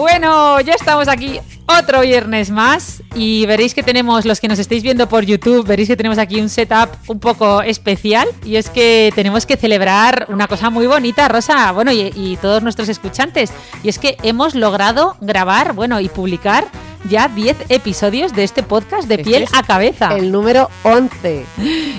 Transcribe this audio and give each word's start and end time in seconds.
Bueno, 0.00 0.58
ya 0.62 0.72
estamos 0.72 1.08
aquí 1.08 1.40
otro 1.66 2.00
viernes 2.00 2.48
más 2.48 3.02
y 3.14 3.44
veréis 3.44 3.74
que 3.74 3.82
tenemos, 3.82 4.24
los 4.24 4.40
que 4.40 4.48
nos 4.48 4.58
estáis 4.58 4.82
viendo 4.82 5.06
por 5.10 5.26
YouTube, 5.26 5.66
veréis 5.66 5.90
que 5.90 5.96
tenemos 5.96 6.16
aquí 6.16 6.40
un 6.40 6.48
setup 6.48 6.88
un 7.06 7.20
poco 7.20 7.60
especial 7.60 8.26
y 8.42 8.56
es 8.56 8.70
que 8.70 9.12
tenemos 9.14 9.44
que 9.44 9.58
celebrar 9.58 10.24
una 10.30 10.48
cosa 10.48 10.70
muy 10.70 10.86
bonita, 10.86 11.28
Rosa, 11.28 11.70
bueno, 11.72 11.92
y, 11.92 12.12
y 12.16 12.38
todos 12.40 12.62
nuestros 12.62 12.88
escuchantes, 12.88 13.52
y 13.82 13.90
es 13.90 13.98
que 13.98 14.16
hemos 14.22 14.54
logrado 14.54 15.18
grabar, 15.20 15.74
bueno, 15.74 16.00
y 16.00 16.08
publicar 16.08 16.66
ya 17.08 17.28
10 17.28 17.56
episodios 17.70 18.32
de 18.34 18.44
este 18.44 18.62
podcast 18.62 19.08
de 19.08 19.18
piel 19.18 19.42
Este 19.44 19.56
es 19.56 19.62
a 19.62 19.66
cabeza. 19.66 20.16
El 20.16 20.30
número 20.30 20.68
11. 20.82 21.44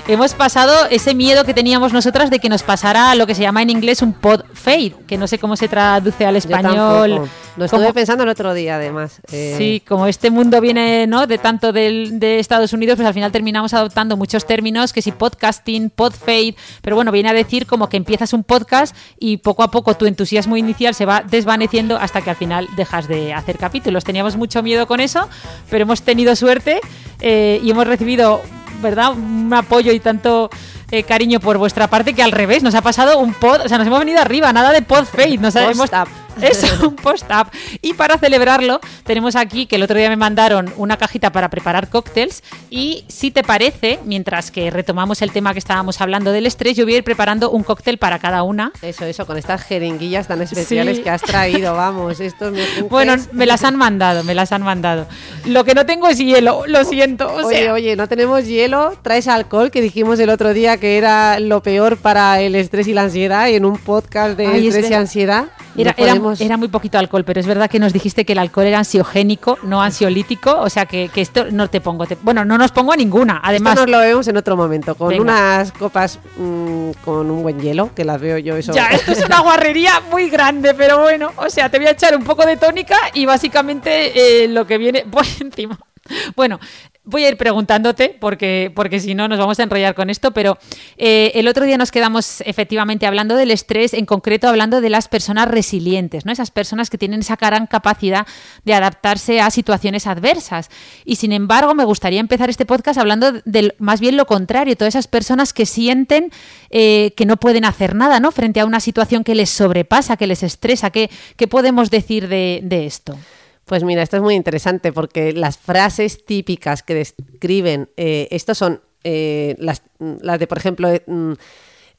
Hemos 0.08 0.34
pasado 0.34 0.72
ese 0.90 1.14
miedo 1.14 1.44
que 1.44 1.54
teníamos 1.54 1.92
nosotras 1.92 2.30
de 2.30 2.38
que 2.38 2.48
nos 2.48 2.62
pasara 2.62 3.14
lo 3.14 3.26
que 3.26 3.34
se 3.34 3.42
llama 3.42 3.62
en 3.62 3.70
inglés 3.70 4.00
un 4.02 4.12
pod 4.12 4.42
fade, 4.54 4.94
que 5.06 5.18
no 5.18 5.26
sé 5.26 5.38
cómo 5.38 5.56
se 5.56 5.68
traduce 5.68 6.24
al 6.24 6.36
español. 6.36 7.28
Lo 7.54 7.66
estuve 7.66 7.82
Como- 7.82 7.92
pensando 7.92 8.22
el 8.24 8.30
otro 8.30 8.54
día, 8.54 8.76
además. 8.76 9.20
Eh, 9.30 9.56
Sí, 9.58 9.82
como 9.86 10.06
este 10.06 10.30
mundo 10.30 10.58
viene 10.62 11.06
¿no? 11.06 11.26
de 11.26 11.36
tanto 11.36 11.70
del- 11.70 12.18
de 12.18 12.38
Estados 12.38 12.72
Unidos, 12.72 12.96
pues 12.96 13.06
al 13.06 13.12
final 13.12 13.30
terminamos 13.30 13.74
adoptando 13.74 14.16
muchos 14.16 14.46
términos, 14.46 14.94
que 14.94 15.02
si 15.02 15.12
podcasting, 15.12 15.90
podfade, 15.90 16.54
pero 16.80 16.96
bueno, 16.96 17.12
viene 17.12 17.28
a 17.28 17.34
decir 17.34 17.66
como 17.66 17.90
que 17.90 17.98
empiezas 17.98 18.32
un 18.32 18.42
podcast 18.42 18.96
y 19.18 19.36
poco 19.36 19.62
a 19.62 19.70
poco 19.70 19.94
tu 19.94 20.06
entusiasmo 20.06 20.56
inicial 20.56 20.94
se 20.94 21.04
va 21.04 21.22
desvaneciendo 21.28 21.98
hasta 21.98 22.22
que 22.22 22.30
al 22.30 22.36
final 22.36 22.68
dejas 22.74 23.06
de 23.06 23.34
hacer 23.34 23.58
capítulos. 23.58 24.02
Teníamos 24.04 24.36
mucho 24.36 24.62
miedo 24.62 24.86
con 24.92 25.00
eso, 25.00 25.28
pero 25.70 25.82
hemos 25.82 26.02
tenido 26.02 26.36
suerte 26.36 26.80
eh, 27.20 27.58
y 27.64 27.70
hemos 27.70 27.86
recibido, 27.86 28.42
¿verdad?, 28.82 29.12
un 29.12 29.52
apoyo 29.54 29.90
y 29.92 30.00
tanto... 30.00 30.50
eh, 30.90 31.04
cariño 31.04 31.40
por 31.40 31.56
vuestra 31.56 31.86
parte 31.88 32.12
que 32.12 32.22
al 32.22 32.32
revés 32.32 32.62
nos 32.62 32.74
ha 32.74 32.82
pasado 32.82 33.18
un 33.18 33.32
pod, 33.32 33.62
o 33.64 33.68
sea, 33.68 33.78
nos 33.78 33.86
hemos 33.86 33.98
venido 34.00 34.20
arriba, 34.20 34.52
nada 34.52 34.72
de 34.72 34.82
podfade, 34.82 35.38
nos 35.38 35.56
ha- 35.56 35.60
hemos, 35.70 35.88
Eso, 36.40 36.88
un 36.88 36.96
post-up. 36.96 37.48
Y 37.80 37.94
para 37.94 38.18
celebrarlo, 38.18 38.80
tenemos 39.04 39.36
aquí 39.36 39.66
que 39.66 39.76
el 39.76 39.82
otro 39.82 39.98
día 39.98 40.08
me 40.08 40.16
mandaron 40.16 40.72
una 40.76 40.96
cajita 40.96 41.30
para 41.32 41.48
preparar 41.50 41.88
cócteles. 41.88 42.42
Y 42.70 43.04
si 43.08 43.30
te 43.30 43.42
parece, 43.42 43.98
mientras 44.04 44.50
que 44.50 44.70
retomamos 44.70 45.22
el 45.22 45.32
tema 45.32 45.52
que 45.52 45.58
estábamos 45.58 46.00
hablando 46.00 46.32
del 46.32 46.46
estrés, 46.46 46.76
yo 46.76 46.84
voy 46.84 46.94
a 46.94 46.98
ir 46.98 47.04
preparando 47.04 47.50
un 47.50 47.62
cóctel 47.62 47.98
para 47.98 48.18
cada 48.18 48.42
una. 48.42 48.72
Eso, 48.82 49.04
eso, 49.04 49.26
con 49.26 49.36
estas 49.36 49.62
jeringuillas 49.62 50.28
tan 50.28 50.40
especiales 50.42 50.98
Sí. 50.98 51.02
que 51.02 51.10
has 51.10 51.22
traído, 51.22 51.74
vamos. 51.74 52.20
Estos. 52.20 52.54
Bueno, 52.88 53.14
me 53.32 53.46
las 53.46 53.64
han 53.64 53.76
mandado, 53.76 54.24
me 54.24 54.34
las 54.34 54.52
han 54.52 54.62
mandado. 54.62 55.06
Lo 55.46 55.64
que 55.64 55.74
no 55.74 55.86
tengo 55.86 56.08
es 56.08 56.18
hielo, 56.18 56.64
lo 56.66 56.84
siento. 56.84 57.28
O 57.28 57.46
Oye, 57.46 57.64
sea, 57.64 57.72
oye, 57.72 57.96
no 57.96 58.08
tenemos 58.08 58.46
hielo, 58.46 58.96
traes 59.02 59.28
alcohol, 59.28 59.70
que 59.70 59.80
dijimos 59.80 60.18
el 60.20 60.30
otro 60.30 60.52
día 60.52 60.76
que 60.78 60.98
era 60.98 61.38
lo 61.40 61.62
peor 61.62 61.96
para 61.96 62.40
el 62.40 62.54
estrés 62.54 62.88
y 62.88 62.94
la 62.94 63.02
ansiedad, 63.02 63.48
y 63.48 63.54
en 63.54 63.64
un 63.64 63.78
podcast 63.78 64.36
de 64.36 64.46
Ay, 64.46 64.68
es 64.68 64.74
estrés 64.74 64.90
y 64.90 64.94
ansiedad. 64.94 65.44
Era, 65.76 65.94
era- 65.96 66.12
podemos- 66.14 66.40
era 66.40 66.56
muy 66.56 66.68
poquito 66.68 66.98
alcohol, 66.98 67.24
pero 67.24 67.40
es 67.40 67.46
verdad 67.46 67.70
que 67.70 67.78
nos 67.78 67.92
dijiste 67.92 68.24
que 68.24 68.32
el 68.32 68.38
alcohol 68.38 68.66
era 68.66 68.78
ansiogénico, 68.78 69.58
no 69.62 69.80
ansiolítico. 69.82 70.54
O 70.60 70.68
sea 70.68 70.86
que, 70.86 71.08
que 71.08 71.20
esto 71.20 71.46
no 71.50 71.68
te 71.70 71.80
pongo. 71.80 72.06
te- 72.06 72.16
bueno, 72.22 72.44
no 72.44 72.58
nos 72.58 72.72
pongo 72.72 72.92
a 72.92 72.96
ninguna. 72.96 73.40
Además, 73.42 73.74
Esto 73.74 73.86
nos 73.86 73.90
lo 73.90 73.98
vemos 74.00 74.28
en 74.28 74.36
otro 74.36 74.56
momento, 74.56 74.94
con 74.94 75.08
Venga. 75.08 75.22
unas 75.22 75.72
copas 75.72 76.18
mm, 76.36 76.90
con 77.04 77.30
un 77.30 77.42
buen 77.42 77.60
hielo, 77.60 77.90
que 77.94 78.04
las 78.04 78.20
veo 78.20 78.38
yo 78.38 78.56
eso. 78.56 78.72
Ya, 78.72 78.88
esto 78.88 79.12
es 79.12 79.24
una 79.24 79.40
guarrería 79.40 80.00
muy 80.10 80.28
grande, 80.30 80.74
pero 80.74 81.00
bueno, 81.00 81.30
o 81.36 81.48
sea, 81.50 81.68
te 81.70 81.78
voy 81.78 81.86
a 81.86 81.92
echar 81.92 82.16
un 82.16 82.24
poco 82.24 82.44
de 82.44 82.56
tónica 82.56 82.96
y 83.14 83.24
básicamente 83.26 84.44
eh, 84.44 84.48
lo 84.48 84.66
que 84.66 84.78
viene 84.78 85.04
por 85.10 85.24
encima. 85.40 85.78
Bueno, 86.36 86.58
voy 87.04 87.24
a 87.24 87.30
ir 87.30 87.36
preguntándote 87.36 88.16
porque, 88.20 88.70
porque 88.74 89.00
si 89.00 89.14
no 89.14 89.26
nos 89.26 89.38
vamos 89.38 89.58
a 89.58 89.64
enrollar 89.64 89.94
con 89.94 90.08
esto, 90.08 90.30
pero 90.32 90.58
eh, 90.96 91.32
el 91.34 91.48
otro 91.48 91.64
día 91.64 91.76
nos 91.76 91.90
quedamos 91.90 92.40
efectivamente 92.42 93.06
hablando 93.06 93.34
del 93.34 93.50
estrés, 93.50 93.92
en 93.94 94.06
concreto 94.06 94.48
hablando 94.48 94.80
de 94.80 94.90
las 94.90 95.08
personas 95.08 95.48
resilientes, 95.48 96.24
¿no? 96.24 96.32
Esas 96.32 96.50
personas 96.50 96.90
que 96.90 96.98
tienen 96.98 97.20
esa 97.20 97.36
gran 97.36 97.66
capacidad 97.66 98.26
de 98.64 98.74
adaptarse 98.74 99.40
a 99.40 99.50
situaciones 99.50 100.06
adversas. 100.06 100.70
Y 101.04 101.16
sin 101.16 101.32
embargo, 101.32 101.74
me 101.74 101.84
gustaría 101.84 102.20
empezar 102.20 102.50
este 102.50 102.66
podcast 102.66 102.98
hablando 102.98 103.32
del 103.44 103.74
más 103.78 104.00
bien 104.00 104.16
lo 104.16 104.26
contrario, 104.26 104.76
todas 104.76 104.94
esas 104.94 105.08
personas 105.08 105.52
que 105.52 105.66
sienten 105.66 106.30
eh, 106.70 107.12
que 107.16 107.26
no 107.26 107.36
pueden 107.36 107.64
hacer 107.64 107.94
nada, 107.94 108.20
¿no? 108.20 108.30
Frente 108.30 108.60
a 108.60 108.66
una 108.66 108.80
situación 108.80 109.24
que 109.24 109.34
les 109.34 109.50
sobrepasa, 109.50 110.16
que 110.16 110.26
les 110.26 110.42
estresa. 110.42 110.90
¿Qué, 110.90 111.10
qué 111.36 111.48
podemos 111.48 111.90
decir 111.90 112.28
de, 112.28 112.60
de 112.62 112.86
esto? 112.86 113.16
Pues 113.64 113.84
mira, 113.84 114.02
esto 114.02 114.16
es 114.16 114.22
muy 114.22 114.34
interesante 114.34 114.92
porque 114.92 115.32
las 115.32 115.56
frases 115.56 116.24
típicas 116.24 116.82
que 116.82 116.94
describen 116.94 117.90
eh, 117.96 118.28
esto 118.30 118.54
son 118.54 118.82
eh, 119.04 119.56
las, 119.58 119.82
de, 119.98 120.46
por 120.46 120.58
ejemplo, 120.58 120.88
eh, 120.88 121.02
mm, 121.06 121.32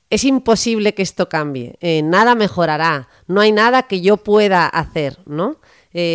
es 0.09 0.23
imposible 0.23 0.94
que 0.94 1.02
esto 1.02 1.28
cambie, 1.28 1.75
eh, 1.81 2.02
nada 2.03 2.35
mejorará, 2.35 3.09
no 3.28 3.41
hay 3.41 3.52
nada 3.52 3.84
que 3.84 4.02
yo 4.02 4.18
pueda 4.18 4.68
hacer, 4.68 5.18
¿no? 5.25 5.59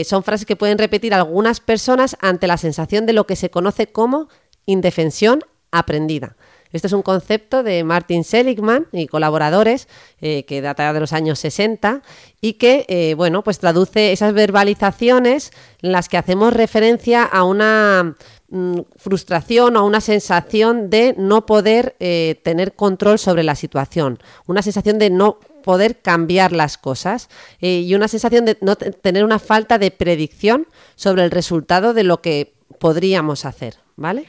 Son 0.04 0.25
frases 0.25 0.44
que 0.44 0.56
pueden 0.56 0.76
repetir 0.76 1.14
algunas 1.14 1.60
personas 1.60 2.16
ante 2.20 2.48
la 2.48 2.56
sensación 2.56 3.06
de 3.06 3.12
lo 3.12 3.28
que 3.28 3.37
se 3.37 3.48
conoce 3.48 3.87
como 3.87 4.28
indefensión 4.66 5.44
aprendida. 5.70 6.37
Este 6.73 6.87
es 6.87 6.93
un 6.93 7.03
concepto 7.03 7.62
de 7.62 7.83
Martin 7.84 8.25
Seligman 8.25 8.87
y 8.93 9.06
colaboradores 9.06 9.89
eh, 10.21 10.45
que 10.45 10.61
data 10.61 10.93
de 10.93 11.01
los 11.01 11.12
años 11.12 11.39
60 11.39 12.03
y 12.41 12.55
que, 12.55 12.84
eh, 12.89 13.15
bueno, 13.15 13.43
pues 13.43 13.59
traduce 13.59 14.12
esas 14.12 14.34
verbalizaciones 14.34 15.51
en 15.83 15.93
las 15.93 16.09
que 16.09 16.17
hacemos 16.19 16.53
referencia 16.53 17.23
a 17.25 17.45
una 17.45 18.15
mm, 18.51 18.81
frustración 18.97 19.77
o 19.77 19.81
a 19.81 19.83
una 19.83 20.01
sensación 20.01 20.91
de 20.91 21.15
no 21.19 21.47
poder 21.47 21.97
eh, 22.01 22.41
tener 22.45 22.75
control 22.75 23.19
sobre 23.19 23.43
la 23.43 23.55
situación, 23.55 24.19
una 24.47 24.62
sensación 24.62 24.99
de 24.99 25.11
no 25.11 25.39
poder 25.65 25.99
cambiar 26.00 26.53
las 26.53 26.79
cosas 26.79 27.29
y 27.61 27.93
una 27.95 28.09
sensación 28.09 28.45
de 28.47 28.56
no 28.62 28.77
te- 28.77 28.91
tener 28.93 29.25
una 29.25 29.39
falta 29.39 29.77
de 29.79 29.91
predicción 29.91 30.67
sobre 30.97 31.25
el 31.25 31.31
resultado 31.31 31.93
de 31.95 32.05
lo 32.05 32.23
que 32.23 32.55
podríamos 32.79 33.45
hacer, 33.45 33.75
¿vale? 33.97 34.27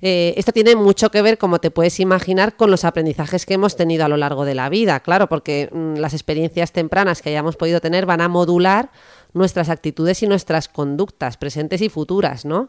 Eh, 0.00 0.34
esto 0.36 0.52
tiene 0.52 0.76
mucho 0.76 1.10
que 1.10 1.22
ver, 1.22 1.38
como 1.38 1.58
te 1.58 1.70
puedes 1.70 1.98
imaginar, 2.00 2.56
con 2.56 2.70
los 2.70 2.84
aprendizajes 2.84 3.46
que 3.46 3.54
hemos 3.54 3.76
tenido 3.76 4.04
a 4.04 4.08
lo 4.08 4.16
largo 4.16 4.44
de 4.44 4.54
la 4.54 4.68
vida, 4.68 5.00
claro, 5.00 5.28
porque 5.28 5.68
mm, 5.72 5.94
las 5.94 6.14
experiencias 6.14 6.72
tempranas 6.72 7.22
que 7.22 7.30
hayamos 7.30 7.56
podido 7.56 7.80
tener 7.80 8.06
van 8.06 8.20
a 8.20 8.28
modular 8.28 8.90
nuestras 9.32 9.68
actitudes 9.68 10.22
y 10.22 10.26
nuestras 10.26 10.68
conductas 10.68 11.36
presentes 11.36 11.82
y 11.82 11.88
futuras, 11.88 12.44
¿no? 12.44 12.68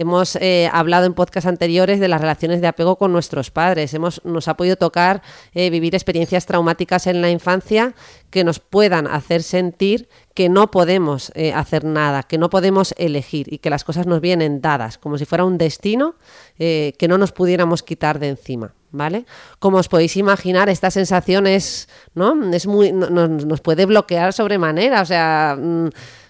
Hemos 0.00 0.36
eh, 0.36 0.70
hablado 0.72 1.06
en 1.06 1.14
podcasts 1.14 1.48
anteriores 1.48 1.98
de 1.98 2.06
las 2.06 2.20
relaciones 2.20 2.60
de 2.60 2.68
apego 2.68 2.96
con 2.96 3.12
nuestros 3.12 3.50
padres. 3.50 3.92
Hemos, 3.94 4.24
nos 4.24 4.46
ha 4.46 4.56
podido 4.56 4.76
tocar 4.76 5.22
eh, 5.54 5.70
vivir 5.70 5.94
experiencias 5.96 6.46
traumáticas 6.46 7.08
en 7.08 7.20
la 7.20 7.30
infancia 7.30 7.94
que 8.30 8.44
nos 8.44 8.60
puedan 8.60 9.08
hacer 9.08 9.42
sentir 9.42 10.08
que 10.34 10.48
no 10.48 10.70
podemos 10.70 11.32
eh, 11.34 11.52
hacer 11.52 11.82
nada, 11.84 12.22
que 12.22 12.38
no 12.38 12.48
podemos 12.48 12.94
elegir 12.96 13.52
y 13.52 13.58
que 13.58 13.70
las 13.70 13.82
cosas 13.82 14.06
nos 14.06 14.20
vienen 14.20 14.60
dadas, 14.60 14.98
como 14.98 15.18
si 15.18 15.24
fuera 15.24 15.44
un 15.44 15.58
destino 15.58 16.14
que 16.56 17.06
no 17.08 17.18
nos 17.18 17.32
pudiéramos 17.32 17.82
quitar 17.82 18.18
de 18.20 18.28
encima. 18.28 18.74
¿Vale? 18.90 19.26
Como 19.58 19.76
os 19.76 19.86
podéis 19.88 20.16
imaginar, 20.16 20.70
esta 20.70 20.90
sensación 20.90 21.46
es, 21.46 21.90
¿no? 22.14 22.50
Es 22.54 22.66
muy, 22.66 22.90
no- 22.90 23.10
nos, 23.10 23.44
nos 23.44 23.60
puede 23.60 23.84
bloquear 23.84 24.32
sobremanera, 24.32 25.02
o 25.02 25.04
sea, 25.04 25.58
mm, 25.60 25.88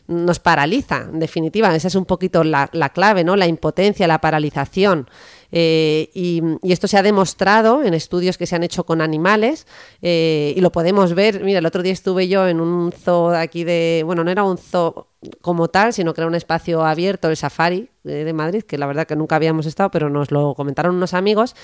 nos 0.09 0.41
paraliza, 0.41 1.07
en 1.13 1.21
definitiva. 1.21 1.75
Esa 1.75 1.89
es 1.89 1.95
un 1.95 2.07
poquito 2.07 2.43
la, 2.43 2.69
la 2.73 2.89
clave, 2.89 3.25
¿no? 3.25 3.37
La 3.37 3.47
impotencia, 3.47 4.07
la 4.07 4.21
paralización. 4.21 5.07
Eh, 5.51 6.11
y, 6.15 6.43
esto 6.63 6.89
se 6.89 6.99
ha 6.99 7.03
demostrado 7.03 7.83
en 7.83 7.95
estudios 7.95 8.37
que 8.37 8.47
se 8.47 8.55
han 8.55 8.63
hecho 8.63 8.85
con 8.85 9.01
animales 9.01 9.67
eh, 10.03 10.53
y 10.57 10.61
lo 10.61 10.73
podemos 10.73 11.15
ver. 11.15 11.43
Mira, 11.45 11.59
el 11.61 11.67
otro 11.67 11.83
día 11.83 11.93
estuve 11.93 12.29
yo 12.29 12.47
en 12.49 12.61
un 12.61 12.93
zoo 12.93 13.31
aquí 13.31 13.65
de, 13.65 14.03
bueno, 14.05 14.25
no 14.25 14.31
era 14.31 14.45
un 14.45 14.59
zoo 14.59 15.09
como 15.41 15.69
tal, 15.69 15.93
sino 15.93 16.15
que 16.15 16.21
era 16.21 16.29
un 16.29 16.35
espacio 16.35 16.85
abierto, 16.85 17.29
el 17.29 17.37
Safari 17.37 17.89
eh, 18.05 18.11
de 18.11 18.33
Madrid, 18.33 18.63
que 18.63 18.79
la 18.79 18.87
verdad 18.87 19.07
que 19.07 19.17
nunca 19.17 19.37
habíamos 19.37 19.67
estado, 19.67 19.91
pero 19.91 20.11
nos 20.11 20.31
lo 20.31 20.55
comentaron 20.55 20.97
unos 20.97 21.15
amigos. 21.15 21.55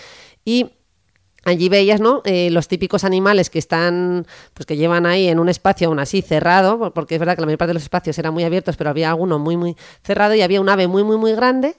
Y 0.44 0.70
Allí 1.44 1.68
veías, 1.68 2.00
¿no? 2.00 2.22
Eh, 2.24 2.50
los 2.50 2.68
típicos 2.68 3.04
animales 3.04 3.50
que 3.50 3.58
están, 3.58 4.26
pues 4.54 4.66
que 4.66 4.76
llevan 4.76 5.06
ahí 5.06 5.28
en 5.28 5.38
un 5.38 5.48
espacio 5.48 5.88
aún 5.88 5.98
así 5.98 6.22
cerrado, 6.22 6.92
porque 6.94 7.16
es 7.16 7.18
verdad 7.18 7.34
que 7.34 7.42
la 7.42 7.46
mayor 7.46 7.58
parte 7.58 7.70
de 7.70 7.74
los 7.74 7.82
espacios 7.82 8.18
eran 8.18 8.32
muy 8.32 8.44
abiertos, 8.44 8.76
pero 8.76 8.90
había 8.90 9.10
alguno 9.10 9.38
muy, 9.38 9.56
muy 9.56 9.76
cerrado 10.02 10.34
y 10.34 10.42
había 10.42 10.60
un 10.60 10.68
ave 10.68 10.88
muy, 10.88 11.04
muy, 11.04 11.16
muy 11.16 11.32
grande 11.34 11.76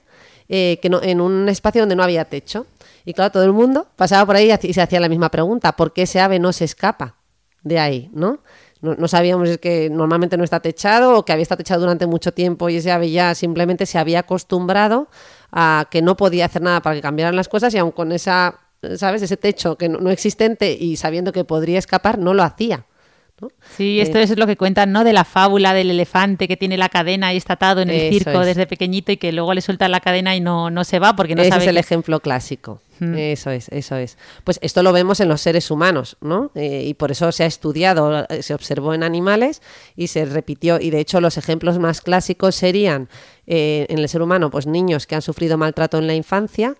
eh, 0.48 0.78
que 0.80 0.88
no, 0.88 1.02
en 1.02 1.20
un 1.20 1.48
espacio 1.48 1.82
donde 1.82 1.96
no 1.96 2.04
había 2.04 2.24
techo. 2.24 2.66
Y 3.04 3.14
claro, 3.14 3.32
todo 3.32 3.44
el 3.44 3.52
mundo 3.52 3.86
pasaba 3.96 4.24
por 4.26 4.36
ahí 4.36 4.52
y 4.62 4.72
se 4.72 4.80
hacía 4.80 5.00
la 5.00 5.08
misma 5.08 5.30
pregunta, 5.30 5.72
¿por 5.72 5.92
qué 5.92 6.02
ese 6.02 6.20
ave 6.20 6.38
no 6.38 6.52
se 6.52 6.64
escapa 6.64 7.16
de 7.62 7.78
ahí, 7.78 8.10
¿no? 8.12 8.40
No, 8.82 9.08
sabíamos 9.08 9.48
es 9.48 9.58
que 9.58 9.88
normalmente 9.90 10.36
no 10.36 10.44
está 10.44 10.60
techado 10.60 11.16
o 11.16 11.24
que 11.24 11.32
había 11.32 11.42
estado 11.42 11.58
techado 11.58 11.80
durante 11.80 12.06
mucho 12.06 12.32
tiempo 12.32 12.68
y 12.68 12.76
ese 12.76 12.92
ave 12.92 13.10
ya 13.10 13.34
simplemente 13.34 13.86
se 13.86 13.98
había 13.98 14.20
acostumbrado 14.20 15.08
a 15.50 15.88
que 15.90 16.02
no 16.02 16.16
podía 16.16 16.44
hacer 16.44 16.62
nada 16.62 16.82
para 16.82 16.94
que 16.94 17.02
cambiaran 17.02 17.34
las 17.34 17.48
cosas 17.48 17.74
y 17.74 17.78
aun 17.78 17.90
con 17.90 18.12
esa 18.12 18.65
¿sabes? 18.96 19.22
Ese 19.22 19.36
techo 19.36 19.76
que 19.76 19.88
no, 19.88 20.10
existente 20.10 20.76
y 20.78 20.96
sabiendo 20.96 21.32
que 21.32 21.44
podría 21.44 21.78
escapar, 21.78 22.18
no 22.18 22.34
lo 22.34 22.42
hacía. 22.42 22.86
Sí, 23.76 24.00
esto 24.00 24.16
eh, 24.16 24.22
es 24.22 24.38
lo 24.38 24.46
que 24.46 24.56
cuentan, 24.56 24.92
¿no? 24.92 25.04
De 25.04 25.12
la 25.12 25.24
fábula 25.24 25.74
del 25.74 25.90
elefante 25.90 26.48
que 26.48 26.56
tiene 26.56 26.78
la 26.78 26.88
cadena 26.88 27.34
y 27.34 27.36
está 27.36 27.54
atado 27.54 27.82
en 27.82 27.90
el 27.90 28.10
circo 28.10 28.40
desde 28.40 28.66
pequeñito 28.66 29.12
y 29.12 29.18
que 29.18 29.30
luego 29.30 29.52
le 29.52 29.60
sueltan 29.60 29.90
la 29.90 30.00
cadena 30.00 30.34
y 30.34 30.40
no, 30.40 30.70
no 30.70 30.84
se 30.84 30.98
va 30.98 31.14
porque 31.14 31.34
no 31.34 31.42
Ese 31.42 31.50
sabe. 31.50 31.64
es 31.64 31.68
el 31.68 31.76
ejemplo 31.76 32.20
clásico. 32.20 32.80
Eso 32.98 33.50
es, 33.50 33.68
eso 33.68 33.96
es. 33.96 34.16
Pues 34.42 34.58
esto 34.62 34.82
lo 34.82 34.90
vemos 34.90 35.20
en 35.20 35.28
los 35.28 35.42
seres 35.42 35.70
humanos, 35.70 36.16
¿no? 36.22 36.50
Eh, 36.54 36.84
y 36.86 36.94
por 36.94 37.10
eso 37.10 37.30
se 37.30 37.44
ha 37.44 37.46
estudiado, 37.46 38.24
eh, 38.30 38.42
se 38.42 38.54
observó 38.54 38.94
en 38.94 39.02
animales 39.02 39.60
y 39.96 40.06
se 40.06 40.24
repitió. 40.24 40.80
Y 40.80 40.88
de 40.88 41.00
hecho, 41.00 41.20
los 41.20 41.36
ejemplos 41.36 41.78
más 41.78 42.00
clásicos 42.00 42.54
serían 42.54 43.10
en 43.48 43.98
el 43.98 44.08
ser 44.08 44.22
humano, 44.22 44.50
pues 44.50 44.66
niños 44.66 45.06
que 45.06 45.14
han 45.14 45.22
sufrido 45.22 45.56
maltrato 45.56 45.98
en 45.98 46.06
la 46.06 46.14
infancia 46.14 46.74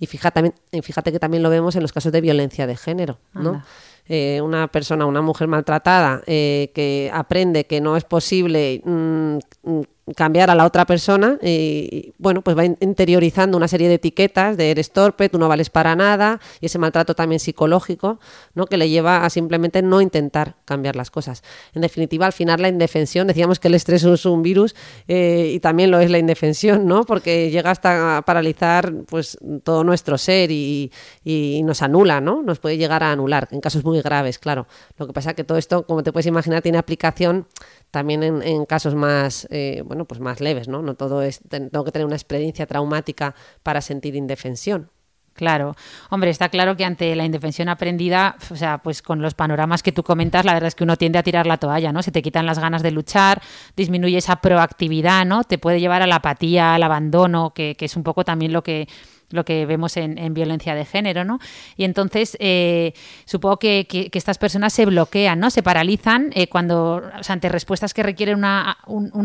y 0.00 0.06
fíjate, 0.06 0.54
fíjate 0.82 1.12
que 1.12 1.18
también 1.20 1.42
lo 1.42 1.50
vemos 1.50 1.76
en 1.76 1.82
los 1.82 1.92
casos 1.92 2.10
de 2.10 2.22
violencia 2.22 2.66
de 2.66 2.76
género, 2.76 3.18
¿no? 3.34 3.62
Eh, 4.08 4.40
una 4.40 4.66
persona, 4.66 5.06
una 5.06 5.22
mujer 5.22 5.46
maltratada 5.46 6.22
eh, 6.26 6.72
que 6.74 7.10
aprende 7.14 7.66
que 7.66 7.80
no 7.80 7.96
es 7.96 8.02
posible 8.02 8.82
mm, 8.84 9.38
mm, 9.62 9.80
cambiar 10.16 10.50
a 10.50 10.54
la 10.54 10.64
otra 10.64 10.86
persona 10.86 11.38
y 11.42 12.12
bueno, 12.18 12.42
pues 12.42 12.56
va 12.56 12.64
interiorizando 12.64 13.56
una 13.56 13.68
serie 13.68 13.88
de 13.88 13.94
etiquetas 13.94 14.56
de 14.56 14.70
eres 14.70 14.92
torpe, 14.92 15.28
tú 15.28 15.38
no 15.38 15.48
vales 15.48 15.70
para 15.70 15.94
nada 15.96 16.40
y 16.60 16.66
ese 16.66 16.78
maltrato 16.78 17.14
también 17.14 17.40
psicológico, 17.40 18.20
¿no? 18.54 18.66
que 18.66 18.76
le 18.76 18.88
lleva 18.88 19.24
a 19.24 19.30
simplemente 19.30 19.82
no 19.82 20.00
intentar 20.00 20.56
cambiar 20.64 20.96
las 20.96 21.10
cosas. 21.10 21.42
En 21.74 21.82
definitiva, 21.82 22.26
al 22.26 22.32
final 22.32 22.62
la 22.62 22.68
indefensión, 22.68 23.26
decíamos 23.26 23.58
que 23.58 23.68
el 23.68 23.74
estrés 23.74 24.04
es 24.04 24.26
un 24.26 24.42
virus 24.42 24.74
eh, 25.08 25.52
y 25.54 25.60
también 25.60 25.90
lo 25.90 26.00
es 26.00 26.10
la 26.10 26.18
indefensión, 26.18 26.86
¿no? 26.86 27.04
Porque 27.04 27.50
llega 27.50 27.70
hasta 27.70 28.22
paralizar 28.26 28.92
pues 29.08 29.38
todo 29.64 29.84
nuestro 29.84 30.18
ser 30.18 30.50
y, 30.50 30.90
y 31.24 31.62
nos 31.64 31.82
anula, 31.82 32.20
¿no? 32.20 32.42
Nos 32.42 32.58
puede 32.58 32.76
llegar 32.76 33.02
a 33.02 33.12
anular 33.12 33.48
en 33.50 33.60
casos 33.60 33.84
muy 33.84 34.00
graves, 34.00 34.38
claro. 34.38 34.66
Lo 34.96 35.06
que 35.06 35.12
pasa 35.12 35.30
es 35.30 35.36
que 35.36 35.44
todo 35.44 35.58
esto, 35.58 35.86
como 35.86 36.02
te 36.02 36.12
puedes 36.12 36.26
imaginar, 36.26 36.62
tiene 36.62 36.78
aplicación 36.78 37.46
también 37.90 38.22
en, 38.22 38.66
casos 38.66 38.94
más, 38.94 39.46
eh, 39.50 39.82
bueno, 39.84 40.04
pues 40.04 40.20
más 40.20 40.40
leves, 40.40 40.68
¿no? 40.68 40.82
No 40.82 40.94
todo 40.94 41.22
es, 41.22 41.40
tengo 41.48 41.84
que 41.84 41.92
tener 41.92 42.06
una 42.06 42.16
experiencia 42.16 42.66
traumática 42.66 43.34
para 43.62 43.80
sentir 43.80 44.14
indefensión. 44.16 44.90
Claro, 45.32 45.74
hombre, 46.10 46.28
está 46.28 46.48
claro 46.48 46.76
que 46.76 46.84
ante 46.84 47.14
la 47.16 47.24
indefensión 47.24 47.68
aprendida, 47.68 48.36
o 48.50 48.56
sea, 48.56 48.78
pues 48.78 49.00
con 49.00 49.22
los 49.22 49.34
panoramas 49.34 49.82
que 49.82 49.92
tú 49.92 50.02
comentas, 50.02 50.44
la 50.44 50.52
verdad 50.52 50.68
es 50.68 50.74
que 50.74 50.84
uno 50.84 50.96
tiende 50.96 51.18
a 51.18 51.22
tirar 51.22 51.46
la 51.46 51.56
toalla, 51.56 51.92
¿no? 51.92 52.02
Se 52.02 52.10
te 52.10 52.20
quitan 52.20 52.46
las 52.46 52.58
ganas 52.58 52.82
de 52.82 52.90
luchar, 52.90 53.40
disminuye 53.76 54.18
esa 54.18 54.36
proactividad, 54.36 55.24
¿no? 55.24 55.44
Te 55.44 55.56
puede 55.56 55.80
llevar 55.80 56.02
a 56.02 56.06
la 56.06 56.16
apatía, 56.16 56.74
al 56.74 56.82
abandono, 56.82 57.54
que, 57.54 57.74
que 57.76 57.86
es 57.86 57.96
un 57.96 58.02
poco 58.02 58.24
también 58.24 58.52
lo 58.52 58.62
que 58.62 58.86
lo 59.30 59.44
que 59.44 59.66
vemos 59.66 59.96
en, 59.96 60.34
violencia 60.34 60.74
de 60.74 60.84
género, 60.84 61.24
¿no? 61.24 61.38
Y 61.76 61.84
entonces 61.84 62.36
eh, 62.40 62.92
supongo 63.24 63.58
que, 63.58 64.10
estas 64.12 64.38
personas 64.38 64.72
se 64.72 64.86
bloquean, 64.86 65.38
¿no? 65.38 65.50
Se 65.50 65.62
paralizan 65.62 66.30
eh, 66.34 66.48
cuando, 66.48 67.02
ante 67.28 67.48
respuestas 67.48 67.94
que 67.94 68.02
requieren 68.02 68.36
una, 68.36 68.76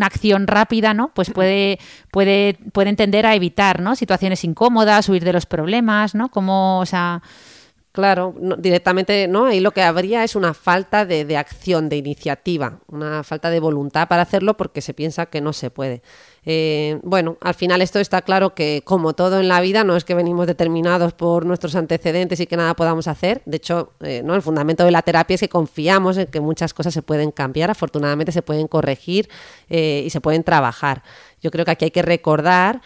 acción 0.02 0.48
rápida, 0.48 0.94
¿no? 0.94 1.12
Pues 1.14 1.30
puede, 1.30 1.80
puede, 2.12 2.58
pueden 2.72 2.96
tender 2.96 3.26
a 3.26 3.36
evitar, 3.36 3.82
¿no? 3.82 3.96
Situaciones 3.96 4.44
incómodas, 4.44 5.10
huir 5.10 5.24
de 5.24 5.34
los 5.34 5.46
problemas, 5.46 6.16
¿no? 6.16 6.30
Como, 6.30 6.80
o 6.80 6.86
sea... 6.86 7.22
Claro, 7.92 8.36
directamente, 8.58 9.26
¿no? 9.30 9.46
Ahí 9.46 9.62
lo 9.62 9.72
que 9.72 9.82
habría 9.82 10.26
es 10.26 10.36
una 10.36 10.54
falta 10.54 11.06
de 11.06 11.38
acción, 11.38 11.88
de 11.88 11.96
iniciativa, 11.96 12.82
una 12.88 13.24
falta 13.24 13.50
de 13.50 13.62
voluntad 13.62 14.10
para 14.10 14.24
hacerlo 14.24 14.58
porque 14.58 14.82
se 14.82 14.94
piensa 14.94 15.28
que 15.28 15.40
no 15.40 15.54
se 15.54 15.72
puede. 15.72 16.02
Eh, 16.46 17.00
bueno, 17.04 17.38
al 17.42 17.56
final 17.56 17.82
esto 17.82 18.00
está 18.00 18.22
claro 18.22 18.54
que 18.54 18.82
como 18.86 19.14
todo 19.14 19.40
en 19.40 19.48
la 19.48 19.62
vida 19.62 19.84
no 19.84 19.96
es 19.96 20.04
que 20.04 20.14
venimos 20.14 20.46
determinados 20.46 21.14
por 21.14 21.46
nuestros 21.46 21.76
antecedentes 21.76 22.40
y 22.40 22.46
que 22.46 22.58
nada 22.58 22.76
podamos 22.76 23.08
hacer. 23.08 23.42
De 23.46 23.58
hecho, 23.58 23.94
eh, 24.02 24.22
¿no? 24.24 24.36
el 24.36 24.42
fundamento 24.42 24.86
de 24.86 24.92
la 24.92 25.02
terapia 25.02 25.36
es 25.36 25.42
que 25.42 25.50
confiamos 25.50 26.18
en 26.18 26.28
que 26.28 26.40
muchas 26.40 26.74
cosas 26.74 26.94
se 26.94 27.02
pueden 27.02 27.32
cambiar, 27.32 27.72
afortunadamente 27.72 28.32
se 28.32 28.42
pueden 28.42 28.68
corregir 28.68 29.28
eh, 29.70 30.04
y 30.06 30.10
se 30.10 30.22
pueden 30.22 30.44
trabajar. 30.44 31.04
Yo 31.42 31.52
creo 31.52 31.66
que 31.66 31.72
aquí 31.72 31.86
hay 31.86 31.92
que 31.92 32.02
recordar 32.02 32.82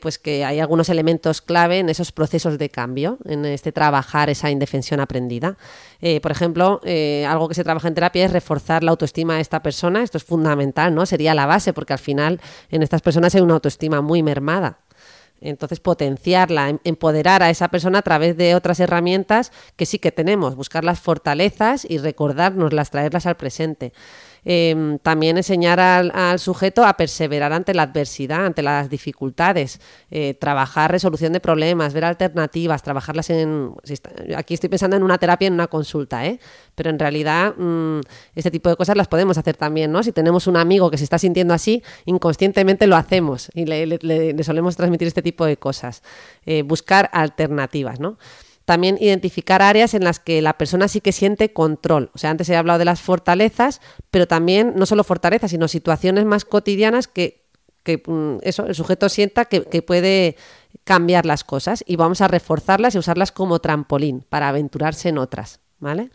pues 0.00 0.18
que 0.18 0.44
hay 0.44 0.60
algunos 0.60 0.88
elementos 0.88 1.40
clave 1.40 1.78
en 1.78 1.88
esos 1.88 2.12
procesos 2.12 2.58
de 2.58 2.68
cambio, 2.68 3.18
en 3.24 3.44
este 3.44 3.72
trabajar 3.72 4.28
esa 4.30 4.50
indefensión 4.50 5.00
aprendida. 5.00 5.56
por 6.20 6.30
ejemplo, 6.30 6.80
algo 7.26 7.48
que 7.48 7.54
se 7.54 7.64
trabaja 7.64 7.88
en 7.88 7.94
terapia 7.94 8.24
es 8.26 8.32
reforzar 8.32 8.84
la 8.84 8.90
autoestima 8.90 9.36
de 9.36 9.40
esta 9.40 9.62
persona. 9.62 10.02
Esto 10.02 10.18
es 10.18 10.24
fundamental, 10.24 10.94
¿no? 10.94 11.06
Sería 11.06 11.34
la 11.34 11.46
base, 11.46 11.72
porque 11.72 11.92
al 11.92 11.98
final 11.98 12.40
en 12.70 12.82
estas 12.82 13.02
personas 13.02 13.34
hay 13.34 13.40
una 13.40 13.54
autoestima 13.54 14.00
muy 14.00 14.22
mermada. 14.22 14.78
Entonces, 15.40 15.80
potenciarla, 15.80 16.68
em, 16.68 16.78
empoderar 16.84 17.42
a 17.42 17.50
esa 17.50 17.68
persona 17.68 17.98
a 17.98 18.02
través 18.02 18.36
de 18.36 18.54
otras 18.54 18.78
herramientas 18.78 19.50
que 19.76 19.86
sí 19.86 19.98
que 19.98 20.12
tenemos, 20.12 20.54
buscar 20.54 20.84
las 20.84 21.00
fortalezas 21.00 21.84
y 21.88 21.98
recordárnoslas, 21.98 22.90
traerlas 22.90 23.26
al 23.26 23.36
presente. 23.36 23.92
Em, 24.44 24.98
también 24.98 25.36
enseñar 25.36 25.78
al, 25.78 26.38
sujeto 26.40 26.84
a 26.84 26.96
perseverar 26.96 27.52
ante 27.52 27.74
la 27.74 27.82
adversidad, 27.82 28.44
ante 28.44 28.62
las 28.62 28.90
dificultades, 28.90 29.80
eh, 30.10 30.34
trabajar 30.34 30.90
resolución 30.90 31.32
de 31.32 31.38
problemas, 31.38 31.94
ver 31.94 32.04
alternativas, 32.04 32.82
trabajarlas 32.82 33.30
en... 33.30 33.72
aquí 34.36 34.54
estoy 34.54 34.68
pensando 34.68 34.96
en 34.96 35.04
una 35.04 35.18
terapia, 35.18 35.46
en 35.46 35.54
una 35.54 35.68
consulta, 35.68 36.26
¿eh? 36.26 36.40
pero 36.74 36.90
en 36.90 36.98
realidad 36.98 37.54
mm, 37.56 38.00
este 38.34 38.50
tipo 38.50 38.68
de 38.68 38.76
cosas 38.76 38.96
las 38.96 39.06
podemos 39.06 39.38
hacer 39.38 39.56
también, 39.56 39.92
¿no? 39.92 40.02
Si 40.02 40.10
tenemos 40.10 40.48
un 40.48 40.56
amigo 40.56 40.90
que 40.90 40.98
se 40.98 41.04
está 41.04 41.18
sintiendo 41.18 41.54
así, 41.54 41.82
inconscientemente 42.04 42.88
lo 42.88 42.96
hacemos 42.96 43.48
y 43.54 43.66
le, 43.66 44.42
solemos 44.42 44.76
transmitir 44.76 45.06
este 45.06 45.22
tipo 45.22 45.44
de 45.44 45.56
cosas. 45.56 46.02
Eh, 46.46 46.62
buscar 46.62 47.10
alternativas, 47.12 48.00
¿no? 48.00 48.18
También 48.64 48.96
identificar 49.00 49.62
áreas 49.62 49.94
en 49.94 50.04
las 50.04 50.20
que 50.20 50.42
la 50.42 50.56
persona 50.58 50.88
sí 50.88 51.00
que 51.00 51.12
siente 51.12 51.52
control. 51.52 52.10
O 52.14 52.18
sea, 52.18 52.30
antes 52.30 52.48
he 52.48 52.56
hablado 52.56 52.78
de 52.78 52.84
las 52.84 53.00
fortalezas, 53.00 53.80
pero 54.10 54.26
también 54.26 54.74
no 54.76 54.86
solo 54.86 55.04
fortalezas, 55.04 55.50
sino 55.50 55.68
situaciones 55.68 56.24
más 56.24 56.44
cotidianas 56.44 57.08
que, 57.08 57.42
mm, 58.06 58.38
eso, 58.42 58.66
el 58.66 58.74
sujeto 58.74 59.08
sienta 59.08 59.46
que, 59.46 59.64
que 59.64 59.82
puede 59.82 60.36
cambiar 60.84 61.26
las 61.26 61.44
cosas 61.44 61.84
y 61.86 61.96
vamos 61.96 62.20
a 62.20 62.28
reforzarlas 62.28 62.94
y 62.94 62.98
usarlas 62.98 63.32
como 63.32 63.58
trampolín 63.60 64.24
para 64.28 64.48
aventurarse 64.48 65.08
en 65.08 65.18
otras, 65.18 65.60
¿vale? 65.78 66.10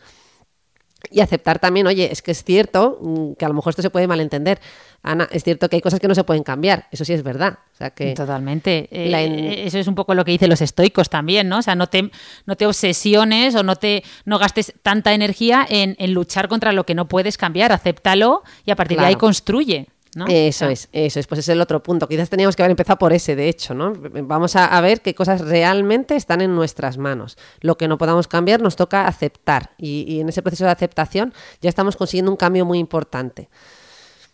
Y 1.10 1.20
aceptar 1.20 1.58
también, 1.58 1.86
oye, 1.86 2.10
es 2.10 2.22
que 2.22 2.32
es 2.32 2.42
cierto 2.42 2.98
mm, 3.00 3.32
que 3.34 3.44
a 3.44 3.48
lo 3.48 3.54
mejor 3.54 3.70
esto 3.70 3.82
se 3.82 3.90
puede 3.90 4.06
malentender. 4.06 4.60
Ana, 5.02 5.28
es 5.30 5.44
cierto 5.44 5.68
que 5.68 5.76
hay 5.76 5.82
cosas 5.82 6.00
que 6.00 6.08
no 6.08 6.14
se 6.14 6.24
pueden 6.24 6.42
cambiar, 6.42 6.88
eso 6.90 7.04
sí 7.04 7.12
es 7.12 7.22
verdad. 7.22 7.60
O 7.72 7.76
sea 7.76 7.90
que 7.90 8.14
Totalmente. 8.14 8.88
Eh, 8.90 9.62
eso 9.64 9.78
es 9.78 9.86
un 9.86 9.94
poco 9.94 10.14
lo 10.14 10.24
que 10.24 10.32
dicen 10.32 10.50
los 10.50 10.60
estoicos 10.60 11.08
también, 11.08 11.48
¿no? 11.48 11.58
O 11.58 11.62
sea, 11.62 11.76
no 11.76 11.86
te, 11.86 12.10
no 12.46 12.56
te 12.56 12.66
obsesiones 12.66 13.54
o 13.54 13.62
no 13.62 13.76
te 13.76 14.02
no 14.24 14.38
gastes 14.38 14.74
tanta 14.82 15.14
energía 15.14 15.64
en, 15.68 15.96
luchar 16.12 16.48
contra 16.48 16.72
lo 16.72 16.84
que 16.84 16.94
no 16.94 17.06
puedes 17.06 17.38
cambiar, 17.38 17.70
acéptalo 17.70 18.42
y 18.64 18.72
a 18.72 18.76
partir 18.76 18.98
de 18.98 19.06
ahí 19.06 19.14
construye. 19.14 19.88
Eso 20.28 20.68
es, 20.68 20.88
eso 20.92 21.20
es, 21.20 21.26
pues 21.26 21.40
es 21.40 21.48
el 21.48 21.60
otro 21.60 21.82
punto. 21.82 22.08
Quizás 22.08 22.30
teníamos 22.30 22.56
que 22.56 22.62
haber 22.62 22.70
empezado 22.70 22.98
por 22.98 23.12
ese, 23.12 23.36
de 23.36 23.48
hecho, 23.48 23.74
¿no? 23.74 23.92
Vamos 23.94 24.56
a, 24.56 24.80
ver 24.80 25.00
qué 25.00 25.14
cosas 25.14 25.40
realmente 25.42 26.16
están 26.16 26.40
en 26.40 26.54
nuestras 26.54 26.98
manos. 26.98 27.36
Lo 27.60 27.76
que 27.76 27.88
no 27.88 27.98
podamos 27.98 28.26
cambiar 28.26 28.60
nos 28.60 28.76
toca 28.76 29.06
aceptar 29.06 29.70
y, 29.78 30.20
en 30.20 30.28
ese 30.28 30.42
proceso 30.42 30.64
de 30.64 30.70
aceptación 30.70 31.32
ya 31.60 31.68
estamos 31.68 31.96
consiguiendo 31.96 32.30
un 32.30 32.36
cambio 32.36 32.64
muy 32.64 32.78
importante. 32.78 33.48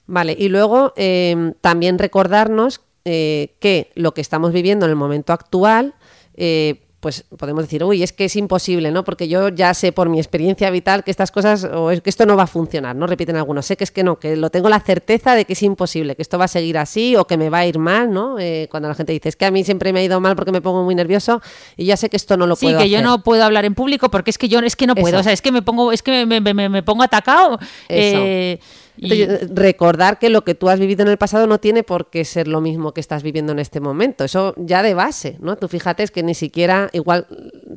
Vale, 0.06 0.36
y 0.38 0.48
luego 0.48 0.92
em, 0.96 1.54
también 1.60 1.98
recordarnos 1.98 2.82
eh, 3.04 3.56
que 3.58 3.90
lo 3.94 4.14
que 4.14 4.20
estamos 4.20 4.52
viviendo 4.52 4.86
en 4.86 4.90
el 4.90 4.96
momento 4.96 5.32
actual 5.32 5.94
eh, 6.36 6.83
pues 7.04 7.22
podemos 7.36 7.62
decir, 7.64 7.84
uy, 7.84 8.02
es 8.02 8.14
que 8.14 8.24
es 8.24 8.34
imposible, 8.34 8.90
¿no? 8.90 9.04
Porque 9.04 9.28
yo 9.28 9.50
ya 9.50 9.74
sé 9.74 9.92
por 9.92 10.08
mi 10.08 10.18
experiencia 10.18 10.70
vital 10.70 11.04
que 11.04 11.10
estas 11.10 11.30
cosas, 11.30 11.64
o 11.64 11.90
es 11.90 12.00
que 12.00 12.08
esto 12.08 12.24
no 12.24 12.34
va 12.34 12.44
a 12.44 12.46
funcionar, 12.46 12.96
¿no? 12.96 13.06
Repiten 13.06 13.36
algunos, 13.36 13.66
sé 13.66 13.76
que 13.76 13.84
es 13.84 13.90
que 13.90 14.02
no, 14.02 14.18
que 14.18 14.36
lo 14.36 14.48
tengo 14.48 14.70
la 14.70 14.80
certeza 14.80 15.34
de 15.34 15.44
que 15.44 15.52
es 15.52 15.62
imposible, 15.62 16.16
que 16.16 16.22
esto 16.22 16.38
va 16.38 16.46
a 16.46 16.48
seguir 16.48 16.78
así 16.78 17.14
o 17.14 17.26
que 17.26 17.36
me 17.36 17.50
va 17.50 17.58
a 17.58 17.66
ir 17.66 17.78
mal, 17.78 18.10
¿no? 18.10 18.38
Eh, 18.38 18.68
cuando 18.70 18.88
la 18.88 18.94
gente 18.94 19.12
dice, 19.12 19.28
es 19.28 19.36
que 19.36 19.44
a 19.44 19.50
mí 19.50 19.64
siempre 19.64 19.92
me 19.92 20.00
ha 20.00 20.02
ido 20.02 20.18
mal 20.18 20.34
porque 20.34 20.50
me 20.50 20.62
pongo 20.62 20.82
muy 20.82 20.94
nervioso 20.94 21.42
y 21.76 21.84
ya 21.84 21.98
sé 21.98 22.08
que 22.08 22.16
esto 22.16 22.38
no 22.38 22.46
lo 22.46 22.56
puedo 22.56 22.78
Sí, 22.78 22.84
que 22.84 22.88
yo 22.88 23.02
no 23.02 23.22
puedo 23.22 23.44
hablar 23.44 23.66
en 23.66 23.74
público 23.74 24.10
porque 24.10 24.30
es 24.30 24.38
que 24.38 24.48
yo 24.48 24.60
es 24.60 24.74
que 24.74 24.86
no 24.86 24.94
puedo, 24.94 25.20
o 25.20 25.22
sea, 25.22 25.34
es 25.34 25.42
que 25.42 25.52
me 25.52 25.60
pongo, 25.60 25.92
es 25.92 26.02
que 26.02 26.24
me, 26.24 26.82
pongo 26.82 27.02
atacado. 27.02 27.58
Eh, 27.90 28.58
recordar 28.96 30.18
que 30.18 30.28
lo 30.28 30.44
que 30.44 30.54
tú 30.54 30.68
has 30.68 30.78
vivido 30.78 31.02
en 31.02 31.08
el 31.08 31.16
pasado 31.16 31.46
no 31.46 31.58
tiene 31.58 31.82
por 31.82 32.10
qué 32.10 32.24
ser 32.24 32.48
lo 32.48 32.60
mismo 32.60 32.92
que 32.92 33.00
estás 33.00 33.22
viviendo 33.22 33.52
en 33.52 33.58
este 33.58 33.80
momento. 33.80 34.24
Eso 34.24 34.54
ya 34.56 34.82
de 34.82 34.94
base, 34.94 35.36
¿no? 35.40 35.56
Tú 35.56 35.68
fíjate 35.68 36.06
que 36.08 36.22
ni 36.22 36.34
siquiera, 36.34 36.90
igual, 36.92 37.26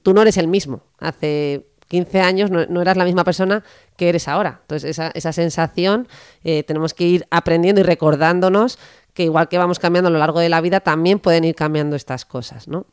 tú 0.04 0.14
no 0.14 0.22
eres 0.22 0.38
el 0.38 0.48
mismo. 0.48 0.82
Hace 1.00 1.66
15 1.88 2.22
años 2.22 2.52
no, 2.52 2.82
eras 2.82 2.98
la 2.98 3.06
misma 3.06 3.24
persona 3.24 3.64
que 3.96 4.10
eres 4.10 4.28
ahora. 4.28 4.60
Entonces, 4.62 4.92
esa, 4.92 5.12
esa 5.14 5.34
sensación 5.34 6.08
eh, 6.44 6.64
tenemos 6.64 6.94
que 6.94 7.06
ir 7.06 7.28
aprendiendo 7.32 7.82
y 7.82 7.84
recordándonos 7.84 8.78
que 9.14 9.24
igual 9.24 9.50
que 9.50 9.58
vamos 9.58 9.80
cambiando 9.80 10.10
a 10.10 10.12
lo 10.12 10.20
largo 10.20 10.40
de 10.40 10.50
la 10.50 10.62
vida, 10.62 10.80
también 10.80 11.20
pueden 11.20 11.44
ir 11.44 11.56
cambiando 11.56 11.96
estas 11.96 12.26
cosas, 12.26 12.68
¿no? 12.68 12.86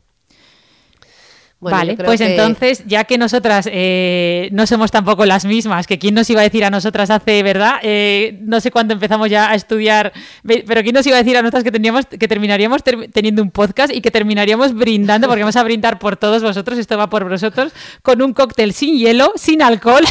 Vale, 1.59 1.97
pues 1.97 2.21
entonces, 2.21 2.83
ya 2.85 3.05
que 3.05 3.17
nosotras 3.17 3.67
eh, 3.71 4.49
no 4.51 4.67
somos 4.67 4.91
tampoco 4.91 5.25
las 5.25 5.45
mismas, 5.45 5.87
que 5.87 5.97
quién 5.97 6.13
nos 6.13 6.29
iba 6.29 6.41
a 6.41 6.43
decir 6.43 6.63
a 6.65 6.69
nosotras 6.69 7.09
hace, 7.09 7.41
¿verdad? 7.43 7.75
Eh, 7.81 8.37
no 8.41 8.59
sé 8.59 8.71
cuándo 8.71 8.93
empezamos 8.93 9.29
ya 9.29 9.49
a 9.49 9.55
estudiar, 9.55 10.13
pero 10.43 10.83
quién 10.83 10.93
nos 10.93 11.05
iba 11.07 11.15
a 11.17 11.23
decir 11.23 11.37
a 11.37 11.41
nosotras 11.41 11.63
que, 11.63 11.71
teníamos, 11.71 12.05
que 12.05 12.27
terminaríamos 12.27 12.83
teniendo 12.83 13.41
un 13.41 13.51
podcast 13.51 13.93
y 13.93 14.01
que 14.01 14.11
terminaríamos 14.11 14.73
brindando, 14.73 15.27
porque 15.27 15.43
vamos 15.43 15.55
a 15.55 15.63
brindar 15.63 15.97
por 15.99 16.17
todos 16.17 16.43
vosotros, 16.43 16.77
esto 16.77 16.97
va 16.97 17.09
por 17.09 17.27
vosotros, 17.27 17.73
con 18.01 18.21
un 18.21 18.33
cóctel 18.33 18.73
sin 18.73 18.97
hielo, 18.97 19.33
sin 19.35 19.61
alcohol 19.61 20.03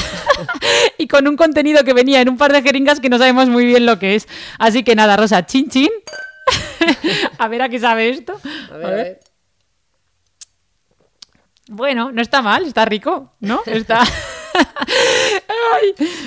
y 0.98 1.06
con 1.08 1.28
un 1.28 1.36
contenido 1.36 1.84
que 1.84 1.92
venía 1.92 2.20
en 2.20 2.28
un 2.28 2.36
par 2.36 2.52
de 2.52 2.62
jeringas 2.62 3.00
que 3.00 3.08
no 3.08 3.18
sabemos 3.18 3.48
muy 3.48 3.66
bien 3.66 3.86
lo 3.86 3.98
que 3.98 4.14
es. 4.14 4.26
Así 4.58 4.82
que 4.82 4.94
nada, 4.94 5.16
Rosa, 5.16 5.46
chin 5.46 5.68
chin. 5.68 5.90
a 7.38 7.48
ver 7.48 7.62
a 7.62 7.68
qué 7.68 7.78
sabe 7.78 8.08
esto. 8.10 8.40
A 8.72 8.76
ver. 8.76 8.86
A 8.86 8.90
ver. 8.90 9.20
Bueno, 11.68 12.12
no 12.12 12.21
está 12.21 12.42
mal, 12.42 12.66
está 12.66 12.85
rico, 12.85 13.33
¿no? 13.40 13.61
Está. 13.66 14.04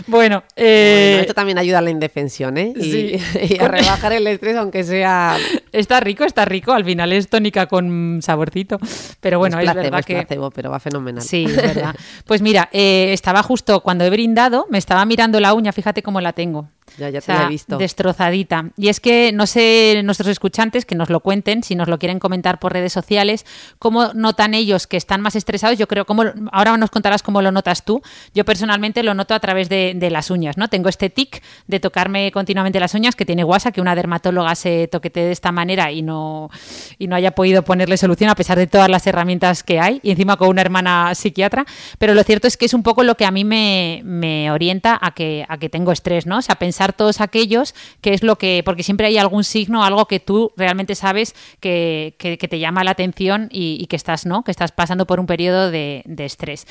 Bueno, 0.07 0.43
eh... 0.55 1.19
esto 1.21 1.33
también 1.33 1.57
ayuda 1.57 1.79
a 1.79 1.81
la 1.81 1.89
indefensión, 1.89 2.57
¿eh? 2.57 2.73
Y, 2.75 3.17
a 3.59 3.67
rebajar 3.67 4.13
el 4.13 4.27
estrés, 4.27 4.55
aunque 4.57 4.83
sea. 4.83 5.37
Está 5.77 5.99
rico, 5.99 6.23
está 6.23 6.43
rico. 6.45 6.73
Al 6.73 6.83
final 6.83 7.13
es 7.13 7.29
tónica 7.29 7.67
con 7.67 8.19
saborcito. 8.21 8.79
Pero 9.21 9.37
bueno, 9.37 9.59
es, 9.59 9.73
verdad 9.73 10.03
que. 10.03 10.25
pero 10.53 10.71
va 10.71 10.79
fenomenal. 10.79 11.21
Sí, 11.23 11.45
es 11.45 11.55
verdad. 11.55 11.95
Pues 12.25 12.41
mira, 12.41 12.69
eh, 12.71 13.13
estaba 13.13 13.43
justo 13.43 13.81
cuando 13.81 14.03
he 14.03 14.09
brindado, 14.09 14.65
me 14.69 14.77
estaba 14.77 15.05
mirando 15.05 15.39
la 15.39 15.53
uña, 15.53 15.71
fíjate 15.71 16.01
cómo 16.03 16.19
la 16.19 16.33
tengo. 16.33 16.67
Ya, 16.97 17.09
ya 17.09 17.21
te 17.21 17.31
he 17.31 17.47
visto. 17.47 17.77
Destrozadita. 17.77 18.71
Y 18.75 18.87
es 18.87 18.99
que 18.99 19.31
no 19.33 19.45
sé, 19.45 20.01
nuestros 20.03 20.29
escuchantes 20.29 20.85
que 20.85 20.95
nos 20.95 21.09
lo 21.09 21.19
cuenten, 21.19 21.61
si 21.61 21.75
nos 21.75 21.87
lo 21.87 21.99
quieren 21.99 22.17
comentar 22.17 22.59
por 22.59 22.73
redes 22.73 22.93
sociales, 22.93 23.45
cómo 23.77 24.13
notan 24.13 24.53
ellos 24.53 24.87
que 24.87 24.97
están 24.97 25.21
más 25.21 25.35
estresados. 25.35 25.77
Yo 25.77 25.87
creo, 25.87 26.05
cómo, 26.05 26.23
ahora 26.51 26.75
nos 26.77 26.89
contarás 26.89 27.21
cómo 27.21 27.41
lo 27.41 27.51
notas 27.51 27.85
tú. 27.85 28.01
Yo 28.33 28.45
personalmente 28.45 29.03
lo 29.03 29.13
noto 29.13 29.35
a 29.35 29.39
través 29.39 29.69
de, 29.69 30.07
las 30.09 30.31
uñas, 30.31 30.57
¿no? 30.57 30.69
Tengo 30.69 30.87
este 30.89 31.09
tic 31.09 31.43
de 31.67 31.79
tocarme 31.79 32.31
continuamente 32.31 32.79
las 32.79 32.93
uñas 32.93 33.15
que 33.15 33.25
tiene 33.25 33.43
guasa, 33.43 33.71
que 33.71 33.81
una 33.81 33.93
dermatóloga 33.93 34.55
se 34.55 34.87
toquete 34.87 35.19
de 35.19 35.31
esta 35.33 35.51
manera 35.51 35.66
y 35.67 36.01
no, 36.01 36.49
y 36.97 37.07
no 37.07 37.15
haya 37.15 37.31
podido 37.31 37.63
ponerle 37.63 37.97
solución 37.97 38.29
a 38.29 38.35
pesar 38.35 38.57
de 38.57 38.67
todas 38.67 38.89
las 38.89 39.05
herramientas 39.07 39.63
que 39.63 39.79
hay, 39.79 39.99
y 40.03 40.11
encima 40.11 40.37
con 40.37 40.49
una 40.49 40.61
hermana 40.61 41.13
psiquiatra. 41.15 41.65
Pero 41.97 42.13
lo 42.13 42.23
cierto 42.23 42.47
es 42.47 42.57
que 42.57 42.65
es 42.65 42.73
un 42.73 42.83
poco 42.83 43.03
lo 43.03 43.15
que 43.15 43.25
a 43.25 43.31
mí 43.31 43.43
me, 43.43 44.01
me 44.03 44.51
orienta 44.51 44.97
a 45.01 45.11
que, 45.11 45.45
a 45.47 45.57
que 45.57 45.69
tengo 45.69 45.91
estrés, 45.91 46.25
¿no? 46.25 46.37
O 46.37 46.41
sea, 46.41 46.55
pensar 46.55 46.93
todos 46.93 47.21
aquellos 47.21 47.75
que 48.01 48.13
es 48.13 48.23
lo 48.23 48.37
que, 48.37 48.61
porque 48.65 48.83
siempre 48.83 49.07
hay 49.07 49.17
algún 49.17 49.43
signo, 49.43 49.83
algo 49.83 50.05
que 50.05 50.19
tú 50.19 50.51
realmente 50.55 50.95
sabes 50.95 51.35
que, 51.59 52.15
te 52.17 52.59
llama 52.59 52.83
la 52.83 52.91
atención 52.91 53.49
y, 53.51 53.85
que 53.87 53.95
estás, 53.95 54.25
¿no? 54.25 54.43
Que 54.43 54.51
estás 54.51 54.71
pasando 54.71 55.05
por 55.07 55.19
un 55.19 55.25
periodo 55.25 55.71
de, 55.71 56.03
estrés. 56.19 56.67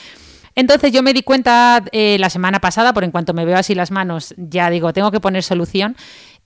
Entonces 0.55 0.91
yo 0.91 1.03
me 1.03 1.13
di 1.13 1.23
cuenta 1.23 1.85
eh, 1.93 2.17
la 2.19 2.31
semana 2.31 2.61
pasada, 2.61 2.95
por 2.95 3.05
en 3.05 3.11
cuanto 3.11 3.35
me 3.35 3.45
veo 3.45 3.59
así 3.59 3.75
las 3.75 3.91
manos, 3.91 4.35
ya 4.39 4.71
digo, 4.71 4.93
tengo 4.93 5.11
que 5.11 5.21
poner 5.21 5.43
solución. 5.43 5.97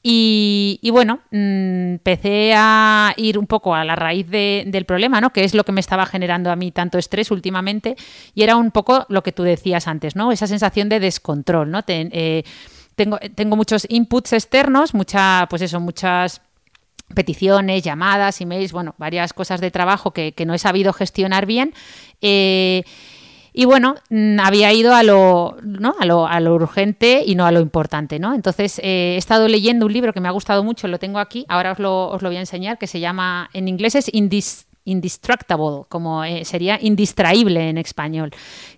Y, 0.02 0.88
bueno, 0.92 1.20
mm, 1.30 1.92
empecé 1.92 2.54
a 2.56 3.12
ir 3.16 3.38
un 3.38 3.46
poco 3.46 3.74
a 3.74 3.84
la 3.84 3.96
raíz 3.96 4.28
del 4.28 4.84
problema, 4.86 5.20
¿no? 5.20 5.30
Que 5.30 5.44
es 5.44 5.54
lo 5.54 5.64
que 5.64 5.72
me 5.72 5.80
estaba 5.80 6.06
generando 6.06 6.50
a 6.50 6.56
mí 6.56 6.70
tanto 6.70 6.98
estrés 6.98 7.30
últimamente. 7.30 7.96
Y 8.34 8.42
era 8.42 8.56
un 8.56 8.70
poco 8.70 9.04
lo 9.08 9.22
que 9.22 9.32
tú 9.32 9.42
decías 9.42 9.86
antes, 9.86 10.16
¿no? 10.16 10.32
Esa 10.32 10.46
sensación 10.46 10.88
de 10.88 11.00
descontrol, 11.00 11.70
¿no? 11.70 11.84
Eh, 11.86 12.44
tengo, 12.96 13.56
muchos 13.56 13.86
inputs 13.90 14.32
externos, 14.32 14.94
mucha, 14.94 15.46
pues 15.50 15.62
eso, 15.62 15.80
muchas 15.80 16.40
peticiones, 17.14 17.82
llamadas, 17.82 18.40
emails, 18.40 18.72
bueno, 18.72 18.94
varias 18.96 19.32
cosas 19.32 19.60
de 19.60 19.70
trabajo 19.70 20.12
que, 20.12 20.34
no 20.46 20.54
he 20.54 20.58
sabido 20.58 20.92
gestionar 20.92 21.44
bien. 21.44 21.74
Eh, 22.22 22.84
y 23.52 23.64
bueno, 23.64 23.96
mm, 24.10 24.38
había 24.40 24.72
ido 24.72 24.94
a 24.94 25.02
lo, 25.02 25.56
¿no? 25.62 25.94
a 25.98 26.06
lo, 26.06 26.26
a 26.26 26.40
lo, 26.40 26.54
urgente 26.54 27.22
y 27.26 27.34
no 27.34 27.46
a 27.46 27.52
lo 27.52 27.60
importante, 27.60 28.18
¿no? 28.18 28.34
Entonces 28.34 28.78
eh, 28.78 29.14
he 29.14 29.16
estado 29.16 29.48
leyendo 29.48 29.86
un 29.86 29.92
libro 29.92 30.12
que 30.12 30.20
me 30.20 30.28
ha 30.28 30.32
gustado 30.32 30.62
mucho, 30.64 30.88
lo 30.88 30.98
tengo 30.98 31.18
aquí, 31.18 31.44
ahora 31.48 31.72
os 31.72 31.78
lo, 31.78 32.08
os 32.08 32.22
lo 32.22 32.28
voy 32.28 32.36
a 32.36 32.40
enseñar, 32.40 32.78
que 32.78 32.86
se 32.86 33.00
llama, 33.00 33.50
en 33.52 33.68
inglés 33.68 33.94
es 33.94 34.12
Indis, 34.12 34.66
Indistractable, 34.86 35.82
como 35.90 36.24
eh, 36.24 36.46
sería 36.46 36.78
indistraíble 36.80 37.68
en 37.68 37.76
español, 37.76 38.30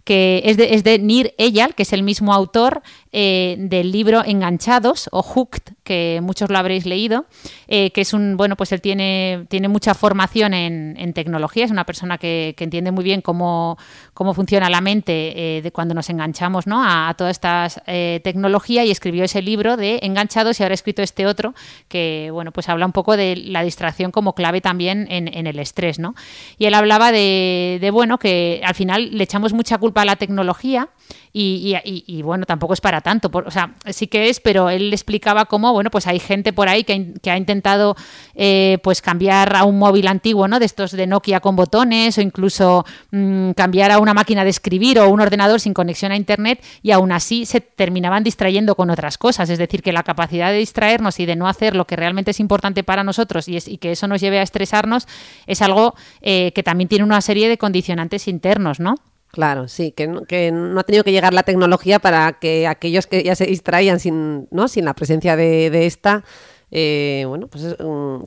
que 0.02 0.42
es 0.44 0.56
de, 0.56 0.74
es 0.74 1.00
Nir 1.00 1.32
Eyal, 1.38 1.76
que 1.76 1.84
es 1.84 1.92
el 1.92 2.02
mismo 2.02 2.34
autor 2.34 2.82
eh, 3.12 3.54
del 3.56 3.92
libro 3.92 4.24
Enganchados 4.24 5.08
o 5.12 5.22
Hooked, 5.22 5.74
que 5.84 6.18
muchos 6.20 6.50
lo 6.50 6.58
habréis 6.58 6.86
leído, 6.86 7.26
eh, 7.68 7.92
que 7.92 8.00
es 8.00 8.14
un, 8.14 8.36
bueno, 8.36 8.56
pues 8.56 8.72
él 8.72 8.80
tiene, 8.80 9.46
tiene 9.48 9.68
mucha 9.68 9.94
formación 9.94 10.54
en, 10.54 11.12
tecnología, 11.12 11.66
es 11.66 11.70
una 11.70 11.86
persona 11.86 12.18
que, 12.18 12.56
entiende 12.58 12.90
muy 12.90 13.04
bien 13.04 13.20
cómo, 13.20 13.78
cómo 14.12 14.34
funciona 14.34 14.68
la 14.70 14.80
mente 14.80 15.60
de 15.62 15.72
cuando 15.72 15.94
nos 15.94 16.08
enganchamos 16.10 16.66
¿no? 16.66 16.82
a, 16.82 17.14
toda 17.16 17.30
esta 17.30 17.68
tecnología 18.22 18.84
y 18.84 18.90
escribió 18.90 19.24
ese 19.24 19.42
libro 19.42 19.76
de 19.76 20.00
Enganchados 20.02 20.58
y 20.58 20.62
ahora 20.62 20.72
ha 20.72 20.74
escrito 20.74 21.02
este 21.02 21.26
otro 21.26 21.54
que, 21.88 22.30
bueno, 22.32 22.50
pues 22.50 22.68
habla 22.68 22.86
un 22.86 22.92
poco 22.92 23.16
de 23.16 23.36
la 23.36 23.62
distracción 23.62 24.10
como 24.10 24.34
clave 24.34 24.60
también 24.60 25.06
en 25.10 25.46
el 25.46 25.58
estrés. 25.58 25.91
Y 26.58 26.66
él 26.66 26.74
hablaba 26.74 27.12
de, 27.12 27.88
bueno, 27.92 28.18
que 28.18 28.60
al 28.64 28.74
final 28.74 29.10
le 29.16 29.24
echamos 29.24 29.52
mucha 29.52 29.78
culpa 29.78 30.02
a 30.02 30.04
la 30.04 30.16
tecnología 30.16 30.88
y, 31.34 32.22
bueno, 32.22 32.44
tampoco 32.44 32.74
es 32.74 32.80
para 32.80 33.00
tanto, 33.00 33.30
o 33.32 33.50
sea, 33.50 33.74
sí 33.86 34.06
que 34.06 34.28
es, 34.28 34.40
pero 34.40 34.68
él 34.68 34.92
explicaba 34.92 35.46
cómo, 35.46 35.72
bueno, 35.72 35.90
pues 35.90 36.06
hay 36.06 36.18
gente 36.18 36.52
por 36.52 36.68
ahí 36.68 36.84
que, 36.84 37.30
ha 37.30 37.36
intentado 37.36 37.96
eh, 38.34 38.78
pues 38.82 39.00
cambiar 39.00 39.56
a 39.56 39.64
un 39.64 39.78
móvil 39.78 40.08
antiguo, 40.08 40.46
¿no? 40.46 40.58
De 40.58 40.66
estos 40.66 40.92
de 40.92 41.06
Nokia 41.06 41.40
con 41.40 41.56
botones 41.56 42.18
o 42.18 42.20
incluso 42.20 42.84
mm, 43.10 43.52
cambiar 43.52 43.90
a 43.92 43.98
una 43.98 44.12
máquina 44.12 44.44
de 44.44 44.50
escribir 44.50 44.98
o 44.98 45.08
un 45.08 45.20
ordenador 45.20 45.60
sin 45.60 45.72
conexión 45.72 46.12
a 46.12 46.16
Internet 46.16 46.62
y 46.82 46.90
aún 46.90 47.12
así 47.12 47.46
se 47.46 47.60
terminaban 47.60 48.24
distrayendo 48.24 48.74
con 48.74 48.90
otras 48.90 49.16
cosas, 49.16 49.48
es 49.48 49.58
decir, 49.58 49.82
que 49.82 49.92
la 49.92 50.02
capacidad 50.02 50.50
de 50.50 50.58
distraernos 50.58 51.18
y 51.18 51.26
de 51.26 51.36
no 51.36 51.48
hacer 51.48 51.74
lo 51.74 51.86
que 51.86 51.96
realmente 51.96 52.32
es 52.32 52.40
importante 52.40 52.84
para 52.84 53.04
nosotros 53.04 53.48
y, 53.48 53.56
y 53.66 53.78
que 53.78 53.92
eso 53.92 54.06
nos 54.06 54.20
lleve 54.20 54.38
a 54.38 54.42
estresarnos 54.42 55.06
es 55.46 55.62
algo 55.62 55.94
eh, 56.20 56.52
que 56.52 56.62
también 56.62 56.88
tiene 56.88 57.04
una 57.04 57.20
serie 57.20 57.48
de 57.48 57.58
condicionantes 57.58 58.28
internos, 58.28 58.80
¿no? 58.80 58.94
Claro, 59.32 59.66
sí, 59.66 59.92
que 59.92 60.06
no, 60.06 60.24
que 60.24 60.52
no 60.52 60.78
ha 60.78 60.84
tenido 60.84 61.04
que 61.04 61.10
llegar 61.10 61.32
la 61.32 61.42
tecnología 61.42 61.98
para 61.98 62.34
que 62.34 62.66
aquellos 62.66 63.06
que 63.06 63.22
ya 63.22 63.34
se 63.34 63.46
distraían 63.46 63.98
sin, 63.98 64.46
¿no? 64.50 64.68
sin 64.68 64.84
la 64.84 64.92
presencia 64.92 65.36
de, 65.36 65.86
esta, 65.86 66.22
eh, 66.70 67.24
bueno, 67.26 67.48
pues 67.48 67.74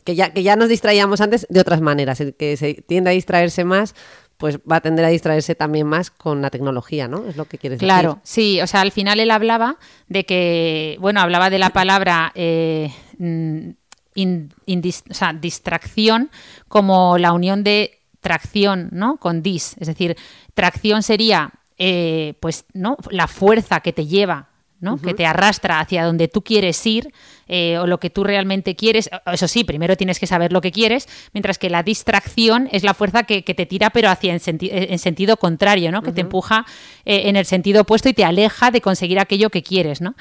que, 0.03 0.15
ya, 0.15 0.33
que 0.33 0.41
ya 0.41 0.55
nos 0.55 0.67
distraíamos 0.67 1.21
antes 1.21 1.45
de 1.47 1.59
otras 1.59 1.79
maneras. 1.79 2.21
El 2.21 2.33
que 2.33 2.57
se 2.57 2.73
tiende 2.73 3.11
a 3.11 3.13
distraerse 3.13 3.63
más, 3.63 3.93
pues 4.37 4.57
va 4.59 4.77
a 4.77 4.81
tender 4.81 5.05
a 5.05 5.09
distraerse 5.09 5.53
también 5.53 5.85
más 5.85 6.09
con 6.09 6.41
la 6.41 6.49
tecnología, 6.49 7.07
¿no? 7.07 7.27
Es 7.27 7.37
lo 7.37 7.45
que 7.45 7.59
quieres 7.59 7.77
decir. 7.77 7.87
Claro, 7.87 8.19
sí, 8.23 8.59
o 8.61 8.65
sea, 8.65 8.81
al 8.81 8.91
final 8.91 9.19
él 9.19 9.29
hablaba 9.29 9.77
de 10.07 10.25
que, 10.25 10.97
bueno, 10.99 11.21
hablaba 11.21 11.51
de 11.51 11.59
la 11.59 11.69
palabra... 11.69 12.31
Eh, 12.33 12.91
mm, 13.19 13.69
o 14.17 15.13
sea, 15.13 15.33
distracción 15.33 16.29
como 16.69 17.17
la 17.17 17.33
unión 17.33 17.65
de 17.65 17.99
tracción, 18.25 18.89
¿no? 18.91 19.17
Con 19.17 19.43
dis, 19.43 19.75
es 19.79 19.87
decir, 19.87 20.17
tracción 20.55 21.03
sería, 21.03 21.51
eh, 21.77 22.33
pues, 22.39 22.65
¿no? 22.73 22.97
La 23.11 23.27
fuerza 23.27 23.81
que 23.81 23.93
te 23.93 24.07
lleva 24.07 24.49
¿no? 24.79 25.01
que 25.01 25.13
te 25.13 25.25
arrastra 25.25 25.79
hacia 25.79 26.05
donde 26.05 26.27
tú 26.27 26.43
quieres 26.43 26.85
ir 26.85 27.11
eh, 27.47 27.77
o 27.77 27.87
lo 27.87 27.99
que 27.99 28.09
tú 28.09 28.23
realmente 28.23 28.75
quieres. 28.75 29.09
Eso 29.31 29.47
sí, 29.47 29.63
primero 29.63 29.95
tienes 29.97 30.19
que 30.19 30.27
saber 30.27 30.51
lo 30.51 30.61
que 30.61 30.71
quieres, 30.71 31.07
mientras 31.33 31.57
que 31.57 31.69
la 31.69 31.83
distracción 31.83 32.69
es 32.71 32.83
la 32.83 32.93
fuerza 32.93 33.23
que, 33.23 33.41
te 33.41 33.65
tira, 33.65 33.89
pero 33.89 34.09
hacia 34.09 34.33
en, 34.33 34.41
en 34.61 34.99
sentido 34.99 35.37
contrario, 35.37 35.91
¿no? 35.91 36.01
que 36.01 36.11
te 36.11 36.21
empuja 36.21 36.65
eh, 37.05 37.23
en 37.25 37.35
el 37.35 37.45
sentido 37.45 37.81
opuesto 37.81 38.09
y 38.09 38.13
te 38.13 38.25
aleja 38.25 38.71
de 38.71 38.81
conseguir 38.81 39.19
aquello 39.19 39.49
que 39.49 39.63
quieres. 39.63 40.01
¿no? 40.01 40.15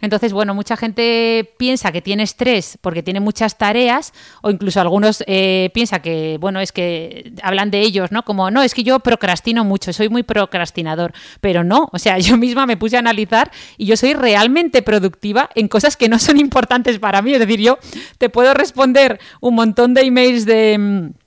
Entonces, 0.00 0.32
bueno, 0.32 0.54
mucha 0.54 0.76
gente 0.76 1.54
piensa 1.56 1.90
que 1.90 2.02
tiene 2.02 2.22
estrés 2.22 2.78
porque 2.82 3.02
tiene 3.02 3.20
muchas 3.20 3.56
tareas 3.56 4.12
o 4.42 4.50
incluso 4.50 4.80
algunos 4.80 5.24
eh, 5.26 5.70
piensa 5.72 6.00
que, 6.00 6.36
bueno, 6.38 6.60
es 6.60 6.70
que 6.70 7.32
hablan 7.42 7.70
de 7.70 7.80
ellos, 7.80 8.12
¿no? 8.12 8.22
Como, 8.22 8.50
no, 8.50 8.62
es 8.62 8.74
que 8.74 8.82
yo 8.82 9.00
procrastino 9.00 9.64
mucho, 9.64 9.92
soy 9.92 10.10
muy 10.10 10.22
procrastinador, 10.22 11.12
pero 11.40 11.64
no, 11.64 11.88
o 11.92 11.98
sea, 11.98 12.18
yo 12.26 12.36
misma 12.36 12.66
me 12.66 12.76
puse 12.76 12.96
a 12.96 12.98
analizar 12.98 13.50
y 13.78 13.86
yo 13.86 13.96
soy 13.96 14.12
realmente 14.12 14.82
productiva 14.82 15.48
en 15.54 15.68
cosas 15.68 15.96
que 15.96 16.08
no 16.08 16.18
son 16.18 16.38
importantes 16.38 16.98
para 16.98 17.22
mí, 17.22 17.32
es 17.32 17.40
decir, 17.40 17.60
yo 17.60 17.78
te 18.18 18.28
puedo 18.28 18.52
responder 18.52 19.18
un 19.40 19.54
montón 19.54 19.94
de 19.94 20.02
emails 20.02 20.44
de 20.44 20.76
mm, 20.78 21.25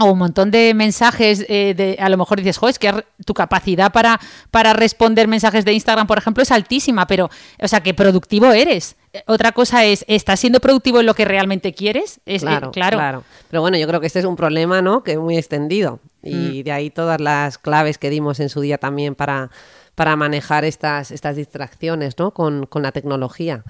o 0.00 0.12
un 0.12 0.18
montón 0.18 0.50
de 0.50 0.72
mensajes, 0.74 1.44
eh, 1.48 1.74
de, 1.76 1.96
a 2.00 2.08
lo 2.08 2.16
mejor 2.16 2.38
dices, 2.38 2.58
jo, 2.58 2.68
es 2.68 2.78
que 2.78 3.04
tu 3.24 3.34
capacidad 3.34 3.92
para, 3.92 4.18
para 4.50 4.72
responder 4.72 5.28
mensajes 5.28 5.64
de 5.64 5.72
Instagram, 5.72 6.06
por 6.06 6.18
ejemplo, 6.18 6.42
es 6.42 6.50
altísima, 6.50 7.06
pero, 7.06 7.30
o 7.60 7.68
sea, 7.68 7.82
que 7.82 7.94
productivo 7.94 8.52
eres. 8.52 8.96
Otra 9.26 9.52
cosa 9.52 9.84
es, 9.84 10.04
¿estás 10.08 10.40
siendo 10.40 10.60
productivo 10.60 11.00
en 11.00 11.06
lo 11.06 11.14
que 11.14 11.24
realmente 11.24 11.74
quieres? 11.74 12.20
Es, 12.26 12.42
eh, 12.42 12.46
claro, 12.46 12.70
claro, 12.70 13.24
Pero 13.50 13.60
bueno, 13.60 13.76
yo 13.76 13.86
creo 13.86 14.00
que 14.00 14.06
este 14.06 14.20
es 14.20 14.24
un 14.24 14.36
problema, 14.36 14.82
¿no? 14.82 15.02
Que 15.02 15.12
es 15.12 15.18
muy 15.18 15.36
extendido. 15.36 16.00
Y 16.22 16.60
mm. 16.60 16.64
de 16.64 16.72
ahí 16.72 16.90
todas 16.90 17.20
las 17.20 17.58
claves 17.58 17.98
que 17.98 18.10
dimos 18.10 18.40
en 18.40 18.48
su 18.48 18.60
día 18.60 18.78
también 18.78 19.14
para, 19.14 19.50
para 19.94 20.16
manejar 20.16 20.64
estas, 20.64 21.10
estas 21.10 21.36
distracciones, 21.36 22.18
¿no? 22.18 22.32
Con, 22.32 22.66
con 22.66 22.82
la 22.82 22.92
tecnología. 22.92 23.64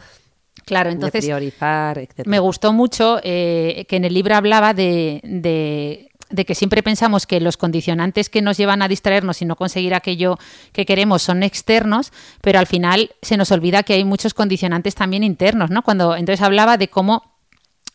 Claro, 0.65 0.91
entonces. 0.91 1.25
priorizar, 1.25 2.07
Me 2.27 2.39
gustó 2.39 2.73
mucho 2.73 3.19
eh, 3.23 3.87
que 3.89 3.97
en 3.97 4.05
el 4.05 4.15
libro 4.15 4.37
hablaba 4.37 4.75
de, 4.75 5.21
de 5.25 6.10
que 6.47 6.55
siempre 6.55 6.83
pensamos 6.83 7.27
que 7.27 7.41
los 7.41 7.57
condicionantes 7.57 8.31
que 8.31 8.43
nos 8.43 8.57
llevan 8.57 8.83
a 8.83 8.89
distraernos 8.89 9.43
y 9.43 9.45
no 9.45 9.57
conseguir 9.57 9.95
aquello 9.95 10.39
que 10.73 10.87
queremos 10.87 11.23
son 11.23 11.43
externos, 11.43 12.13
pero 12.41 12.59
al 12.59 12.67
final 12.67 13.11
se 13.23 13.37
nos 13.37 13.51
olvida 13.51 13.83
que 13.83 13.95
hay 13.95 14.05
muchos 14.05 14.35
condicionantes 14.35 14.95
también 14.95 15.23
internos, 15.25 15.71
¿no? 15.71 15.83
Cuando 15.83 16.17
entonces 16.17 16.45
hablaba 16.45 16.77
de 16.77 16.89
cómo 16.89 17.31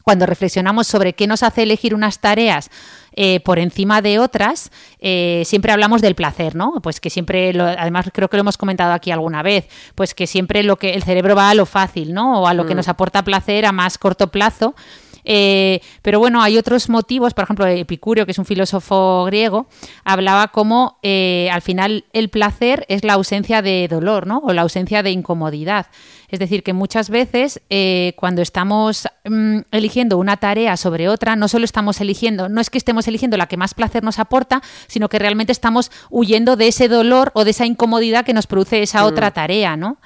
cuando 0.05 0.27
reflexionamos 0.27 0.85
sobre 0.85 1.13
qué 1.13 1.25
nos 1.25 1.41
hace 1.41 1.63
elegir 1.63 1.95
unas 1.95 2.19
tareas 2.19 2.69
eh, 3.15 3.39
por 3.39 3.57
encima 3.57 4.03
de 4.03 4.19
otras, 4.19 4.71
eh, 4.99 5.41
siempre 5.45 5.71
hablamos 5.71 5.99
del 6.01 6.13
placer, 6.13 6.53
¿no? 6.53 6.73
Pues 6.83 6.99
que 6.99 7.09
siempre, 7.09 7.59
además 7.59 8.11
creo 8.13 8.29
que 8.29 8.37
lo 8.37 8.41
hemos 8.41 8.55
comentado 8.55 8.93
aquí 8.93 9.09
alguna 9.09 9.41
vez, 9.41 9.67
pues 9.95 10.13
que 10.13 10.27
siempre 10.27 10.61
lo 10.61 10.75
que 10.75 10.91
el 10.91 11.01
cerebro 11.01 11.35
va 11.35 11.49
a 11.49 11.55
lo 11.55 11.65
fácil, 11.65 12.13
¿no? 12.13 12.41
O 12.41 12.47
a 12.47 12.53
lo 12.53 12.67
que 12.67 12.75
mm. 12.75 12.77
nos 12.77 12.87
aporta 12.87 13.23
placer 13.23 13.65
a 13.65 13.71
más 13.71 13.97
corto 13.97 14.27
plazo. 14.29 14.75
Eh, 15.25 15.81
pero 16.01 16.19
bueno, 16.19 16.41
hay 16.41 16.57
otros 16.57 16.87
motivos, 16.89 17.33
por 17.33 17.43
ejemplo, 17.43 17.65
Epicurio, 17.67 18.25
que 18.25 18.31
es 18.31 18.39
un 18.39 18.45
filósofo 18.45 19.25
griego, 19.25 19.67
hablaba 20.03 20.49
como 20.49 20.99
eh, 21.01 21.49
al 21.51 21.61
final 21.61 22.05
el 22.13 22.29
placer 22.29 22.85
es 22.87 23.03
la 23.03 23.13
ausencia 23.13 23.61
de 23.61 23.87
dolor, 23.89 24.27
¿no? 24.27 24.37
O 24.39 24.53
la 24.53 24.61
ausencia 24.61 25.03
de 25.03 25.11
incomodidad. 25.11 25.87
Es 26.29 26.39
decir, 26.39 26.63
que 26.63 26.73
muchas 26.73 27.09
veces 27.09 27.61
eh, 27.69 28.13
cuando 28.17 28.41
estamos 28.41 29.07
mm, 29.25 29.59
eligiendo 29.71 30.17
una 30.17 30.37
tarea 30.37 30.77
sobre 30.77 31.07
otra, 31.09 31.35
no 31.35 31.47
solo 31.47 31.65
estamos 31.65 32.01
eligiendo, 32.01 32.49
no 32.49 32.61
es 32.61 32.69
que 32.69 32.77
estemos 32.77 33.07
eligiendo 33.07 33.37
la 33.37 33.47
que 33.47 33.57
más 33.57 33.73
placer 33.73 34.03
nos 34.03 34.19
aporta, 34.19 34.61
sino 34.87 35.09
que 35.09 35.19
realmente 35.19 35.51
estamos 35.51 35.91
huyendo 36.09 36.55
de 36.55 36.67
ese 36.67 36.87
dolor 36.87 37.31
o 37.33 37.43
de 37.43 37.51
esa 37.51 37.65
incomodidad 37.65 38.25
que 38.25 38.33
nos 38.33 38.47
produce 38.47 38.81
esa 38.81 39.03
mm. 39.03 39.05
otra 39.05 39.31
tarea, 39.31 39.77
¿no? 39.77 39.97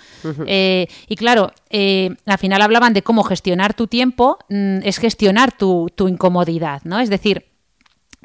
Eh, 0.46 0.88
y 1.08 1.16
claro, 1.16 1.52
eh, 1.70 2.16
al 2.26 2.38
final 2.38 2.62
hablaban 2.62 2.94
de 2.94 3.02
cómo 3.02 3.24
gestionar 3.24 3.74
tu 3.74 3.88
tiempo, 3.88 4.38
mm, 4.50 4.80
es 4.84 4.98
gestionar 4.98 5.52
tu, 5.52 5.90
incomodidad, 6.00 6.82
¿no? 6.84 7.00
Es 7.00 7.10
decir, 7.10 7.46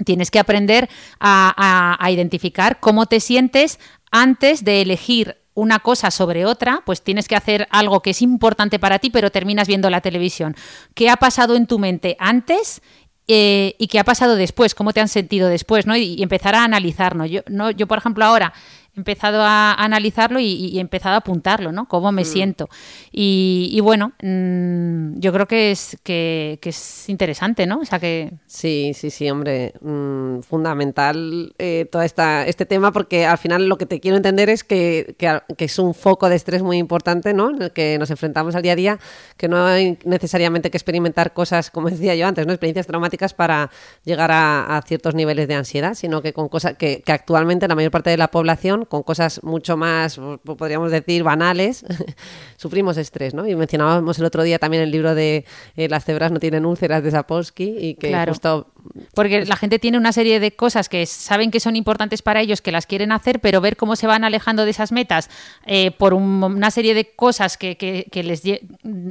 tienes 0.05 0.31
que 0.31 0.39
aprender 0.39 0.89
a, 1.21 1.97
a, 1.99 2.11
identificar 2.11 2.81
cómo 2.81 3.07
te 3.07 3.21
sientes 3.21 3.79
antes 4.11 4.65
de 4.65 4.83
elegir 4.83 5.37
una 5.55 5.79
cosa 5.79 6.11
sobre 6.11 6.45
otra, 6.45 6.83
pues 6.85 7.03
tienes 7.03 7.29
que 7.29 7.37
hacer 7.37 7.69
algo 7.71 8.01
que 8.01 8.11
es 8.11 8.23
importante 8.23 8.79
para 8.79 8.99
ti, 8.99 9.11
pero 9.11 9.31
terminas 9.31 9.69
viendo 9.69 9.89
la 9.89 10.01
televisión. 10.01 10.57
¿Qué 10.95 11.09
ha 11.09 11.17
pasado 11.17 11.55
en 11.57 11.67
tu 11.67 11.79
mente 11.79 12.17
antes 12.19 12.83
eh, 13.29 13.77
y 13.79 13.87
qué 13.87 14.01
ha 14.01 14.05
pasado 14.05 14.35
después? 14.35 14.75
¿Cómo 14.75 14.93
te 14.93 15.01
han 15.01 15.09
sentido 15.09 15.49
después? 15.49 15.87
¿no? 15.87 15.97
Y, 15.97 16.23
empezar 16.23 16.55
a 16.55 16.65
analizarnos. 16.65 17.31
Yo, 17.31 17.43
no, 17.49 17.71
yo, 17.71 17.87
por 17.87 17.99
ejemplo, 17.99 18.25
ahora 18.25 18.53
empezado 18.97 19.43
a 19.43 19.75
analizarlo 19.75 20.39
y, 20.41 20.77
he 20.79 20.81
empezado 20.81 21.15
a 21.15 21.19
apuntarlo, 21.19 21.73
¿no? 21.73 21.87
Cómo 21.87 22.13
me 22.13 22.23
mm. 22.23 22.27
siento. 22.27 22.69
Y, 23.11 23.81
bueno, 23.83 24.13
mm, 24.23 25.19
yo 25.19 25.33
creo 25.33 25.47
que 25.47 25.71
es, 25.71 25.97
que, 26.03 26.59
es 26.63 27.09
interesante, 27.09 27.67
¿no? 27.67 27.81
O 27.81 27.85
sea 27.85 27.99
que... 27.99 28.33
Sí, 28.47 28.93
sí, 28.95 29.11
sí, 29.11 29.29
hombre, 29.31 29.75
mm, 29.81 30.41
fundamental 30.41 31.55
eh, 31.59 31.87
todo 31.91 32.03
esta, 32.03 32.47
este 32.47 32.67
tema 32.67 32.93
porque 32.93 33.27
al 33.27 33.39
final 33.39 33.69
lo 33.69 33.79
que 33.79 33.87
te 33.87 34.01
quiero 34.01 34.17
entender 34.17 34.49
es 34.49 34.65
que, 34.65 35.17
que, 35.19 35.65
es 35.65 35.79
un 35.79 35.95
foco 35.95 36.29
de 36.29 36.37
estrés 36.37 36.63
muy 36.63 36.79
importante, 36.79 37.35
¿no? 37.35 37.51
En 37.51 37.63
el 37.63 37.73
que 37.73 37.99
nos 37.99 38.11
enfrentamos 38.11 38.55
al 38.55 38.63
día 38.63 38.73
a 38.73 38.77
día, 38.77 38.99
que 39.37 39.49
no 39.49 39.65
hay 39.65 39.99
necesariamente 40.05 40.71
que 40.71 40.77
experimentar 40.77 41.33
cosas, 41.33 41.71
como 41.71 41.91
decía 41.91 42.15
yo 42.15 42.27
antes, 42.27 42.47
¿no? 42.47 42.53
Experiencias 42.53 42.87
traumáticas 42.87 43.35
para 43.35 43.71
llegar 44.05 44.31
a, 44.31 44.77
a 44.77 44.83
ciertos 44.83 45.15
niveles 45.15 45.49
de 45.49 45.55
ansiedad, 45.55 45.95
sino 45.95 46.23
que 46.23 46.33
con 46.33 46.49
cosas 46.49 46.77
que, 46.77 47.03
que 47.05 47.13
actualmente 47.13 47.67
la 47.67 47.75
mayor 47.75 47.91
parte 47.91 48.11
de 48.11 48.17
la 48.17 48.29
población 48.29 48.84
con 48.89 49.03
cosas 49.03 49.43
mucho 49.43 49.77
más, 49.77 50.21
podríamos 50.45 50.91
decir, 50.91 51.23
banales, 51.23 51.85
sufrimos 52.57 52.97
estrés, 52.97 53.35
¿no? 53.35 53.47
Y 53.47 53.55
mencionábamos 53.55 54.19
el 54.19 54.25
otro 54.25 54.43
día 54.43 54.59
también 54.59 54.83
el 54.83 54.91
libro 54.91 55.15
de 55.15 55.45
eh, 55.77 55.89
Las 55.89 56.05
cebras 56.05 56.33
no 56.33 56.41
tienen 56.41 56.67
úlceras 56.67 57.03
de 57.03 57.11
Sapolsky 57.11 57.77
y 57.79 57.95
que 57.95 58.15
justo... 58.27 58.69
Porque 59.15 59.45
la 59.45 59.57
gente 59.57 59.79
tiene 59.79 59.99
una 59.99 60.13
serie 60.13 60.41
de 60.41 60.53
cosas 60.53 60.89
que 60.89 61.07
saben 61.07 61.51
que 61.51 61.61
son 61.61 61.77
importantes 61.77 62.23
para 62.23 62.41
ellos, 62.41 62.63
que 62.63 62.73
las 62.73 62.87
quieren 62.87 63.13
hacer, 63.13 63.41
pero 63.41 63.61
ver 63.61 63.77
cómo 63.77 63.97
se 63.97 64.07
van 64.07 64.25
alejando 64.25 64.65
de 64.65 64.71
esas 64.71 64.93
metas 64.93 65.31
eh, 65.67 65.91
por 65.93 66.15
una 66.15 66.71
serie 66.71 66.95
de 66.95 67.15
cosas 67.15 67.57
que, 67.57 67.77
que, 67.77 68.23
les 68.23 68.43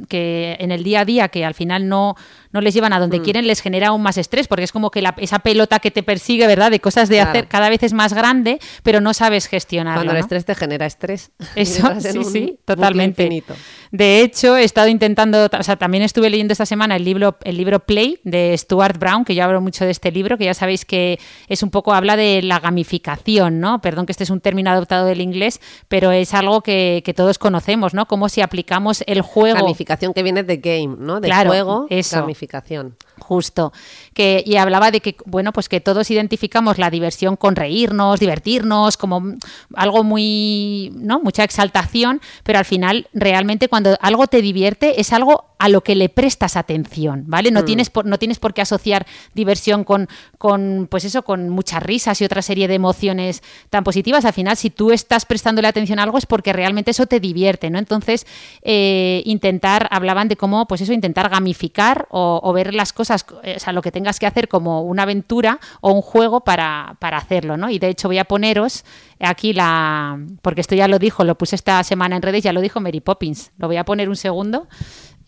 que 0.08 0.58
en 0.60 0.72
el 0.72 0.84
día 0.84 1.02
a 1.02 1.06
día 1.06 1.28
que 1.30 1.46
al 1.46 1.54
final 1.54 1.88
no, 1.88 2.16
no 2.52 2.62
les 2.62 2.74
llevan 2.74 2.94
a 2.94 3.00
donde 3.00 3.20
mm. 3.20 3.24
quieren, 3.24 3.48
les 3.48 3.62
genera 3.62 3.88
aún 3.88 4.02
más 4.02 4.18
estrés, 4.18 4.48
porque 4.48 4.64
es 4.64 4.72
como 4.72 4.92
que 4.92 5.04
esa 5.18 5.40
pelota 5.40 5.80
que 5.80 5.92
te 5.92 6.04
persigue, 6.04 6.48
¿verdad? 6.48 6.72
De 6.72 6.80
cosas 6.80 7.10
de 7.10 7.20
hacer 7.20 7.48
cada 7.48 7.70
vez 7.70 7.84
es 7.84 7.94
más 7.94 8.14
grande, 8.14 8.60
pero 8.84 9.02
no 9.02 9.14
sabes 9.14 9.48
gestionar 9.48 9.96
cuando 9.96 10.14
el 10.14 10.20
estrés 10.20 10.46
te 10.46 10.56
genera 10.56 10.86
estrés. 10.86 11.32
Eso, 11.56 12.00
sí, 12.00 12.24
sí, 12.24 12.60
totalmente. 12.66 13.44
De 13.92 14.22
hecho, 14.22 14.58
he 14.58 14.64
estado 14.64 14.88
intentando, 14.88 15.50
o 15.52 15.64
sea, 15.64 15.76
también 15.76 16.04
estuve 16.04 16.30
leyendo 16.30 16.52
esta 16.52 16.66
semana 16.66 16.96
el 16.96 17.04
libro, 17.04 17.38
el 17.44 17.58
libro 17.58 17.80
Play 17.80 18.20
de 18.24 18.56
Stuart 18.58 18.98
Brown, 18.98 19.26
que 19.26 19.36
yo 19.36 19.44
hablo 19.44 19.62
mucho 19.64 19.86
de 19.86 19.92
este 19.92 20.12
libro, 20.12 20.38
que 20.38 20.46
ya 20.46 20.54
sabéis 20.54 20.86
que 20.86 21.20
es 21.48 21.64
un 21.64 21.72
poco, 21.72 21.94
habla 21.94 22.16
de 22.16 22.42
la 22.44 22.60
gamificación, 22.60 23.60
¿no? 23.60 23.82
Perdón 23.82 24.06
que 24.06 24.12
este 24.12 24.24
es 24.24 24.30
un 24.30 24.42
término 24.42 24.70
adoptado 24.70 25.06
del 25.06 25.22
inglés, 25.22 25.60
pero 25.88 26.12
es 26.12 26.34
algo 26.34 26.62
que, 26.62 27.02
todos 27.16 27.38
conocemos, 27.38 27.94
¿no? 27.94 28.08
Como 28.08 28.30
si 28.30 28.42
aplicamos 28.42 29.04
el 29.08 29.22
juego. 29.22 29.60
Gamificación 29.60 30.14
que 30.14 30.24
viene 30.24 30.44
de 30.44 30.58
game, 30.58 30.96
¿no? 31.00 31.20
De 31.20 31.32
juego, 31.32 31.88
eso. 31.90 32.20
gamificación. 32.20 32.96
Justo. 33.20 33.72
Que, 34.14 34.44
y 34.46 34.58
hablaba 34.58 34.92
de 34.92 35.00
que, 35.00 35.16
bueno, 35.26 35.54
pues 35.54 35.70
que 35.70 35.80
todos 35.80 36.10
identificamos 36.12 36.78
la 36.78 36.90
diversión 36.90 37.36
con 37.36 37.56
reírnos, 37.56 38.20
divertirnos, 38.20 38.98
como 38.98 39.36
algo 39.76 40.04
muy, 40.04 40.92
¿no? 40.96 41.20
Mucha 41.20 41.44
exaltación, 41.44 42.22
pero 42.44 42.60
al 42.60 42.66
final, 42.66 43.08
realmente, 43.14 43.70
cuando 43.70 43.98
algo 44.02 44.28
te 44.28 44.42
divierte, 44.42 45.00
es 45.00 45.14
algo 45.14 45.53
a 45.64 45.70
lo 45.70 45.80
que 45.80 45.96
le 45.96 46.10
prestas 46.10 46.58
atención, 46.58 47.24
¿vale? 47.28 47.50
No, 47.50 47.62
mm. 47.62 47.66
tienes, 47.66 47.90
por, 47.90 48.06
no 48.06 48.20
tienes 48.20 48.38
por 48.38 48.54
qué 48.54 48.62
asociar 48.62 49.06
diversión 49.34 49.86
con, 49.86 50.10
con, 50.38 50.90
pues 50.92 51.06
eso, 51.06 51.22
con 51.22 51.48
muchas 51.48 51.82
risas 51.82 52.20
y 52.20 52.26
otra 52.26 52.42
serie 52.42 52.68
de 52.68 52.74
emociones 52.74 53.42
tan 53.70 53.86
positivas. 53.86 54.26
Al 54.26 54.34
final, 54.34 54.58
si 54.58 54.70
tú 54.70 54.92
estás 54.92 55.24
prestándole 55.26 55.70
atención 55.70 56.00
a 56.00 56.04
algo, 56.04 56.18
es 56.18 56.26
porque 56.26 56.52
realmente 56.52 56.92
eso 56.92 57.06
te 57.06 57.22
divierte, 57.22 57.70
¿no? 57.70 57.80
Entonces, 57.80 58.28
eh, 58.62 59.22
intentar, 59.24 59.88
hablaban 59.90 60.28
de 60.28 60.36
cómo, 60.36 60.68
pues 60.68 60.82
eso, 60.82 60.92
intentar 60.92 61.30
gamificar 61.30 62.08
o, 62.10 62.42
o 62.44 62.52
ver 62.52 62.74
las 62.74 62.92
cosas 62.92 63.26
o 63.32 63.60
sea, 63.60 63.72
lo 63.72 63.82
que 63.82 63.94
tengas 63.94 64.20
que 64.20 64.26
hacer 64.26 64.50
como 64.50 64.82
una 64.82 65.04
aventura 65.04 65.62
o 65.80 65.94
un 65.94 66.02
juego 66.02 66.42
para, 66.42 66.98
hacerlo, 67.00 67.56
¿no? 67.56 67.70
Y 67.70 67.80
de 67.80 67.88
hecho 67.88 68.10
voy 68.10 68.18
a 68.18 68.26
poneros 68.26 68.84
aquí 69.20 69.54
la, 69.54 70.20
porque 70.42 70.62
esto 70.62 70.76
ya 70.76 70.88
lo 70.88 71.00
dijo, 71.00 71.24
lo 71.24 71.38
puse 71.38 71.56
esta 71.56 71.84
semana 71.84 72.16
en 72.16 72.22
redes, 72.22 72.44
ya 72.44 72.52
lo 72.52 72.60
dijo 72.60 72.82
Mary 72.82 73.00
Poppins, 73.00 73.52
lo 73.58 73.68
voy 73.68 73.78
a 73.78 73.86
poner 73.86 74.10
un 74.10 74.16
segundo. 74.16 74.68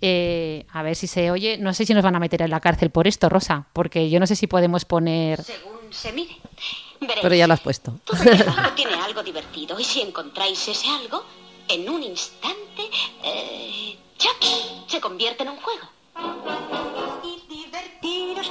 Eh, 0.08 0.66
a 0.72 0.84
ver 0.84 0.96
si 0.96 1.08
se 1.08 1.32
oye. 1.32 1.58
No 1.58 1.74
sé 1.74 1.86
si 1.86 1.94
nos 1.94 2.04
van 2.04 2.16
a 2.16 2.20
meter 2.20 2.44
en 2.44 2.52
la 2.52 2.60
cárcel 2.60 2.92
por 2.92 3.08
esto, 3.08 3.28
Rosa, 3.28 3.68
porque 3.74 4.10
yo 4.10 4.20
no 4.20 4.28
sé 4.28 4.36
si 4.36 4.46
podemos 4.46 4.86
poner. 4.86 5.44
Según 5.44 5.92
se 5.92 6.12
mire. 6.12 6.36
Pero 7.00 7.34
ya 7.34 7.48
lo 7.48 7.54
has 7.54 7.62
puesto. 7.62 8.00
tiene 8.76 8.94
algo 8.96 9.24
divertido 9.24 9.80
y 9.80 9.84
si 9.84 10.02
encontráis 10.02 10.68
ese 10.68 10.88
algo, 10.90 11.24
en 11.68 11.90
un 11.90 12.04
instante, 12.04 12.84
eh, 13.24 13.98
se 14.88 15.02
convierte 15.02 15.44
en 15.44 15.50
un 15.50 15.58
juego 15.58 15.90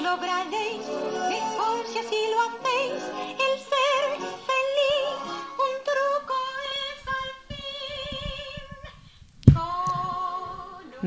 lograréis, 0.05 0.87
mejor 1.29 1.87
si 1.87 1.99
así 1.99 2.17
lo 2.31 2.41
hacéis, 2.43 3.44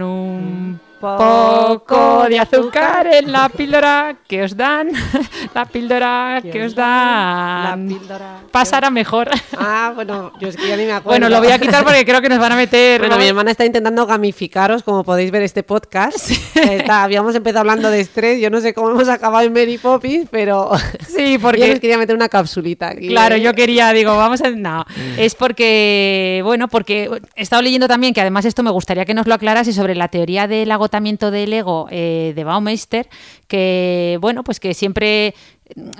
al 0.06 0.24
fin. 0.34 0.87
Poco 1.00 2.26
de 2.28 2.40
azúcar 2.40 3.08
en 3.08 3.32
la 3.32 3.50
píldora 3.50 4.16
que 4.28 4.42
os 4.42 4.58
dan, 4.58 4.90
la 5.54 5.66
píldora 5.66 6.42
que 6.42 6.64
os 6.66 6.74
dan, 6.74 8.00
pasará 8.52 8.90
mejor. 8.90 9.30
Ah, 9.58 9.92
bueno, 9.94 10.32
yo 10.40 10.48
es 10.48 10.58
que 10.58 10.68
ya 10.68 10.76
ni 10.76 10.86
me 10.86 10.92
acuerdo. 10.94 11.20
Bueno, 11.20 11.30
lo 11.30 11.40
voy 11.40 11.52
a 11.52 11.60
quitar 11.60 11.84
porque 11.84 12.04
creo 12.04 12.22
que 12.22 12.30
nos 12.30 12.40
van 12.40 12.54
a 12.54 12.56
meter. 12.56 13.00
Bueno, 13.00 13.18
mi 13.18 13.26
hermana 13.26 13.52
está 13.52 13.64
intentando 13.64 14.08
gamificaros, 14.08 14.82
como 14.82 15.04
podéis 15.04 15.30
ver 15.30 15.44
este 15.44 15.62
podcast. 15.62 16.32
habíamos 16.90 17.36
empezado 17.36 17.60
hablando 17.60 17.92
de 17.92 18.00
estrés, 18.00 18.42
yo 18.42 18.50
no 18.50 18.60
sé 18.60 18.74
cómo 18.74 18.90
hemos 18.90 19.08
acabado 19.08 19.46
en 19.46 19.54
Mary 19.54 19.78
Poppins, 19.78 20.28
pero 20.32 20.72
sí, 21.08 21.38
porque 21.38 21.68
yo 21.74 21.80
quería 21.80 21.98
meter 21.98 22.16
una 22.16 22.30
capsulita. 22.30 22.96
Claro, 22.96 23.38
yo 23.38 23.54
quería, 23.54 23.92
digo, 23.94 24.18
vamos 24.18 24.42
a 24.42 24.50
no, 24.50 24.86
mm. 24.88 25.20
es 25.20 25.36
porque 25.36 26.42
bueno, 26.44 26.68
porque 26.68 27.10
he 27.36 27.42
estado 27.42 27.62
leyendo 27.62 27.88
también 27.88 28.14
que 28.14 28.22
además 28.22 28.46
esto 28.46 28.64
me 28.64 28.72
gustaría 28.72 29.06
que 29.06 29.14
nos 29.14 29.28
lo 29.28 29.36
aclarase 29.36 29.74
sobre 29.74 29.94
la 29.94 30.08
teoría 30.08 30.48
de 30.48 30.66
la 30.66 30.78
agotamiento 30.88 31.32
del 31.32 31.54
ego 31.54 31.88
eh, 31.92 32.34
de 32.36 32.44
Baumeister, 32.44 33.08
que 33.48 34.18
bueno, 34.22 34.44
pues 34.44 34.60
que 34.60 34.74
siempre 34.74 35.36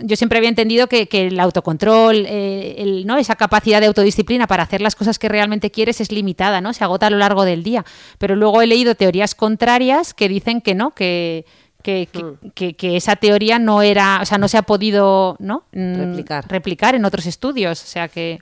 yo 0.02 0.16
siempre 0.16 0.38
había 0.38 0.50
entendido 0.50 0.88
que, 0.88 1.08
el 1.12 1.40
autocontrol, 1.40 2.26
eh, 2.28 3.04
¿no? 3.06 3.18
esa 3.18 3.36
capacidad 3.36 3.82
de 3.82 3.88
autodisciplina 3.88 4.48
para 4.48 4.64
hacer 4.64 4.82
las 4.82 4.96
cosas 4.96 5.20
que 5.20 5.28
realmente 5.28 5.72
quieres 5.72 6.00
es 6.00 6.12
limitada, 6.12 6.62
¿no? 6.62 6.74
Se 6.74 6.84
agota 6.84 7.08
a 7.08 7.10
lo 7.10 7.18
largo 7.18 7.44
del 7.44 7.64
día. 7.64 7.84
Pero 8.18 8.36
luego 8.36 8.62
he 8.62 8.68
leído 8.68 8.96
teorías 8.96 9.36
contrarias 9.36 10.14
que 10.14 10.30
dicen 10.30 10.62
que 10.62 10.74
no, 10.74 10.92
que, 10.92 11.46
que, 11.84 12.08
hmm. 12.14 12.96
esa 12.96 13.16
teoría 13.18 13.60
no 13.60 13.82
era, 13.82 14.20
o 14.22 14.26
sea, 14.26 14.38
no 14.38 14.48
se 14.48 14.58
ha 14.58 14.62
podido 14.62 15.36
¿no? 15.40 15.66
Mm, 15.74 15.96
replicar. 15.96 16.46
replicar 16.48 16.96
en 16.96 17.06
otros 17.06 17.26
estudios. 17.26 17.84
O 17.84 17.88
sea 17.88 18.08
que. 18.08 18.40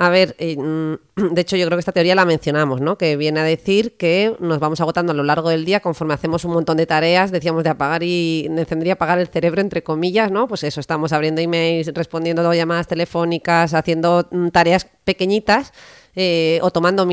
A 0.00 0.10
ver, 0.10 0.36
eh, 0.38 0.56
mm, 0.56 0.94
de 1.34 1.40
hecho 1.40 1.56
yo 1.56 1.66
creo 1.66 1.76
que 1.76 1.80
esta 1.80 1.92
teoría 1.92 2.14
la 2.14 2.24
mencionamos, 2.24 2.80
¿no? 2.80 2.96
Que 2.96 3.16
viene 3.16 3.40
a 3.40 3.42
decir 3.42 3.96
que 3.96 4.36
nos 4.38 4.60
vamos 4.60 4.80
agotando 4.80 5.10
a 5.10 5.14
lo 5.14 5.24
largo 5.24 5.50
del 5.50 5.64
día 5.64 5.80
conforme 5.80 6.14
hacemos 6.14 6.44
un 6.44 6.52
montón 6.52 6.76
de 6.76 6.86
tareas, 6.86 7.32
decíamos 7.32 7.64
de 7.64 7.70
apagar 7.70 8.04
y 8.04 8.46
encender 8.48 8.86
y 8.86 8.90
apagar 8.92 9.18
el 9.18 9.26
cerebro 9.26 9.60
entre 9.60 9.82
comillas, 9.82 10.30
¿no? 10.30 10.46
Pues 10.46 10.62
eso, 10.62 10.78
estamos 10.78 11.12
abriendo 11.12 11.40
emails, 11.40 11.92
respondiendo 11.94 12.50
llamadas 12.54 12.86
telefónicas, 12.86 13.74
haciendo 13.74 14.28
mm, 14.30 14.48
tareas 14.50 14.86
pequeñitas 15.02 15.72
eh, 16.14 16.60
o 16.62 16.70
tomando, 16.70 17.08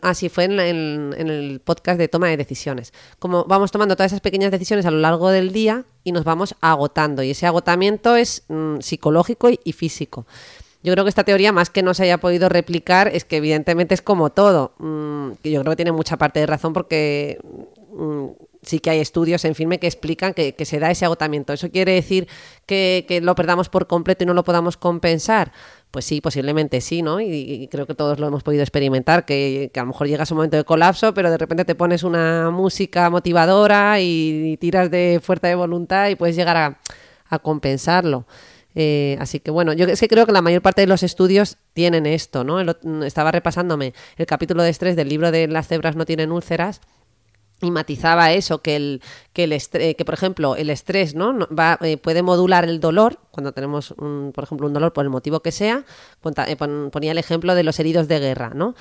así 0.00 0.28
fue 0.28 0.44
en, 0.44 0.60
el 0.60 1.60
podcast 1.64 1.98
de 1.98 2.06
toma 2.06 2.28
de 2.28 2.36
decisiones. 2.36 2.92
Como 3.18 3.44
vamos 3.44 3.72
tomando 3.72 3.96
todas 3.96 4.12
esas 4.12 4.20
pequeñas 4.20 4.52
decisiones 4.52 4.86
a 4.86 4.92
lo 4.92 4.98
largo 4.98 5.30
del 5.30 5.52
día 5.52 5.84
y 6.04 6.12
nos 6.12 6.22
vamos 6.22 6.54
agotando 6.60 7.24
y 7.24 7.30
ese 7.30 7.48
agotamiento 7.48 8.14
es 8.14 8.44
mm, 8.46 8.78
psicológico 8.78 9.48
y 9.50 9.72
físico. 9.72 10.26
Yo 10.82 10.92
creo 10.94 11.04
que 11.04 11.10
esta 11.10 11.24
teoría, 11.24 11.52
más 11.52 11.68
que 11.68 11.82
no 11.82 11.92
se 11.92 12.04
haya 12.04 12.18
podido 12.18 12.48
replicar, 12.48 13.08
es 13.08 13.24
que 13.24 13.36
evidentemente 13.36 13.94
es 13.94 14.00
como 14.00 14.30
todo. 14.30 14.72
Mm, 14.78 15.32
yo 15.44 15.60
creo 15.60 15.72
que 15.72 15.76
tiene 15.76 15.92
mucha 15.92 16.16
parte 16.16 16.40
de 16.40 16.46
razón 16.46 16.72
porque 16.72 17.38
mm, 17.92 18.28
sí 18.62 18.80
que 18.80 18.88
hay 18.88 18.98
estudios 18.98 19.44
en 19.44 19.54
firme 19.54 19.78
que 19.78 19.86
explican 19.86 20.32
que, 20.32 20.54
se 20.64 20.78
da 20.78 20.90
ese 20.90 21.04
agotamiento. 21.04 21.52
¿Eso 21.52 21.70
quiere 21.70 21.92
decir 21.92 22.28
que, 22.64 23.20
lo 23.22 23.34
perdamos 23.34 23.68
por 23.68 23.86
completo 23.88 24.24
y 24.24 24.26
no 24.26 24.32
lo 24.32 24.42
podamos 24.42 24.78
compensar? 24.78 25.52
Pues 25.90 26.06
sí, 26.06 26.22
posiblemente 26.22 26.80
sí, 26.80 27.02
¿no? 27.02 27.20
Y, 27.20 27.68
creo 27.70 27.86
que 27.86 27.94
todos 27.94 28.18
lo 28.18 28.28
hemos 28.28 28.42
podido 28.42 28.62
experimentar, 28.62 29.26
que, 29.26 29.70
a 29.74 29.80
lo 29.80 29.86
mejor 29.86 30.08
llegas 30.08 30.30
a 30.30 30.34
un 30.34 30.38
momento 30.38 30.56
de 30.56 30.64
colapso, 30.64 31.12
pero 31.12 31.30
de 31.30 31.36
repente 31.36 31.66
te 31.66 31.74
pones 31.74 32.04
una 32.04 32.50
música 32.50 33.10
motivadora 33.10 34.00
y, 34.00 34.56
tiras 34.58 34.90
de 34.90 35.20
fuerza 35.22 35.48
de 35.48 35.56
voluntad 35.56 36.08
y 36.08 36.16
puedes 36.16 36.36
llegar 36.36 36.56
a 37.28 37.38
compensarlo. 37.38 38.24
Eh, 38.74 39.16
así 39.20 39.40
que 39.40 39.50
bueno, 39.50 39.72
yo 39.72 39.86
es 39.86 39.98
que 39.98 40.08
creo 40.08 40.26
que 40.26 40.32
la 40.32 40.42
mayor 40.42 40.62
parte 40.62 40.82
de 40.82 40.86
los 40.86 41.02
estudios 41.02 41.56
tienen 41.72 42.06
esto, 42.06 42.44
¿no? 42.44 42.60
estaba 43.04 43.32
repasándome 43.32 43.94
el 44.16 44.26
capítulo 44.26 44.62
de 44.62 44.70
estrés 44.70 44.96
del 44.96 45.08
libro 45.08 45.32
de 45.32 45.48
Las 45.48 45.66
cebras 45.66 45.96
no 45.96 46.04
tienen 46.04 46.30
úlceras 46.30 46.80
y 47.62 47.70
matizaba 47.70 48.32
eso, 48.32 48.62
que 48.62 48.76
el, 48.76 49.02
que 49.34 49.44
el 49.44 49.96
que 49.96 50.04
por 50.04 50.14
ejemplo 50.14 50.56
el 50.56 50.70
estrés 50.70 51.14
¿no? 51.14 51.46
Va, 51.48 51.78
eh, 51.82 51.96
puede 51.98 52.22
modular 52.22 52.64
el 52.64 52.80
dolor 52.80 53.18
cuando 53.32 53.52
tenemos 53.52 53.92
por 54.32 54.44
ejemplo 54.44 54.68
un 54.68 54.72
dolor 54.72 54.92
por 54.92 55.04
el 55.04 55.10
motivo 55.10 55.40
que 55.40 55.52
sea, 55.52 55.84
eh, 56.46 56.56
ponía 56.92 57.10
el 57.10 57.18
ejemplo 57.18 57.56
de 57.56 57.64
los 57.64 57.78
heridos 57.80 58.06
de 58.06 58.20
guerra, 58.20 58.52
¿no? 58.54 58.76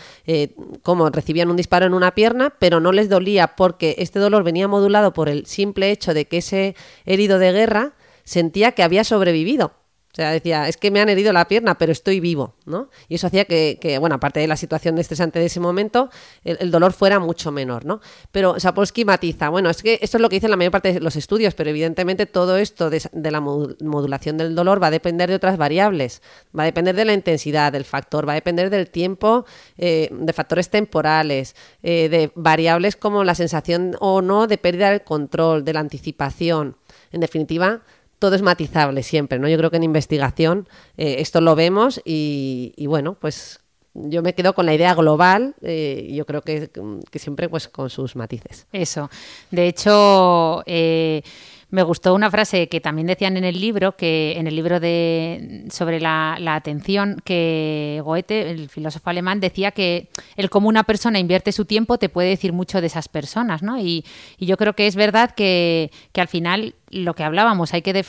como 0.83 1.09
recibían 1.09 1.49
un 1.49 1.57
disparo 1.57 1.87
en 1.87 1.95
una 1.95 2.13
pierna, 2.13 2.53
pero 2.59 2.79
no 2.79 2.91
les 2.91 3.09
dolía 3.09 3.55
porque 3.55 3.95
este 3.97 4.19
dolor 4.19 4.43
venía 4.43 4.67
modulado 4.67 5.13
por 5.13 5.29
el 5.29 5.47
simple 5.47 5.91
hecho 5.91 6.13
de 6.13 6.25
que 6.25 6.37
ese 6.37 6.75
herido 7.05 7.39
de 7.39 7.51
guerra 7.51 7.93
sentía 8.23 8.73
que 8.73 8.83
había 8.83 9.03
sobrevivido. 9.03 9.78
O 10.11 10.15
sea, 10.15 10.31
decía, 10.31 10.67
es 10.67 10.77
que 10.77 10.89
me 10.89 10.99
han 10.99 11.07
herido 11.07 11.31
la 11.31 11.47
pierna, 11.47 11.77
pero 11.77 11.91
estoy 11.91 12.19
vivo, 12.19 12.55
¿no? 12.65 12.89
Y 13.09 13.15
eso 13.15 13.27
hacía 13.27 13.45
que, 13.45 13.97
bueno, 13.99 14.15
aparte 14.15 14.39
de 14.39 14.47
la 14.47 14.57
situación 14.57 14.97
estresante 14.97 15.37
de 15.37 15.45
ese 15.45 15.59
momento, 15.59 16.09
el, 16.43 16.71
dolor 16.71 16.93
fuera 16.93 17.19
mucho 17.19 17.51
menor, 17.51 17.85
¿no? 17.85 18.01
Pero 18.31 18.59
Sapolsky 18.59 19.05
matiza, 19.05 19.49
bueno, 19.49 19.69
es 19.69 19.83
que 19.83 19.99
esto 20.01 20.17
es 20.17 20.21
lo 20.21 20.27
que 20.27 20.37
dicen 20.37 20.49
la 20.49 20.57
mayor 20.57 20.71
parte 20.71 20.93
de 20.93 20.99
los 20.99 21.15
estudios, 21.15 21.53
pero 21.53 21.69
evidentemente 21.69 22.25
todo 22.25 22.57
esto 22.57 22.89
de, 22.89 23.01
la 23.13 23.39
modulación 23.39 24.37
del 24.37 24.55
dolor 24.55 24.81
va 24.81 24.87
a 24.87 24.91
depender 24.91 25.29
de 25.29 25.35
otras 25.35 25.57
variables, 25.57 26.23
va 26.57 26.63
a 26.63 26.65
depender 26.65 26.95
de 26.95 27.05
la 27.05 27.13
intensidad 27.13 27.71
del 27.71 27.85
factor, 27.85 28.27
va 28.27 28.31
a 28.31 28.35
depender 28.35 28.71
del 28.71 28.89
tiempo, 28.89 29.45
eh, 29.77 30.09
de 30.11 30.33
factores 30.33 30.71
temporales, 30.71 31.55
eh, 31.83 32.09
de 32.09 32.31
variables 32.33 32.95
como 32.95 33.23
la 33.23 33.35
sensación 33.35 33.95
o 33.99 34.23
no 34.23 34.47
de 34.47 34.57
pérdida 34.57 34.89
del 34.89 35.03
control, 35.03 35.63
de 35.63 35.73
la 35.73 35.81
anticipación. 35.81 36.77
En 37.11 37.21
definitiva, 37.21 37.81
todo 38.19 38.35
es 38.35 38.41
matizable 38.41 39.01
siempre, 39.01 39.39
¿no? 39.39 39.47
Yo 39.47 39.57
creo 39.57 39.71
que 39.71 39.77
en 39.77 39.83
investigación 39.83 40.67
eh, 40.97 41.15
esto 41.19 41.41
lo 41.41 41.55
vemos 41.55 42.01
y, 42.05 42.85
bueno, 42.87 43.15
pues 43.19 43.61
yo 43.93 44.21
me 44.21 44.35
quedo 44.35 44.53
con 44.53 44.65
la 44.65 44.73
idea 44.73 44.93
global, 44.93 45.55
eh, 45.61 46.07
yo 46.11 46.25
creo 46.25 46.41
que, 46.41 46.69
que, 47.09 47.19
siempre 47.19 47.49
pues 47.49 47.67
con 47.67 47.89
sus 47.89 48.15
matices. 48.15 48.67
Eso. 48.71 49.09
De 49.49 49.67
hecho, 49.67 50.63
eh, 50.65 51.23
me 51.71 51.83
gustó 51.83 52.15
una 52.15 52.31
frase 52.31 52.67
que 52.67 52.81
también 52.81 53.05
decían 53.05 53.37
en 53.37 53.43
el 53.43 53.61
libro, 53.61 53.95
que 53.95 54.33
en 54.37 54.47
el 54.47 54.55
libro 54.55 54.79
de 54.79 55.65
sobre 55.71 55.99
la, 55.99 56.35
atención, 56.55 57.21
que 57.23 58.01
Goethe, 58.03 58.49
el 58.49 58.69
filósofo 58.69 59.09
alemán, 59.09 59.39
decía 59.39 59.71
que 59.71 60.09
el 60.35 60.49
cómo 60.49 60.67
una 60.67 60.83
persona 60.83 61.19
invierte 61.19 61.51
su 61.51 61.65
tiempo 61.65 61.99
te 61.99 62.09
puede 62.09 62.29
decir 62.29 62.53
mucho 62.53 62.81
de 62.81 62.87
esas 62.87 63.07
personas, 63.07 63.61
¿no? 63.61 63.79
Y, 63.79 64.03
yo 64.39 64.57
creo 64.57 64.73
que 64.73 64.87
es 64.87 64.95
verdad 64.95 65.31
que, 65.31 65.91
al 66.15 66.27
final 66.27 66.73
lo 66.89 67.13
que 67.13 67.23
hablábamos, 67.23 67.73
hay 67.73 67.83
que 67.83 68.03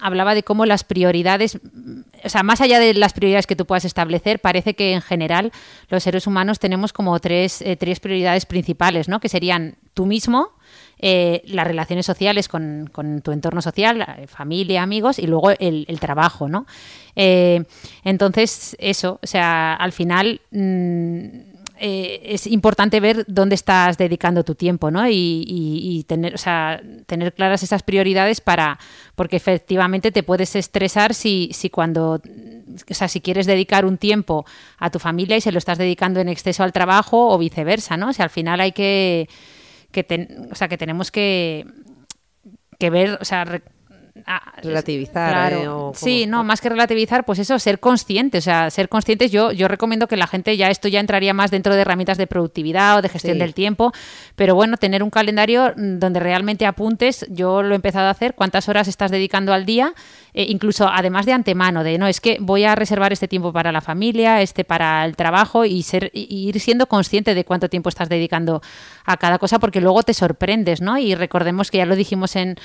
hablaba 0.00 0.34
de 0.34 0.42
cómo 0.42 0.66
las 0.66 0.84
prioridades, 0.84 1.58
o 2.22 2.28
sea, 2.28 2.42
más 2.42 2.60
allá 2.60 2.78
de 2.78 2.92
las 2.92 3.14
prioridades 3.14 3.46
que 3.46 3.56
tú 3.56 3.64
puedas 3.64 3.86
establecer, 3.86 4.40
parece 4.40 4.74
que 4.74 4.92
en 4.92 5.00
general 5.00 5.52
los 5.88 6.02
seres 6.02 6.26
humanos 6.26 6.58
tenemos 6.58 6.92
como 6.92 7.18
tres, 7.18 7.62
eh, 7.62 7.76
tres 7.76 8.00
prioridades 8.00 8.44
principales, 8.44 9.08
¿no? 9.08 9.20
Que 9.20 9.30
serían 9.30 9.76
tú 9.94 10.04
mismo, 10.04 10.50
eh, 11.06 11.42
las 11.44 11.66
relaciones 11.66 12.06
sociales 12.06 12.48
con, 12.48 12.90
tu 13.22 13.30
entorno 13.30 13.60
social, 13.60 14.00
eh, 14.00 14.26
familia, 14.26 14.82
amigos 14.82 15.18
y 15.18 15.26
luego 15.26 15.50
el, 15.50 16.00
trabajo, 16.00 16.48
¿no? 16.48 16.64
Eh, 17.14 17.62
entonces, 18.04 18.74
eso, 18.80 19.18
o 19.22 19.26
sea, 19.26 19.74
al 19.74 19.92
final... 19.92 20.40
Mm, 20.50 21.52
es 21.76 22.46
importante 22.46 23.00
ver 23.00 23.24
dónde 23.26 23.56
estás 23.56 23.98
dedicando 23.98 24.44
tu 24.44 24.54
tiempo, 24.54 24.92
¿no? 24.92 25.06
Y, 25.10 26.04
tener, 26.08 26.34
o 26.34 26.38
sea, 26.38 26.80
tener 27.04 27.34
claras 27.34 27.64
esas 27.64 27.82
prioridades 27.82 28.40
para, 28.40 28.78
porque 29.16 29.36
efectivamente 29.36 30.12
te 30.12 30.22
puedes 30.22 30.54
estresar 30.54 31.12
si, 31.14 31.50
si 31.52 31.68
cuando, 31.70 32.22
o 32.22 32.94
sea, 32.94 33.08
si 33.08 33.20
quieres 33.20 33.46
dedicar 33.46 33.84
un 33.84 33.98
tiempo 33.98 34.46
a 34.78 34.88
tu 34.88 35.00
familia 35.00 35.36
y 35.36 35.40
se 35.42 35.52
lo 35.52 35.58
estás 35.58 35.76
dedicando 35.76 36.20
en 36.20 36.28
exceso 36.28 36.62
al 36.62 36.72
trabajo 36.72 37.28
o 37.28 37.36
viceversa, 37.38 37.96
¿no? 37.96 38.10
O 38.10 38.12
sea, 38.12 38.26
al 38.26 38.30
final 38.30 38.60
hay 38.60 38.72
que 38.72 39.28
que, 39.94 40.28
o 40.50 40.54
sea, 40.54 40.68
que 40.68 40.76
tenemos 40.76 41.10
que, 41.10 41.66
que 42.78 42.90
ver, 42.90 43.18
o 43.20 43.24
sea, 43.24 43.62
relativizar. 44.62 45.52
Eh, 45.52 45.68
sí, 45.94 46.26
no, 46.26 46.44
más 46.44 46.60
que 46.60 46.68
relativizar, 46.68 47.24
pues 47.24 47.38
eso, 47.38 47.58
ser 47.58 47.80
conscientes. 47.80 48.44
O 48.44 48.46
sea, 48.46 48.70
ser 48.70 48.88
conscientes, 48.88 49.30
yo, 49.30 49.52
yo 49.52 49.68
recomiendo 49.68 50.08
que 50.08 50.16
la 50.16 50.26
gente 50.26 50.56
ya 50.56 50.70
esto 50.70 50.88
ya 50.88 51.00
entraría 51.00 51.34
más 51.34 51.50
dentro 51.50 51.74
de 51.74 51.82
herramientas 51.82 52.18
de 52.18 52.26
productividad 52.26 52.98
o 52.98 53.02
de 53.02 53.08
gestión 53.08 53.38
del 53.38 53.54
tiempo. 53.54 53.92
Pero 54.36 54.54
bueno, 54.54 54.76
tener 54.76 55.02
un 55.02 55.10
calendario 55.10 55.72
mm, 55.76 55.98
donde 55.98 56.20
realmente 56.20 56.66
apuntes, 56.66 57.26
yo 57.30 57.62
lo 57.62 57.72
he 57.72 57.76
empezado 57.76 58.06
a 58.06 58.10
hacer, 58.10 58.34
cuántas 58.34 58.68
horas 58.68 58.88
estás 58.88 59.10
dedicando 59.10 59.52
al 59.52 59.66
día, 59.66 59.94
eh, 60.32 60.46
incluso 60.48 60.88
además 60.88 61.26
de 61.26 61.32
antemano, 61.32 61.84
de 61.84 61.98
no, 61.98 62.06
es 62.06 62.20
que 62.20 62.38
voy 62.40 62.64
a 62.64 62.74
reservar 62.74 63.12
este 63.12 63.28
tiempo 63.28 63.52
para 63.52 63.72
la 63.72 63.80
familia, 63.80 64.40
este 64.40 64.64
para 64.64 65.04
el 65.04 65.16
trabajo 65.16 65.64
y 65.64 65.82
ser, 65.82 66.10
y 66.12 66.48
ir 66.48 66.60
siendo 66.60 66.86
consciente 66.86 67.34
de 67.34 67.44
cuánto 67.44 67.68
tiempo 67.68 67.88
estás 67.88 68.08
dedicando 68.08 68.62
a 69.04 69.16
cada 69.16 69.38
cosa, 69.38 69.58
porque 69.58 69.80
luego 69.80 70.02
te 70.02 70.14
sorprendes, 70.14 70.80
¿no? 70.80 70.98
Y 70.98 71.14
recordemos 71.14 71.70
que 71.70 71.78
ya 71.78 71.86
lo 71.86 71.96
dijimos 71.96 72.36
en 72.36 72.56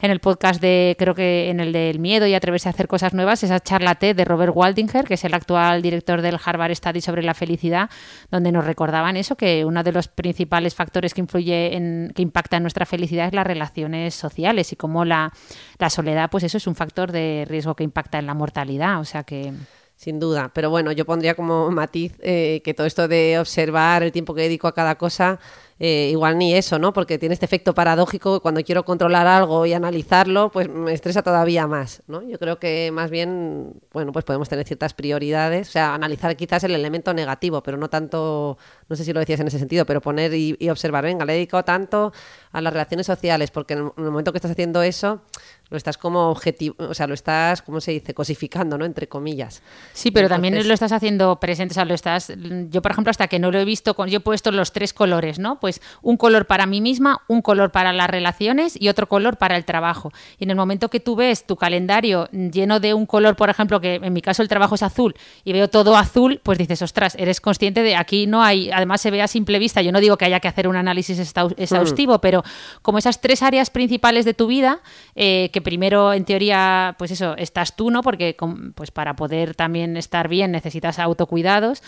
en 0.00 0.10
el 0.10 0.20
podcast 0.20 0.60
de, 0.60 0.96
creo 0.98 1.14
que 1.14 1.50
en 1.50 1.60
el 1.60 1.72
del 1.72 1.98
miedo 1.98 2.26
y 2.26 2.34
atreverse 2.34 2.68
a 2.68 2.72
hacer 2.72 2.88
cosas 2.88 3.14
nuevas, 3.14 3.42
esa 3.42 3.60
charla 3.60 3.94
T 3.94 4.14
de 4.14 4.24
Robert 4.24 4.52
Waldinger, 4.54 5.04
que 5.04 5.14
es 5.14 5.24
el 5.24 5.34
actual 5.34 5.82
director 5.82 6.22
del 6.22 6.38
Harvard 6.42 6.74
Study 6.74 7.00
sobre 7.00 7.22
la 7.22 7.34
felicidad, 7.34 7.90
donde 8.30 8.52
nos 8.52 8.64
recordaban 8.64 9.16
eso, 9.16 9.36
que 9.36 9.64
uno 9.64 9.82
de 9.82 9.92
los 9.92 10.08
principales 10.08 10.74
factores 10.74 11.14
que 11.14 11.20
influye 11.20 11.76
en, 11.76 12.12
que 12.14 12.22
impacta 12.22 12.56
en 12.58 12.62
nuestra 12.62 12.86
felicidad 12.86 13.28
es 13.28 13.34
las 13.34 13.46
relaciones 13.46 14.14
sociales 14.14 14.72
y 14.72 14.76
cómo 14.76 15.04
la, 15.04 15.32
la 15.78 15.90
soledad, 15.90 16.30
pues 16.30 16.44
eso 16.44 16.58
es 16.58 16.66
un 16.66 16.74
factor 16.74 17.12
de 17.12 17.44
riesgo 17.48 17.74
que 17.74 17.84
impacta 17.84 18.18
en 18.18 18.26
la 18.26 18.34
mortalidad. 18.34 19.00
O 19.00 19.04
sea 19.04 19.22
que 19.22 19.52
sin 19.96 20.20
duda. 20.20 20.50
Pero 20.54 20.70
bueno, 20.70 20.92
yo 20.92 21.04
pondría 21.06 21.34
como 21.34 21.70
matiz 21.70 22.14
eh, 22.20 22.60
que 22.64 22.74
todo 22.74 22.86
esto 22.86 23.08
de 23.08 23.38
observar 23.38 24.02
el 24.02 24.12
tiempo 24.12 24.34
que 24.34 24.42
dedico 24.42 24.68
a 24.68 24.74
cada 24.74 24.96
cosa 24.96 25.40
eh, 25.78 26.08
igual 26.10 26.38
ni 26.38 26.54
eso, 26.54 26.78
¿no? 26.78 26.94
Porque 26.94 27.18
tiene 27.18 27.34
este 27.34 27.44
efecto 27.44 27.74
paradójico 27.74 28.34
que 28.34 28.40
cuando 28.40 28.62
quiero 28.62 28.84
controlar 28.86 29.26
algo 29.26 29.66
y 29.66 29.74
analizarlo, 29.74 30.50
pues 30.50 30.70
me 30.70 30.94
estresa 30.94 31.22
todavía 31.22 31.66
más, 31.66 32.02
¿no? 32.06 32.22
Yo 32.22 32.38
creo 32.38 32.58
que 32.58 32.90
más 32.92 33.10
bien, 33.10 33.74
bueno, 33.92 34.10
pues 34.10 34.24
podemos 34.24 34.48
tener 34.48 34.66
ciertas 34.66 34.94
prioridades, 34.94 35.68
o 35.68 35.72
sea, 35.72 35.94
analizar 35.94 36.34
quizás 36.34 36.64
el 36.64 36.74
elemento 36.74 37.12
negativo, 37.12 37.62
pero 37.62 37.76
no 37.76 37.90
tanto, 37.90 38.56
no 38.88 38.96
sé 38.96 39.04
si 39.04 39.12
lo 39.12 39.20
decías 39.20 39.40
en 39.40 39.48
ese 39.48 39.58
sentido, 39.58 39.84
pero 39.84 40.00
poner 40.00 40.32
y, 40.32 40.56
observar, 40.70 41.04
venga, 41.04 41.26
le 41.26 41.32
he 41.32 41.36
dedicado 41.36 41.62
tanto 41.64 42.12
a 42.52 42.60
las 42.62 42.72
relaciones 42.72 43.06
sociales, 43.06 43.50
porque 43.50 43.74
en 43.74 43.92
el 43.98 44.04
momento 44.04 44.32
que 44.32 44.38
estás 44.38 44.52
haciendo 44.52 44.82
eso, 44.82 45.20
lo 45.68 45.76
estás 45.76 45.98
como 45.98 46.30
objetivo, 46.30 46.76
o 46.78 46.94
sea, 46.94 47.06
lo 47.06 47.12
estás, 47.12 47.60
¿cómo 47.60 47.80
se 47.82 47.90
dice? 47.90 48.14
Cosificando, 48.14 48.78
¿no? 48.78 48.84
Entre 48.84 49.08
comillas. 49.08 49.62
Sí, 49.92 50.10
pero 50.10 50.28
también 50.28 50.66
lo 50.66 50.72
estás 50.72 50.92
haciendo 50.92 51.38
presente, 51.38 51.72
o 51.72 51.74
sea, 51.74 51.84
lo 51.84 51.92
estás, 51.92 52.32
yo 52.70 52.80
por 52.80 52.92
ejemplo, 52.92 53.10
hasta 53.10 53.28
que 53.28 53.38
no 53.38 53.50
lo 53.50 53.58
he 53.58 53.64
visto, 53.64 53.94
yo 54.06 54.18
he 54.18 54.20
puesto 54.20 54.50
los 54.52 54.72
tres 54.72 54.94
colores, 54.94 55.38
¿no? 55.38 55.60
Pues 55.66 55.82
un 56.00 56.16
color 56.16 56.46
para 56.46 56.64
mí 56.64 56.80
misma, 56.80 57.22
un 57.26 57.42
color 57.42 57.72
para 57.72 57.92
las 57.92 58.08
relaciones 58.08 58.80
y 58.80 58.88
otro 58.88 59.08
color 59.08 59.36
para 59.36 59.56
el 59.56 59.64
trabajo. 59.64 60.12
Y 60.38 60.44
en 60.44 60.50
el 60.50 60.56
momento 60.56 60.90
que 60.90 61.00
tú 61.00 61.16
ves 61.16 61.44
tu 61.44 61.56
calendario 61.56 62.28
lleno 62.30 62.78
de 62.78 62.94
un 62.94 63.04
color, 63.04 63.34
por 63.34 63.50
ejemplo, 63.50 63.80
que 63.80 63.96
en 63.96 64.12
mi 64.12 64.22
caso 64.22 64.42
el 64.42 64.48
trabajo 64.48 64.76
es 64.76 64.84
azul 64.84 65.16
y 65.42 65.52
veo 65.52 65.66
todo 65.68 65.96
azul, 65.96 66.40
pues 66.44 66.56
dices, 66.56 66.82
ostras, 66.82 67.16
eres 67.18 67.40
consciente 67.40 67.82
de 67.82 67.96
aquí 67.96 68.28
no 68.28 68.44
hay, 68.44 68.70
además 68.70 69.00
se 69.00 69.10
ve 69.10 69.20
a 69.22 69.26
simple 69.26 69.58
vista, 69.58 69.82
yo 69.82 69.90
no 69.90 69.98
digo 69.98 70.16
que 70.16 70.24
haya 70.26 70.38
que 70.38 70.46
hacer 70.46 70.68
un 70.68 70.76
análisis 70.76 71.18
exhaustivo, 71.18 72.14
mm. 72.14 72.20
pero 72.20 72.44
como 72.82 72.98
esas 72.98 73.20
tres 73.20 73.42
áreas 73.42 73.70
principales 73.70 74.24
de 74.24 74.34
tu 74.34 74.46
vida, 74.46 74.82
eh, 75.16 75.50
que 75.52 75.60
primero 75.60 76.12
en 76.12 76.24
teoría, 76.24 76.94
pues 76.96 77.10
eso, 77.10 77.36
estás 77.36 77.74
tú, 77.74 77.90
¿no? 77.90 78.02
Porque 78.02 78.36
pues 78.76 78.92
para 78.92 79.16
poder 79.16 79.56
también 79.56 79.96
estar 79.96 80.28
bien 80.28 80.52
necesitas 80.52 81.00
autocuidados. 81.00 81.82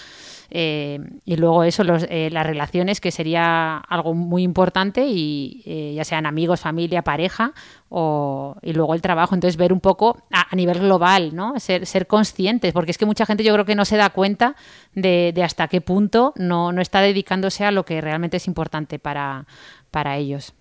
Eh, 0.50 0.98
y 1.24 1.36
luego 1.36 1.62
eso, 1.62 1.82
eh, 2.08 2.30
las 2.32 2.46
relaciones, 2.46 3.00
que 3.00 3.10
sería 3.10 3.67
algo 3.76 4.14
muy 4.14 4.42
importante, 4.42 5.06
y 5.06 5.62
eh, 5.66 5.92
ya 5.94 6.04
sean 6.04 6.26
amigos, 6.26 6.60
familia, 6.60 7.02
pareja, 7.02 7.52
o, 7.88 8.56
y 8.62 8.72
luego 8.72 8.94
el 8.94 9.02
trabajo. 9.02 9.34
Entonces, 9.34 9.56
ver 9.56 9.72
un 9.72 9.80
poco 9.80 10.22
a, 10.32 10.56
nivel 10.56 10.80
global, 10.80 11.36
¿no? 11.36 11.60
Ser, 11.60 12.06
conscientes, 12.06 12.72
porque 12.72 12.90
es 12.90 12.98
que 12.98 13.06
mucha 13.06 13.26
gente 13.26 13.44
yo 13.44 13.52
creo 13.52 13.64
que 13.64 13.74
no 13.74 13.84
se 13.84 13.96
da 13.96 14.10
cuenta 14.10 14.56
de, 14.94 15.32
hasta 15.44 15.68
qué 15.68 15.80
punto 15.80 16.32
no, 16.36 16.72
no, 16.72 16.80
está 16.80 17.00
dedicándose 17.00 17.64
a 17.64 17.70
lo 17.70 17.84
que 17.84 18.00
realmente 18.00 18.38
es 18.38 18.46
importante 18.46 18.98
para, 18.98 19.46
para 19.90 20.16
ellos. 20.16 20.54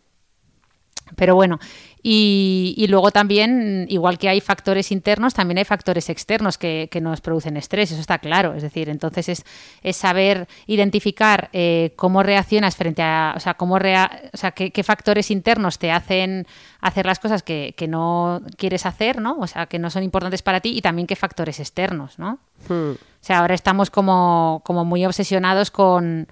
Pero 1.15 1.35
bueno, 1.35 1.59
y, 2.03 2.85
luego 2.89 3.11
también, 3.11 3.85
igual 3.89 4.17
que 4.17 4.29
hay 4.29 4.39
factores 4.39 4.91
internos, 4.91 5.33
también 5.33 5.57
hay 5.57 5.65
factores 5.65 6.09
externos 6.09 6.57
que, 6.57 6.89
nos 7.01 7.21
producen 7.21 7.57
estrés, 7.57 7.91
eso 7.91 8.01
está 8.01 8.19
claro. 8.19 8.53
Es 8.53 8.63
decir, 8.63 8.89
entonces 8.89 9.29
es, 9.29 9.45
es 9.83 9.97
saber 9.97 10.47
identificar 10.65 11.49
eh, 11.53 11.93
cómo 11.95 12.23
reaccionas 12.23 12.75
frente 12.75 13.01
a, 13.01 13.33
o 13.35 13.39
sea, 13.39 13.55
cómo 13.55 13.75
o 13.75 14.37
sea, 14.37 14.51
qué, 14.51 14.83
factores 14.83 15.31
internos 15.31 15.79
te 15.79 15.91
hacen 15.91 16.47
hacer 16.81 17.05
las 17.05 17.19
cosas 17.19 17.43
que, 17.43 17.73
no 17.87 18.41
quieres 18.57 18.85
hacer, 18.85 19.21
¿no? 19.21 19.37
O 19.39 19.47
sea, 19.47 19.67
que 19.67 19.79
no 19.79 19.89
son 19.89 20.03
importantes 20.03 20.41
para 20.41 20.59
ti 20.59 20.77
y 20.77 20.81
también 20.81 21.07
qué 21.07 21.15
factores 21.15 21.59
externos, 21.59 22.19
¿no? 22.19 22.39
Hmm. 22.67 22.91
O 22.91 23.25
sea, 23.27 23.39
ahora 23.39 23.55
estamos 23.55 23.89
como, 23.89 24.61
como 24.65 24.85
muy 24.85 25.05
obsesionados 25.05 25.71
con, 25.71 26.27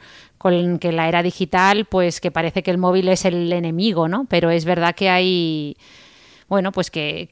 con 0.45 0.77
que 0.77 0.91
la 0.91 1.07
era 1.07 1.23
digital, 1.23 1.85
pues 1.85 2.21
que 2.21 2.29
parece 2.29 2.61
que 2.61 2.69
el 2.69 2.77
móvil 2.77 3.07
es 3.07 3.25
el 3.25 3.51
enemigo, 3.51 4.07
¿no? 4.07 4.27
Pero 4.29 4.51
es 4.51 4.63
verdad 4.63 4.93
que 4.93 5.09
hay 5.09 5.75
bueno, 6.47 6.71
pues 6.71 6.91
que, 6.91 7.31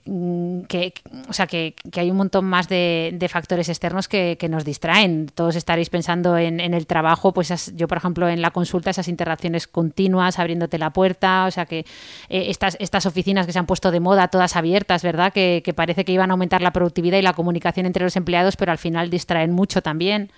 o 1.30 1.34
sea, 1.34 1.46
que, 1.46 1.76
hay 1.96 2.10
un 2.10 2.18
montón 2.18 2.46
más 2.46 2.68
de, 2.70 3.28
factores 3.30 3.70
externos 3.70 4.08
que, 4.08 4.36
nos 4.50 4.66
distraen. 4.66 5.28
Todos 5.28 5.56
estaréis 5.56 5.92
pensando 5.92 6.40
en, 6.40 6.60
el 6.60 6.88
trabajo, 6.88 7.36
pues 7.36 7.72
yo, 7.76 7.88
por 7.88 8.00
ejemplo, 8.00 8.28
en 8.28 8.42
la 8.42 8.50
consulta, 8.50 8.90
esas 8.90 9.08
interacciones 9.08 9.68
continuas, 9.68 10.40
abriéndote 10.40 10.80
la 10.80 10.90
puerta, 10.90 11.46
o 11.46 11.52
sea, 11.52 11.68
que 11.68 11.86
eh, 12.30 12.46
estas, 12.50 12.78
estas 12.80 13.06
oficinas 13.06 13.46
que 13.46 13.54
se 13.54 13.60
han 13.60 13.68
puesto 13.68 13.92
de 13.92 14.00
moda, 14.00 14.28
todas 14.30 14.56
abiertas, 14.56 15.04
¿verdad? 15.04 15.32
Que, 15.32 15.62
parece 15.76 16.04
que 16.04 16.14
iban 16.14 16.32
a 16.32 16.34
aumentar 16.34 16.64
la 16.64 16.74
productividad 16.74 17.20
y 17.20 17.22
la 17.22 17.34
comunicación 17.34 17.86
entre 17.86 18.04
los 18.04 18.16
empleados, 18.16 18.56
pero 18.56 18.72
al 18.72 18.80
final 18.80 19.12
distraen 19.12 19.52
mucho 19.52 19.84
también. 19.84 20.32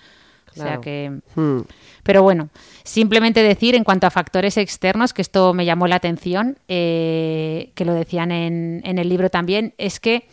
O 0.50 0.52
sea 0.52 0.78
que. 0.82 1.20
Hmm. 1.34 1.62
Pero 2.06 2.22
bueno, 2.22 2.50
simplemente 2.84 3.42
decir 3.42 3.74
en 3.74 3.82
cuanto 3.82 4.06
a 4.06 4.10
factores 4.10 4.56
externos, 4.58 5.12
que 5.12 5.22
esto 5.22 5.52
me 5.54 5.64
llamó 5.64 5.88
la 5.88 5.96
atención, 5.96 6.56
eh, 6.68 7.72
que 7.74 7.84
lo 7.84 7.94
decían 7.94 8.30
en, 8.30 8.80
el 8.84 9.08
libro 9.08 9.28
también, 9.28 9.74
es 9.76 9.98
que 9.98 10.28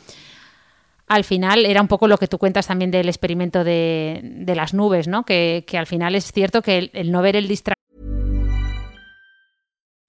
al 1.08 1.24
final 1.24 1.66
era 1.66 1.82
un 1.82 1.88
poco 1.88 2.08
lo 2.08 2.20
que 2.20 2.28
tú 2.28 2.38
cuentas 2.38 2.68
también 2.68 2.92
del 2.92 3.10
experimento 3.10 3.64
de, 3.64 4.54
las 4.56 4.76
nubes, 4.76 5.08
¿no? 5.08 5.24
Que, 5.26 5.66
al 5.74 5.88
final 5.88 6.14
es 6.14 6.32
cierto 6.32 6.62
que 6.62 6.92
el, 6.94 7.12
no 7.12 7.24
ver 7.24 7.36
el 7.36 7.48
distractor. 7.48 7.74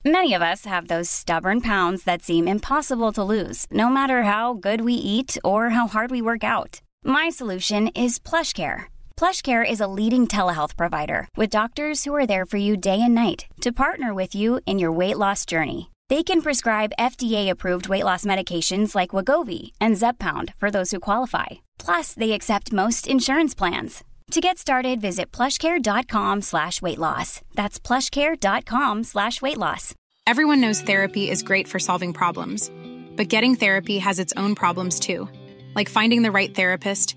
Many 0.04 0.34
of 0.34 0.42
us 0.42 0.66
have 0.66 0.88
those 0.88 1.08
stubborn 1.08 1.62
pounds 1.62 2.04
that 2.04 2.20
seem 2.20 2.46
impossible 2.46 3.10
to 3.12 3.24
lose, 3.24 3.66
no 3.70 3.88
matter 3.88 4.24
how 4.24 4.52
good 4.52 4.82
we 4.82 4.92
eat 4.92 5.38
or 5.42 5.70
how 5.70 5.88
hard 5.88 6.10
we 6.10 6.20
work 6.20 6.44
out. 6.44 6.82
My 7.02 7.30
solution 7.30 7.88
is 7.94 8.18
PlushCare. 8.18 8.93
PlushCare 9.16 9.68
is 9.68 9.80
a 9.80 9.86
leading 9.86 10.26
telehealth 10.26 10.76
provider 10.76 11.28
with 11.36 11.48
doctors 11.48 12.04
who 12.04 12.14
are 12.14 12.26
there 12.26 12.44
for 12.44 12.58
you 12.58 12.76
day 12.76 13.00
and 13.00 13.14
night 13.14 13.46
to 13.62 13.72
partner 13.72 14.12
with 14.12 14.34
you 14.34 14.60
in 14.66 14.78
your 14.78 14.92
weight 14.92 15.16
loss 15.16 15.46
journey. 15.46 15.90
They 16.10 16.22
can 16.22 16.42
prescribe 16.42 16.92
FDA-approved 16.98 17.88
weight 17.88 18.04
loss 18.04 18.24
medications 18.26 18.94
like 18.94 19.10
Wagovi 19.10 19.72
and 19.80 19.94
Zepbound 19.96 20.52
for 20.56 20.70
those 20.70 20.90
who 20.90 21.00
qualify. 21.00 21.46
Plus, 21.78 22.12
they 22.12 22.32
accept 22.32 22.72
most 22.72 23.08
insurance 23.08 23.54
plans. 23.54 24.04
To 24.32 24.40
get 24.40 24.58
started, 24.58 25.00
visit 25.00 25.30
plushcare.com 25.32 26.42
slash 26.42 26.82
weight 26.82 26.98
loss. 26.98 27.40
That's 27.54 27.78
plushcare.com 27.78 29.04
slash 29.04 29.40
weight 29.40 29.58
loss. 29.58 29.94
Everyone 30.26 30.60
knows 30.60 30.80
therapy 30.80 31.30
is 31.30 31.42
great 31.42 31.68
for 31.68 31.78
solving 31.78 32.12
problems, 32.12 32.70
but 33.16 33.28
getting 33.28 33.54
therapy 33.54 33.98
has 33.98 34.18
its 34.18 34.32
own 34.36 34.54
problems 34.54 34.98
too, 34.98 35.28
like 35.74 35.88
finding 35.88 36.22
the 36.22 36.32
right 36.32 36.54
therapist, 36.54 37.16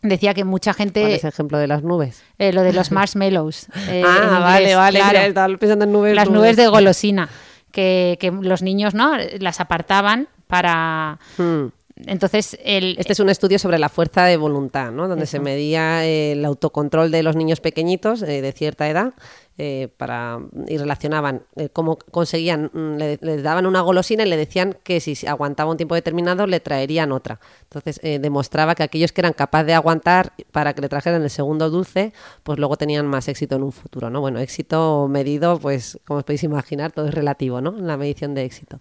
decía 0.00 0.34
que 0.34 0.44
mucha 0.44 0.72
gente... 0.72 1.00
¿Cuál 1.00 1.12
es 1.12 1.24
el 1.24 1.28
ejemplo 1.28 1.58
de 1.58 1.66
las 1.66 1.82
nubes? 1.82 2.22
Eh, 2.38 2.52
lo 2.52 2.62
de 2.62 2.72
los 2.72 2.90
marshmallows. 2.92 3.68
Eh, 3.88 4.02
ah, 4.06 4.38
vale, 4.40 4.74
vale. 4.74 5.00
Claro, 5.32 5.58
pensando 5.58 5.84
en 5.84 5.92
nubes. 5.92 6.14
Las 6.14 6.30
nubes, 6.30 6.56
de 6.56 6.68
golosina, 6.68 7.28
que, 7.70 8.16
que, 8.20 8.30
los 8.30 8.62
niños 8.62 8.94
no 8.94 9.16
las 9.38 9.60
apartaban 9.60 10.28
para... 10.46 11.18
Hmm. 11.36 11.66
Entonces, 12.06 12.58
el, 12.64 12.96
este 12.98 13.12
es 13.12 13.20
un 13.20 13.28
estudio 13.28 13.58
sobre 13.58 13.78
la 13.78 13.88
fuerza 13.88 14.24
de 14.24 14.36
voluntad, 14.36 14.90
¿no? 14.90 15.08
donde 15.08 15.26
se 15.26 15.38
medía 15.38 16.04
el 16.04 16.44
autocontrol 16.44 17.10
de 17.10 17.22
los 17.22 17.36
niños 17.36 17.60
pequeñitos 17.60 18.22
eh, 18.22 18.40
de 18.40 18.52
cierta 18.52 18.88
edad 18.88 19.12
eh, 19.58 19.88
para, 19.96 20.40
y 20.66 20.78
relacionaban 20.78 21.42
eh, 21.56 21.68
cómo 21.70 21.96
conseguían, 21.96 22.70
mm, 22.72 22.96
le, 22.96 23.42
daban 23.42 23.66
una 23.66 23.80
golosina 23.80 24.24
y 24.24 24.28
le 24.28 24.36
decían 24.36 24.76
que 24.82 25.00
si 25.00 25.26
aguantaba 25.26 25.70
un 25.70 25.76
tiempo 25.76 25.94
determinado 25.94 26.46
le 26.46 26.60
traerían 26.60 27.12
otra. 27.12 27.40
Entonces 27.64 28.00
demostraba 28.20 28.74
que 28.74 28.82
aquellos 28.82 29.12
que 29.12 29.20
eran 29.20 29.32
capaces 29.32 29.66
de 29.66 29.74
aguantar 29.74 30.32
para 30.50 30.74
que 30.74 30.80
le 30.80 30.88
trajeran 30.88 31.22
el 31.22 31.30
segundo 31.30 31.70
dulce, 31.70 32.12
pues 32.42 32.58
luego 32.58 32.76
tenían 32.76 33.06
más 33.06 33.28
éxito 33.28 33.56
en 33.56 33.62
un 33.62 33.72
futuro, 33.72 34.10
¿no? 34.10 34.20
Bueno, 34.20 34.40
éxito 34.40 35.08
medido, 35.08 35.58
pues 35.58 35.98
como 36.06 36.18
os 36.18 36.24
podéis 36.24 36.42
imaginar, 36.44 36.92
todo 36.92 37.08
es 37.08 37.14
relativo, 37.14 37.60
¿no? 37.60 37.76
En 37.78 37.86
la 37.86 37.96
medición 37.96 38.34
de 38.34 38.44
éxito. 38.44 38.80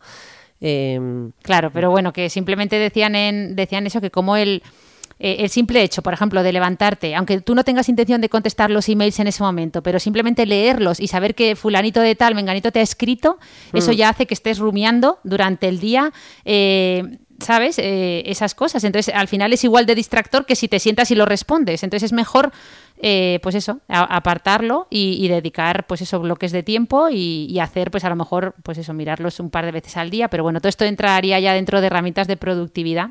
Em, 0.62 1.31
claro, 1.41 1.71
pero 1.73 1.89
bueno, 1.89 2.13
que 2.13 2.29
simplemente 2.29 2.77
decían, 2.77 3.15
en, 3.15 3.55
decían 3.55 3.88
eso, 3.88 3.99
que 3.99 4.12
como 4.12 4.38
el, 4.38 4.62
eh, 5.23 5.43
el 5.43 5.49
simple 5.49 5.84
hecho, 5.84 6.01
por 6.01 6.13
ejemplo, 6.13 6.41
de 6.41 6.51
levantarte, 6.51 7.13
aunque 7.13 7.41
tú 7.41 7.53
no 7.53 7.63
tengas 7.63 7.88
intención 7.89 8.21
de 8.21 8.29
contestar 8.29 8.71
los 8.71 8.89
emails 8.89 9.19
en 9.19 9.27
ese 9.27 9.43
momento, 9.43 9.84
pero 9.84 9.99
simplemente 9.99 10.47
leerlos 10.47 10.99
y 10.99 11.07
saber 11.07 11.36
que 11.36 11.55
fulanito 11.55 12.01
de 12.01 12.15
tal, 12.15 12.34
menganito 12.34 12.71
te 12.71 12.79
ha 12.79 12.81
escrito, 12.81 13.38
eso 13.71 13.91
mm. 13.91 13.95
ya 13.95 14.10
hace 14.10 14.25
que 14.25 14.34
estés 14.34 14.57
rumiando 14.57 15.19
durante 15.23 15.67
el 15.67 15.79
día. 15.79 16.12
Eh, 16.43 17.17
¿Sabes? 17.39 17.79
Eh, 17.79 18.21
esas 18.27 18.53
cosas. 18.53 18.84
Entonces, 18.84 19.12
al 19.15 19.27
final 19.27 19.51
es 19.51 19.63
igual 19.63 19.88
de 19.88 19.95
distractor 19.95 20.45
que 20.45 20.55
si 20.55 20.67
te 20.67 20.77
sientas 20.77 21.10
y 21.10 21.15
lo 21.15 21.25
respondes. 21.25 21.81
Entonces, 21.81 22.12
es 22.12 22.13
mejor 22.13 22.51
eh, 23.03 23.39
pues 23.41 23.55
eso, 23.55 23.79
apartarlo 23.88 24.86
y, 24.91 25.27
dedicar 25.27 25.88
pues 25.88 26.01
eso, 26.01 26.19
bloques 26.19 26.51
de 26.51 26.62
tiempo 26.62 27.10
y, 27.10 27.57
hacer 27.60 27.89
pues 27.89 28.03
a 28.05 28.10
lo 28.10 28.15
mejor 28.15 28.53
pues 28.62 28.77
eso, 28.77 28.93
mirarlos 28.93 29.39
un 29.39 29.49
par 29.49 29.65
de 29.65 29.71
veces 29.71 29.97
al 29.97 30.12
día, 30.12 30.27
pero 30.27 30.43
bueno, 30.43 30.60
todo 30.60 30.69
esto 30.69 30.86
entraría 30.86 31.39
ya 31.39 31.53
dentro 31.53 31.81
de 31.81 31.88
herramientas 31.88 32.27
de 32.27 32.38
productividad. 32.38 33.10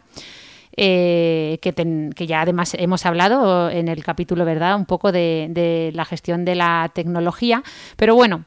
Eh, 0.76 1.58
que, 1.60 2.26
ya 2.26 2.42
además 2.42 2.74
hemos 2.78 3.04
hablado 3.04 3.70
en 3.70 3.88
el 3.88 4.04
capítulo, 4.04 4.44
¿verdad? 4.44 4.76
Un 4.76 4.86
poco 4.86 5.12
de, 5.12 5.90
la 5.94 6.04
gestión 6.04 6.44
de 6.44 6.54
la 6.54 6.90
tecnología. 6.94 7.62
Pero 7.96 8.14
bueno, 8.14 8.44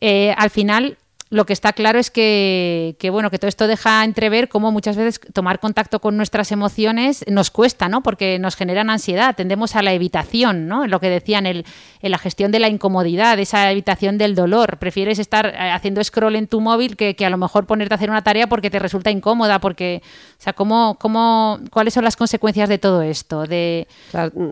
eh, 0.00 0.34
al 0.36 0.50
final 0.50 0.98
lo 1.28 1.44
que 1.44 1.52
está 1.52 1.72
claro 1.72 1.98
es 1.98 2.12
que, 2.12 2.96
bueno, 3.10 3.30
que 3.30 3.38
todo 3.38 3.48
esto 3.48 3.66
deja 3.66 4.04
entrever 4.04 4.48
cómo 4.48 4.70
muchas 4.70 4.96
veces 4.96 5.20
tomar 5.32 5.58
contacto 5.58 6.00
con 6.00 6.16
nuestras 6.16 6.52
emociones 6.52 7.24
nos 7.26 7.50
cuesta, 7.50 7.88
¿no? 7.88 8.04
Porque 8.04 8.38
nos 8.38 8.54
generan 8.54 8.90
ansiedad, 8.90 9.34
tendemos 9.34 9.74
a 9.74 9.82
la 9.82 9.92
evitación, 9.92 10.68
¿no? 10.68 10.86
Lo 10.86 11.00
que 11.00 11.10
decían, 11.10 11.46
el, 11.46 11.64
en 12.00 12.10
la 12.12 12.18
gestión 12.18 12.52
de 12.52 12.60
la 12.60 12.68
incomodidad, 12.68 13.40
esa 13.40 13.72
evitación 13.72 14.18
del 14.18 14.36
dolor. 14.36 14.78
Prefieres 14.78 15.18
estar 15.18 15.46
eh, 15.46 15.72
haciendo 15.72 16.02
scroll 16.04 16.36
en 16.36 16.46
tu 16.46 16.60
móvil 16.60 16.96
que, 16.96 17.16
a 17.26 17.30
lo 17.30 17.38
mejor 17.38 17.66
ponerte 17.66 17.94
a 17.94 17.96
hacer 17.96 18.10
una 18.10 18.22
tarea 18.22 18.46
porque 18.46 18.70
te 18.70 18.78
resulta 18.78 19.10
incómoda, 19.10 19.58
porque, 19.58 20.02
o 20.38 20.42
sea, 20.42 20.52
¿cómo, 20.52 20.96
cómo, 21.00 21.58
¿cuáles 21.72 21.92
son 21.92 22.04
las 22.04 22.14
consecuencias 22.14 22.68
de 22.68 22.78
todo 22.78 23.02
esto? 23.02 23.42
De... 23.42 23.88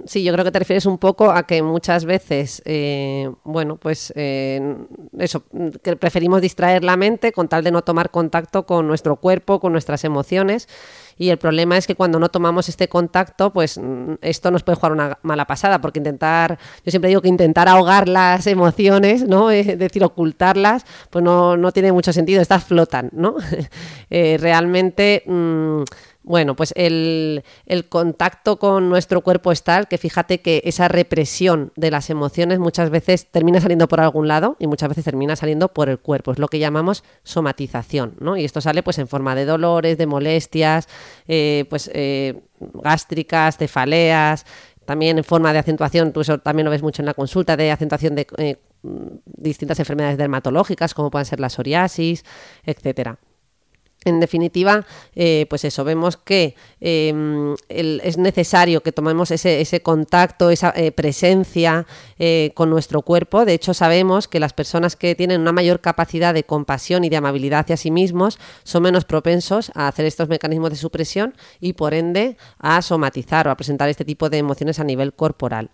sí, 0.06 0.24
yo 0.24 0.32
creo 0.32 0.44
que 0.44 0.50
te 0.50 0.58
refieres 0.58 0.86
un 0.86 0.98
poco 0.98 1.30
a 1.30 1.46
que 1.46 1.62
muchas 1.62 2.04
veces, 2.04 2.62
eh, 2.64 3.30
bueno, 3.44 3.76
pues 3.76 4.12
eh, 4.16 4.74
eso, 5.20 5.44
que 5.80 5.94
preferimos 5.94 6.42
distraer 6.42 6.63
distraer 6.64 6.84
la 6.84 6.96
mente 6.96 7.32
con 7.32 7.48
tal 7.48 7.62
de 7.62 7.70
no 7.70 7.82
tomar 7.82 8.10
contacto 8.10 8.64
con 8.64 8.86
nuestro 8.86 9.16
cuerpo, 9.16 9.60
con 9.60 9.72
nuestras 9.72 10.04
emociones. 10.04 10.66
Y 11.18 11.28
el 11.28 11.36
problema 11.36 11.76
es 11.76 11.86
que 11.86 11.94
cuando 11.94 12.18
no 12.18 12.28
tomamos 12.30 12.68
este 12.68 12.88
contacto, 12.88 13.52
pues 13.52 13.78
mm, 13.78 14.14
esto 14.22 14.50
nos 14.50 14.62
puede 14.62 14.76
jugar 14.76 14.92
una 14.92 15.18
mala 15.22 15.46
pasada, 15.46 15.80
porque 15.80 16.00
intentar, 16.00 16.58
yo 16.84 16.90
siempre 16.90 17.08
digo 17.08 17.20
que 17.20 17.28
intentar 17.28 17.68
ahogar 17.68 18.08
las 18.08 18.46
emociones, 18.46 19.28
¿no? 19.28 19.50
Es 19.54 19.78
decir, 19.78 20.02
ocultarlas, 20.02 20.84
pues 21.10 21.22
no, 21.22 21.56
no 21.56 21.70
tiene 21.70 21.92
mucho 21.92 22.12
sentido, 22.12 22.40
estas 22.40 22.64
flotan, 22.64 23.10
¿no? 23.12 23.36
Eh, 24.10 24.38
realmente... 24.40 25.22
Mm, 25.26 25.82
bueno, 26.24 26.56
pues 26.56 26.72
el, 26.74 27.44
contacto 27.90 28.58
con 28.58 28.88
nuestro 28.88 29.20
cuerpo 29.20 29.52
es 29.52 29.62
tal 29.62 29.88
que 29.88 29.98
fíjate 29.98 30.40
que 30.40 30.62
esa 30.64 30.88
represión 30.88 31.72
de 31.76 31.90
las 31.90 32.08
emociones 32.08 32.58
muchas 32.58 32.88
veces 32.88 33.30
termina 33.30 33.60
saliendo 33.60 33.88
por 33.88 34.00
algún 34.00 34.26
lado 34.26 34.56
y 34.58 34.66
muchas 34.66 34.88
veces 34.88 35.04
termina 35.04 35.36
saliendo 35.36 35.68
por 35.68 35.90
el 35.90 35.98
cuerpo. 35.98 36.32
Es 36.32 36.38
lo 36.38 36.48
que 36.48 36.58
llamamos 36.58 37.04
somatización, 37.24 38.14
¿no? 38.20 38.38
Y 38.38 38.44
esto 38.44 38.62
sale 38.62 38.82
pues 38.82 38.98
en 38.98 39.06
forma 39.06 39.34
de 39.34 39.44
dolores, 39.44 39.98
de 39.98 40.06
molestias, 40.06 40.88
eh, 41.28 41.66
pues 41.68 41.90
eh, 41.92 42.40
gástricas, 42.58 43.58
cefaleas, 43.58 44.46
también 44.86 45.18
en 45.18 45.24
forma 45.24 45.52
de 45.52 45.58
acentuación, 45.58 46.12
tú 46.12 46.22
eso 46.22 46.38
también 46.38 46.64
lo 46.64 46.70
ves 46.70 46.82
mucho 46.82 47.02
en 47.02 47.06
la 47.06 47.14
consulta, 47.14 47.56
de 47.56 47.70
acentuación 47.70 48.14
de 48.14 48.26
eh, 48.38 48.56
distintas 48.82 49.78
enfermedades 49.78 50.18
dermatológicas, 50.18 50.94
como 50.94 51.10
pueden 51.10 51.26
ser 51.26 51.40
la 51.40 51.48
psoriasis, 51.48 52.24
etcétera. 52.64 53.18
En 54.04 54.20
definitiva, 54.20 54.86
eh, 55.14 55.46
pues 55.48 55.64
eso, 55.64 55.82
vemos 55.82 56.18
que 56.18 56.54
em, 56.80 57.54
es 57.68 58.18
necesario 58.18 58.82
que 58.82 58.92
tomemos 58.92 59.30
ese, 59.30 59.80
contacto, 59.82 60.50
esa 60.50 60.74
eh, 60.76 60.92
presencia 60.92 61.86
eh, 62.18 62.52
con 62.54 62.68
nuestro 62.68 63.00
cuerpo. 63.00 63.46
De 63.46 63.54
hecho, 63.54 63.72
sabemos 63.72 64.28
que 64.28 64.40
las 64.40 64.52
personas 64.52 64.94
que 64.96 65.14
tienen 65.14 65.40
una 65.40 65.52
mayor 65.52 65.80
capacidad 65.80 66.34
de 66.34 66.44
compasión 66.44 67.04
y 67.04 67.08
de 67.08 67.16
amabilidad 67.16 67.60
hacia 67.60 67.78
sí 67.78 67.90
mismos 67.90 68.38
son 68.62 68.82
menos 68.82 69.06
propensos 69.06 69.72
a 69.74 69.88
hacer 69.88 70.04
estos 70.04 70.28
mecanismos 70.28 70.70
de 70.70 70.76
supresión 70.76 71.34
y, 71.58 71.72
por 71.72 71.94
ende, 71.94 72.36
a 72.58 72.82
somatizar 72.82 73.48
o 73.48 73.50
a 73.50 73.56
presentar 73.56 73.88
este 73.88 74.04
tipo 74.04 74.28
de 74.28 74.38
emociones 74.38 74.78
a 74.80 74.84
nivel 74.84 75.14
corporal. 75.14 75.70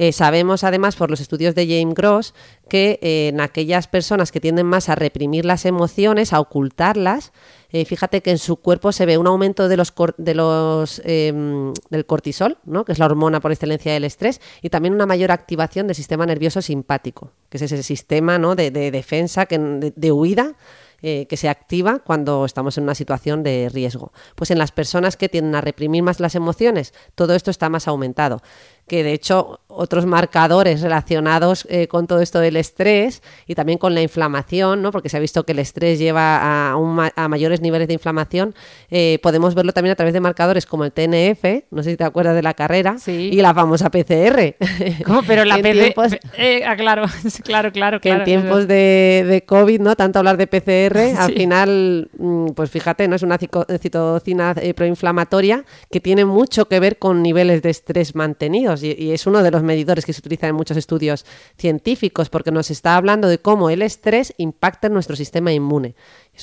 Eh, 0.00 0.12
sabemos 0.12 0.62
además 0.62 0.94
por 0.94 1.10
los 1.10 1.20
estudios 1.20 1.56
de 1.56 1.66
James 1.66 1.92
Gross 1.92 2.32
que 2.68 3.00
eh, 3.02 3.28
en 3.28 3.40
aquellas 3.40 3.88
personas 3.88 4.30
que 4.30 4.38
tienden 4.38 4.64
más 4.64 4.88
a 4.88 4.94
reprimir 4.94 5.44
las 5.44 5.64
emociones, 5.64 6.32
a 6.32 6.38
ocultarlas, 6.38 7.32
eh, 7.72 7.84
fíjate 7.84 8.22
que 8.22 8.30
en 8.30 8.38
su 8.38 8.58
cuerpo 8.58 8.92
se 8.92 9.06
ve 9.06 9.18
un 9.18 9.26
aumento 9.26 9.68
de 9.68 9.76
los, 9.76 9.92
de 10.16 10.34
los 10.36 11.02
em, 11.04 11.72
del 11.90 12.06
cortisol, 12.06 12.58
¿no? 12.64 12.84
que 12.84 12.92
es 12.92 13.00
la 13.00 13.06
hormona 13.06 13.40
por 13.40 13.50
excelencia 13.50 13.92
del 13.92 14.04
estrés, 14.04 14.40
y 14.62 14.70
también 14.70 14.94
una 14.94 15.04
mayor 15.04 15.32
activación 15.32 15.88
del 15.88 15.96
sistema 15.96 16.24
nervioso 16.26 16.62
simpático, 16.62 17.32
que 17.48 17.56
es 17.56 17.62
ese 17.64 17.82
sistema 17.82 18.38
¿no? 18.38 18.54
de, 18.54 18.70
defensa, 18.70 19.46
que, 19.46 19.58
de 19.58 20.12
huida 20.12 20.54
que 21.00 21.36
se 21.36 21.48
activa 21.48 22.00
cuando 22.00 22.44
estamos 22.44 22.76
en 22.76 22.82
una 22.82 22.96
situación 22.96 23.44
de 23.44 23.70
riesgo. 23.72 24.12
Pues 24.34 24.50
en 24.50 24.58
las 24.58 24.72
personas 24.72 25.16
que 25.16 25.28
tienden 25.28 25.54
a 25.54 25.60
reprimir 25.60 26.02
más 26.02 26.18
las 26.18 26.34
emociones, 26.34 26.92
todo 27.14 27.36
esto 27.36 27.52
está 27.52 27.68
más 27.68 27.86
aumentado 27.86 28.42
que 28.88 29.04
de 29.04 29.12
hecho 29.12 29.60
otros 29.68 30.06
marcadores 30.06 30.80
relacionados 30.80 31.66
eh, 31.70 31.88
con 31.88 32.06
todo 32.06 32.20
esto 32.20 32.40
del 32.40 32.56
estrés 32.56 33.22
y 33.46 33.54
también 33.54 33.78
con 33.78 33.94
la 33.94 34.02
inflamación, 34.02 34.82
¿no? 34.82 34.90
porque 34.90 35.08
se 35.08 35.16
ha 35.16 35.20
visto 35.20 35.44
que 35.44 35.52
el 35.52 35.58
estrés 35.58 35.98
lleva 35.98 36.72
a, 36.72 37.12
a 37.16 37.28
mayores 37.28 37.60
niveles 37.60 37.86
de 37.86 37.94
inflamación, 37.94 38.54
eh, 38.90 39.18
podemos 39.22 39.54
verlo 39.54 39.72
también 39.72 39.92
a 39.92 39.96
través 39.96 40.14
de 40.14 40.20
marcadores 40.20 40.66
como 40.66 40.84
el 40.84 40.92
TNF, 40.92 41.64
no 41.70 41.82
sé 41.82 41.90
si 41.90 41.96
te 41.96 42.04
acuerdas 42.04 42.34
de 42.34 42.42
la 42.42 42.54
carrera, 42.54 42.96
y 43.06 43.40
la 43.42 43.54
famosa 43.54 43.90
PCR. 43.90 44.56
¿Cómo? 45.04 45.22
Pero 45.22 45.44
la 45.44 45.58
PCR, 45.58 46.18
eh, 46.36 46.62
ah, 46.66 46.76
claro, 46.76 47.04
claro, 47.44 47.70
claro. 47.70 48.00
Que 48.00 48.10
en 48.10 48.24
tiempos 48.24 48.66
de, 48.66 49.24
de, 49.28 49.44
COVID, 49.44 49.80
¿no? 49.80 49.96
tanto 49.96 50.18
hablar 50.18 50.36
de 50.36 50.46
PCR, 50.46 50.98
al 51.18 51.32
final, 51.32 52.10
mm, 52.18 52.48
pues 52.48 52.70
fíjate, 52.70 53.06
no 53.06 53.16
es 53.16 53.22
una 53.22 53.38
citocina 53.38 54.54
proinflamatoria 54.74 55.64
que 55.90 56.00
tiene 56.00 56.24
mucho 56.24 56.68
que 56.68 56.80
ver 56.80 56.98
con 56.98 57.22
niveles 57.22 57.62
de 57.62 57.70
estrés 57.70 58.14
mantenidos 58.14 58.82
y, 58.82 59.12
es 59.12 59.26
uno 59.26 59.42
de 59.42 59.50
los 59.50 59.62
medidores 59.68 60.04
que 60.04 60.12
se 60.12 60.20
utiliza 60.20 60.48
en 60.48 60.56
muchos 60.56 60.76
estudios 60.76 61.24
científicos 61.56 62.28
porque 62.28 62.50
nos 62.50 62.70
está 62.72 62.96
hablando 62.96 63.28
de 63.28 63.38
cómo 63.38 63.70
el 63.70 63.82
estrés 63.82 64.34
impacta 64.38 64.88
en 64.88 64.94
nuestro 64.94 65.14
sistema 65.14 65.52
inmune. 65.52 65.94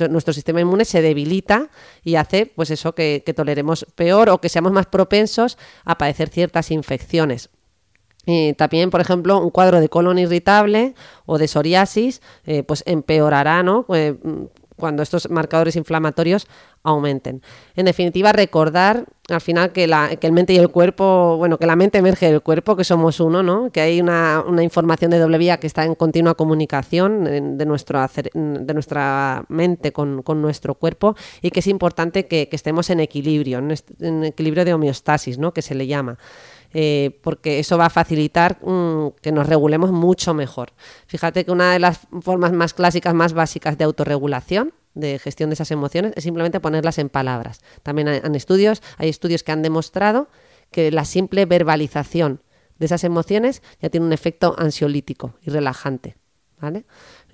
nuestro 0.10 0.34
sistema 0.34 0.62
inmune 0.62 0.86
se 0.86 1.02
debilita 1.02 1.70
y 2.04 2.16
hace 2.16 2.46
pues 2.46 2.72
eso 2.72 2.96
que, 2.96 3.22
toleremos 3.36 3.86
peor 3.96 4.30
o 4.30 4.40
que 4.40 4.50
seamos 4.50 4.72
más 4.72 4.86
propensos 4.86 5.58
a 5.84 5.98
padecer 5.98 6.30
ciertas 6.30 6.72
infecciones. 6.72 7.50
también, 8.58 8.90
por 8.90 9.02
ejemplo, 9.02 9.40
un 9.40 9.52
cuadro 9.52 9.82
de 9.82 9.90
colon 9.90 10.18
irritable 10.18 10.96
o 11.26 11.38
de 11.38 11.48
psoriasis, 11.48 12.22
eh, 12.46 12.64
pues 12.64 12.84
empeorará, 12.86 13.62
¿no? 13.62 13.86
Eh, 13.94 14.16
cuando 14.76 15.04
estos 15.04 15.30
marcadores 15.30 15.76
inflamatorios 15.76 16.48
aumenten. 16.84 17.42
En 17.76 17.86
definitiva, 17.86 18.32
recordar 18.32 19.06
al 19.30 19.42
final 19.42 19.72
que, 19.72 19.88
la, 19.88 20.16
que 20.18 20.28
el 20.28 20.34
mente 20.34 20.54
y 20.54 20.58
el 20.58 20.70
cuerpo, 20.70 21.38
bueno, 21.38 21.58
que 21.58 21.66
la 21.66 21.76
mente 21.76 21.98
emerge 21.98 22.30
del 22.30 22.42
cuerpo, 22.42 22.76
que 22.76 22.84
somos 22.84 23.20
uno, 23.20 23.42
¿no? 23.42 23.72
Que 23.72 23.82
hay 23.82 24.00
una, 24.00 24.44
información 24.62 25.12
de 25.12 25.18
doble 25.18 25.38
vía 25.38 25.58
que 25.58 25.68
está 25.68 25.84
en 25.84 25.96
continua 25.96 26.36
comunicación 26.36 27.24
de, 27.58 27.66
nuestro 27.66 28.06
de 28.34 28.74
nuestra 28.74 29.46
mente 29.50 29.92
con, 29.92 30.24
nuestro 30.42 30.76
cuerpo 30.76 31.16
y 31.42 31.50
que 31.52 31.62
es 31.62 31.68
importante 31.68 32.28
que, 32.28 32.48
estemos 32.52 32.90
en 32.90 33.00
equilibrio, 33.00 33.60
en, 34.00 34.24
equilibrio 34.24 34.64
de 34.64 34.74
homeostasis, 34.74 35.38
¿no? 35.38 35.54
Que 35.54 35.62
se 35.62 35.76
le 35.76 35.88
llama. 35.88 36.18
Eh, 36.78 37.22
porque 37.22 37.60
eso 37.60 37.78
va 37.78 37.86
a 37.86 37.90
facilitar 37.90 38.58
mm, 38.62 39.12
que 39.22 39.32
nos 39.32 39.48
regulemos 39.48 39.94
mucho 39.94 40.34
mejor. 40.34 40.74
Fíjate 41.08 41.46
que 41.46 41.52
una 41.52 41.72
de 41.72 41.80
las 41.80 42.02
formas 42.20 42.52
más 42.52 42.74
clásicas, 42.74 43.14
más 43.14 43.32
básicas 43.32 43.78
de 43.78 43.86
autorregulación 43.86 44.74
de 44.94 45.18
gestión 45.18 45.50
de 45.50 45.54
esas 45.54 45.72
emociones 45.72 46.12
es 46.18 46.26
simplemente 46.26 46.60
ponerlas 46.60 46.98
en 46.98 47.08
palabras. 47.08 47.62
También 47.82 48.10
hay, 48.10 48.20
estudios, 48.34 48.82
hay 48.98 49.08
estudios 49.08 49.42
que 49.42 49.54
han 49.54 49.62
demostrado 49.62 50.28
que 50.70 50.92
la 50.92 51.06
simple 51.06 51.46
verbalización 51.46 52.42
de 52.78 52.88
esas 52.88 53.06
emociones 53.06 53.62
ya 53.82 53.90
tiene 53.90 54.06
un 54.06 54.12
efecto 54.12 54.54
ansiolítico 54.58 55.36
y 55.44 55.52
relajante. 55.52 56.18
¿Vale? 56.60 56.86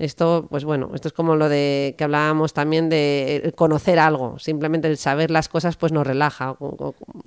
Esto, 0.02 0.48
pues 0.50 0.66
bueno, 0.66 0.90
esto 0.96 1.10
es 1.10 1.14
como 1.14 1.36
lo 1.36 1.48
de 1.48 1.94
que 1.96 2.04
hablábamos 2.04 2.54
también 2.54 2.90
de 2.90 3.54
conocer 3.56 4.00
algo, 4.00 4.40
simplemente 4.40 4.88
el 4.88 4.98
saber 4.98 5.30
las 5.30 5.48
cosas 5.48 5.78
pues 5.78 5.92
nos 5.92 6.08
relaja, 6.08 6.58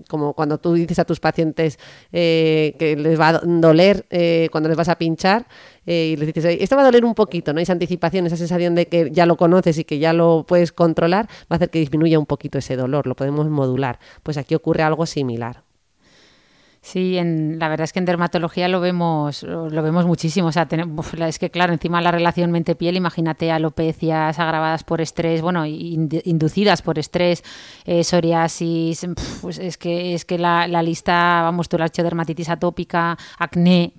como 0.08 0.32
cuando 0.32 0.58
tú 0.58 0.72
dices 0.72 0.98
a 0.98 1.04
tus 1.04 1.20
pacientes 1.20 1.78
eh, 2.10 2.74
que 2.76 2.96
les 2.96 3.20
va 3.20 3.28
a 3.28 3.32
doler 3.44 4.06
eh, 4.10 4.48
cuando 4.50 4.68
les 4.68 4.76
vas 4.76 4.88
a 4.88 4.98
pinchar 4.98 5.46
eh, 5.86 6.10
y 6.14 6.16
les 6.16 6.34
dices, 6.34 6.56
esto 6.58 6.74
va 6.74 6.82
a 6.82 6.86
doler 6.86 7.04
un 7.04 7.14
poquito, 7.14 7.52
¿no? 7.52 7.60
Esa 7.60 7.74
anticipación, 7.74 8.26
esa 8.26 8.36
sensación 8.36 8.74
de 8.74 8.86
que 8.86 9.08
ya 9.12 9.24
lo 9.24 9.36
conoces 9.36 9.78
y 9.78 9.84
que 9.84 10.00
ya 10.00 10.12
lo 10.12 10.44
puedes 10.44 10.72
controlar, 10.72 11.26
va 11.42 11.50
a 11.50 11.54
hacer 11.56 11.70
que 11.70 11.78
disminuya 11.78 12.18
un 12.18 12.26
poquito 12.26 12.58
ese 12.58 12.74
dolor, 12.74 13.06
lo 13.06 13.14
podemos 13.14 13.48
modular. 13.48 14.00
Pues 14.24 14.36
aquí 14.36 14.56
ocurre 14.56 14.82
algo 14.82 15.06
similar. 15.06 15.63
Sí, 16.84 17.16
en, 17.16 17.58
la 17.58 17.70
verdad 17.70 17.84
es 17.84 17.94
que 17.94 17.98
en 17.98 18.04
dermatología 18.04 18.68
lo 18.68 18.78
vemos, 18.78 19.42
lo 19.42 19.82
vemos 19.82 20.04
muchísimo. 20.04 20.48
O 20.48 20.52
sea, 20.52 20.68
es 21.26 21.38
que 21.38 21.48
claro, 21.48 21.72
encima 21.72 22.02
la 22.02 22.10
relación 22.10 22.50
mente-piel, 22.50 22.96
imagínate 22.96 23.50
alopecias 23.50 24.38
agravadas 24.38 24.84
por 24.84 25.00
estrés, 25.00 25.40
bueno, 25.40 25.64
inducidas 25.64 26.82
por 26.82 26.98
estrés, 26.98 27.42
eh, 27.86 28.04
psoriasis, 28.04 29.06
pues 29.40 29.58
es 29.60 29.78
que 29.78 30.12
es 30.12 30.26
que 30.26 30.36
la, 30.36 30.66
lista, 30.82 31.40
vamos, 31.42 31.70
tú 31.70 31.78
la 31.78 31.88
dermatitis 31.88 32.50
atópica, 32.50 33.16
acné. 33.38 33.94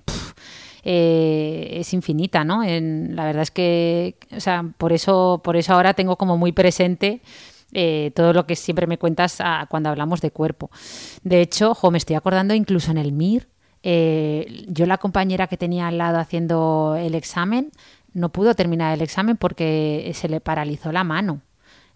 Eh, 0.88 1.78
es 1.80 1.92
infinita, 1.92 2.44
¿no? 2.44 2.62
En, 2.62 3.16
la 3.16 3.24
verdad 3.24 3.42
es 3.42 3.50
que, 3.50 4.14
o 4.30 4.38
sea, 4.38 4.64
por 4.78 4.92
eso, 4.92 5.40
por 5.42 5.56
eso 5.56 5.74
ahora 5.74 5.94
tengo 5.94 6.14
como 6.14 6.36
muy 6.36 6.52
presente 6.52 7.20
eh, 7.78 8.10
todo 8.14 8.32
lo 8.32 8.46
que 8.46 8.56
siempre 8.56 8.86
me 8.86 8.96
cuentas 8.96 9.36
ah, 9.40 9.66
cuando 9.68 9.90
hablamos 9.90 10.22
de 10.22 10.30
cuerpo. 10.30 10.70
De 11.22 11.42
hecho, 11.42 11.74
jo, 11.74 11.90
me 11.90 11.98
estoy 11.98 12.16
acordando 12.16 12.54
incluso 12.54 12.90
en 12.90 12.96
el 12.96 13.12
MIR, 13.12 13.48
eh, 13.82 14.64
yo 14.66 14.86
la 14.86 14.96
compañera 14.96 15.46
que 15.46 15.58
tenía 15.58 15.86
al 15.86 15.98
lado 15.98 16.18
haciendo 16.18 16.96
el 16.98 17.14
examen 17.14 17.70
no 18.14 18.30
pudo 18.30 18.54
terminar 18.54 18.94
el 18.94 19.02
examen 19.02 19.36
porque 19.36 20.10
se 20.14 20.26
le 20.30 20.40
paralizó 20.40 20.90
la 20.90 21.04
mano. 21.04 21.42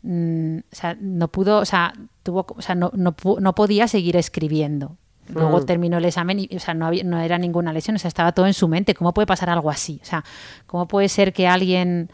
Mm, 0.02 0.58
o 0.58 0.76
sea, 0.76 0.98
no 1.00 1.28
pudo, 1.28 1.60
o 1.60 1.64
sea, 1.64 1.94
tuvo, 2.22 2.44
o 2.54 2.60
sea, 2.60 2.74
no, 2.74 2.92
no, 2.94 3.16
no 3.40 3.54
podía 3.54 3.88
seguir 3.88 4.16
escribiendo. 4.16 4.98
Luego 5.28 5.60
mm. 5.60 5.64
terminó 5.64 5.96
el 5.96 6.04
examen 6.04 6.40
y, 6.40 6.50
o 6.54 6.60
sea, 6.60 6.74
no, 6.74 6.84
había, 6.84 7.04
no 7.04 7.18
era 7.18 7.38
ninguna 7.38 7.72
lesión, 7.72 7.96
o 7.96 7.98
sea, 7.98 8.08
estaba 8.08 8.32
todo 8.32 8.46
en 8.46 8.52
su 8.52 8.68
mente. 8.68 8.94
¿Cómo 8.94 9.14
puede 9.14 9.24
pasar 9.24 9.48
algo 9.48 9.70
así? 9.70 9.98
O 10.02 10.04
sea, 10.04 10.24
¿cómo 10.66 10.86
puede 10.86 11.08
ser 11.08 11.32
que 11.32 11.48
alguien 11.48 12.10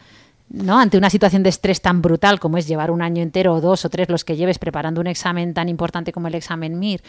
¿no? 0.49 0.79
Ante 0.79 0.97
una 0.97 1.09
situación 1.09 1.43
de 1.43 1.49
estrés 1.49 1.81
tan 1.81 2.01
brutal 2.01 2.39
como 2.39 2.57
es 2.57 2.67
llevar 2.67 2.91
un 2.91 3.01
año 3.01 3.21
entero 3.21 3.53
o 3.53 3.61
dos 3.61 3.85
o 3.85 3.89
tres 3.89 4.09
los 4.09 4.23
que 4.23 4.35
lleves 4.35 4.59
preparando 4.59 5.01
un 5.01 5.07
examen 5.07 5.53
tan 5.53 5.69
importante 5.69 6.11
como 6.11 6.27
el 6.27 6.35
examen 6.35 6.79
MIR 6.79 7.01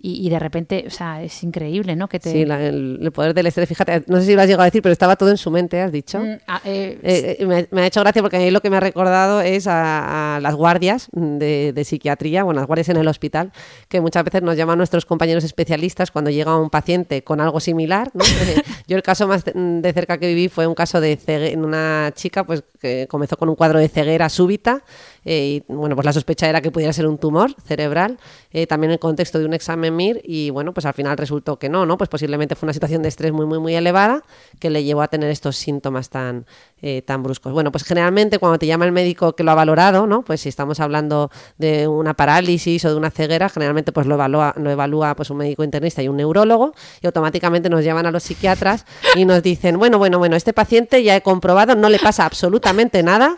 y, 0.00 0.30
de 0.30 0.38
repente, 0.38 0.84
o 0.86 0.90
sea, 0.90 1.22
es 1.22 1.42
increíble, 1.42 1.96
¿no? 1.96 2.08
Que 2.08 2.20
te... 2.20 2.30
Sí, 2.30 2.42
el, 2.42 3.10
poder 3.12 3.34
del 3.34 3.48
estrés, 3.48 3.68
fíjate, 3.68 4.04
no 4.06 4.20
sé 4.20 4.26
si 4.26 4.34
lo 4.34 4.42
has 4.42 4.46
llegado 4.46 4.62
a 4.62 4.66
decir, 4.66 4.80
pero 4.80 4.92
estaba 4.92 5.16
todo 5.16 5.30
en 5.30 5.36
su 5.36 5.50
mente, 5.50 5.80
has 5.80 5.90
dicho. 5.90 6.20
Mm, 6.20 6.38
ah, 6.46 6.60
eh, 6.64 6.98
eh, 7.02 7.36
eh, 7.40 7.66
me, 7.72 7.82
ha 7.82 7.86
hecho 7.86 8.00
gracia 8.00 8.22
porque 8.22 8.36
ahí 8.36 8.52
lo 8.52 8.60
que 8.60 8.70
me 8.70 8.76
ha 8.76 8.80
recordado 8.80 9.40
es 9.40 9.66
a, 9.66 10.38
las 10.40 10.54
guardias 10.54 11.08
de, 11.12 11.82
psiquiatría, 11.84 12.44
bueno, 12.44 12.60
las 12.60 12.68
guardias 12.68 12.90
en 12.90 12.96
el 12.98 13.08
hospital, 13.08 13.52
que 13.88 14.00
muchas 14.00 14.22
veces 14.22 14.42
nos 14.42 14.56
llaman 14.56 14.78
nuestros 14.78 15.04
compañeros 15.04 15.42
especialistas 15.42 16.12
cuando 16.12 16.30
llega 16.30 16.56
un 16.56 16.70
paciente 16.70 17.24
con 17.24 17.40
algo 17.40 17.58
similar, 17.58 18.10
¿no? 18.14 18.24
Yo 18.86 18.96
el 18.96 19.02
caso 19.02 19.26
más 19.26 19.44
de 19.44 19.92
cerca 19.92 20.18
que 20.18 20.28
viví 20.28 20.48
fue 20.48 20.68
un 20.68 20.74
caso 20.74 21.00
de 21.00 21.18
una 21.56 22.12
chica, 22.14 22.44
pues 22.44 22.62
que 22.80 23.08
comenzó 23.08 23.36
con 23.36 23.48
un 23.48 23.56
cuadro 23.56 23.80
de 23.80 23.88
ceguera 23.88 24.28
súbita 24.28 24.84
eh, 25.30 25.62
y 25.68 25.72
bueno, 25.72 25.94
pues 25.94 26.06
la 26.06 26.14
sospecha 26.14 26.48
era 26.48 26.62
que 26.62 26.70
pudiera 26.70 26.90
ser 26.90 27.06
un 27.06 27.18
tumor 27.18 27.54
cerebral, 27.66 28.18
eh, 28.50 28.66
también 28.66 28.92
en 28.92 28.92
el 28.94 28.98
contexto 28.98 29.38
de 29.38 29.44
un 29.44 29.52
examen 29.52 29.94
MIR 29.94 30.22
y 30.24 30.48
bueno, 30.48 30.72
pues 30.72 30.86
al 30.86 30.94
final 30.94 31.18
resultó 31.18 31.58
que 31.58 31.68
no, 31.68 31.84
¿no? 31.84 31.98
Pues 31.98 32.08
posiblemente 32.08 32.54
fue 32.54 32.66
una 32.66 32.72
situación 32.72 33.02
de 33.02 33.10
estrés 33.10 33.30
muy, 33.30 33.44
muy, 33.44 33.58
muy 33.58 33.74
elevada 33.74 34.22
que 34.58 34.70
le 34.70 34.84
llevó 34.84 35.02
a 35.02 35.08
tener 35.08 35.28
estos 35.28 35.58
síntomas 35.58 36.08
tan, 36.08 36.46
eh, 36.80 37.02
tan 37.02 37.22
bruscos. 37.22 37.52
Bueno, 37.52 37.70
pues 37.70 37.84
generalmente 37.84 38.38
cuando 38.38 38.58
te 38.58 38.66
llama 38.66 38.86
el 38.86 38.92
médico 38.92 39.36
que 39.36 39.42
lo 39.44 39.50
ha 39.50 39.54
valorado, 39.54 40.06
¿no? 40.06 40.22
Pues 40.22 40.40
si 40.40 40.48
estamos 40.48 40.80
hablando 40.80 41.30
de 41.58 41.86
una 41.86 42.14
parálisis 42.14 42.86
o 42.86 42.88
de 42.88 42.96
una 42.96 43.10
ceguera, 43.10 43.50
generalmente 43.50 43.92
pues 43.92 44.06
lo 44.06 44.14
evalúa, 44.14 44.54
lo 44.56 44.70
evalúa 44.70 45.14
pues 45.14 45.28
un 45.28 45.36
médico 45.36 45.62
internista 45.62 46.02
y 46.02 46.08
un 46.08 46.16
neurólogo 46.16 46.72
y 47.02 47.06
automáticamente 47.06 47.68
nos 47.68 47.84
llaman 47.84 48.06
a 48.06 48.10
los 48.10 48.22
psiquiatras 48.22 48.86
y 49.14 49.26
nos 49.26 49.42
dicen, 49.42 49.78
bueno, 49.78 49.98
bueno, 49.98 50.18
bueno, 50.18 50.36
este 50.36 50.54
paciente 50.54 51.02
ya 51.02 51.14
he 51.16 51.20
comprobado, 51.20 51.74
no 51.74 51.90
le 51.90 51.98
pasa 51.98 52.24
absolutamente 52.24 53.02
nada 53.02 53.36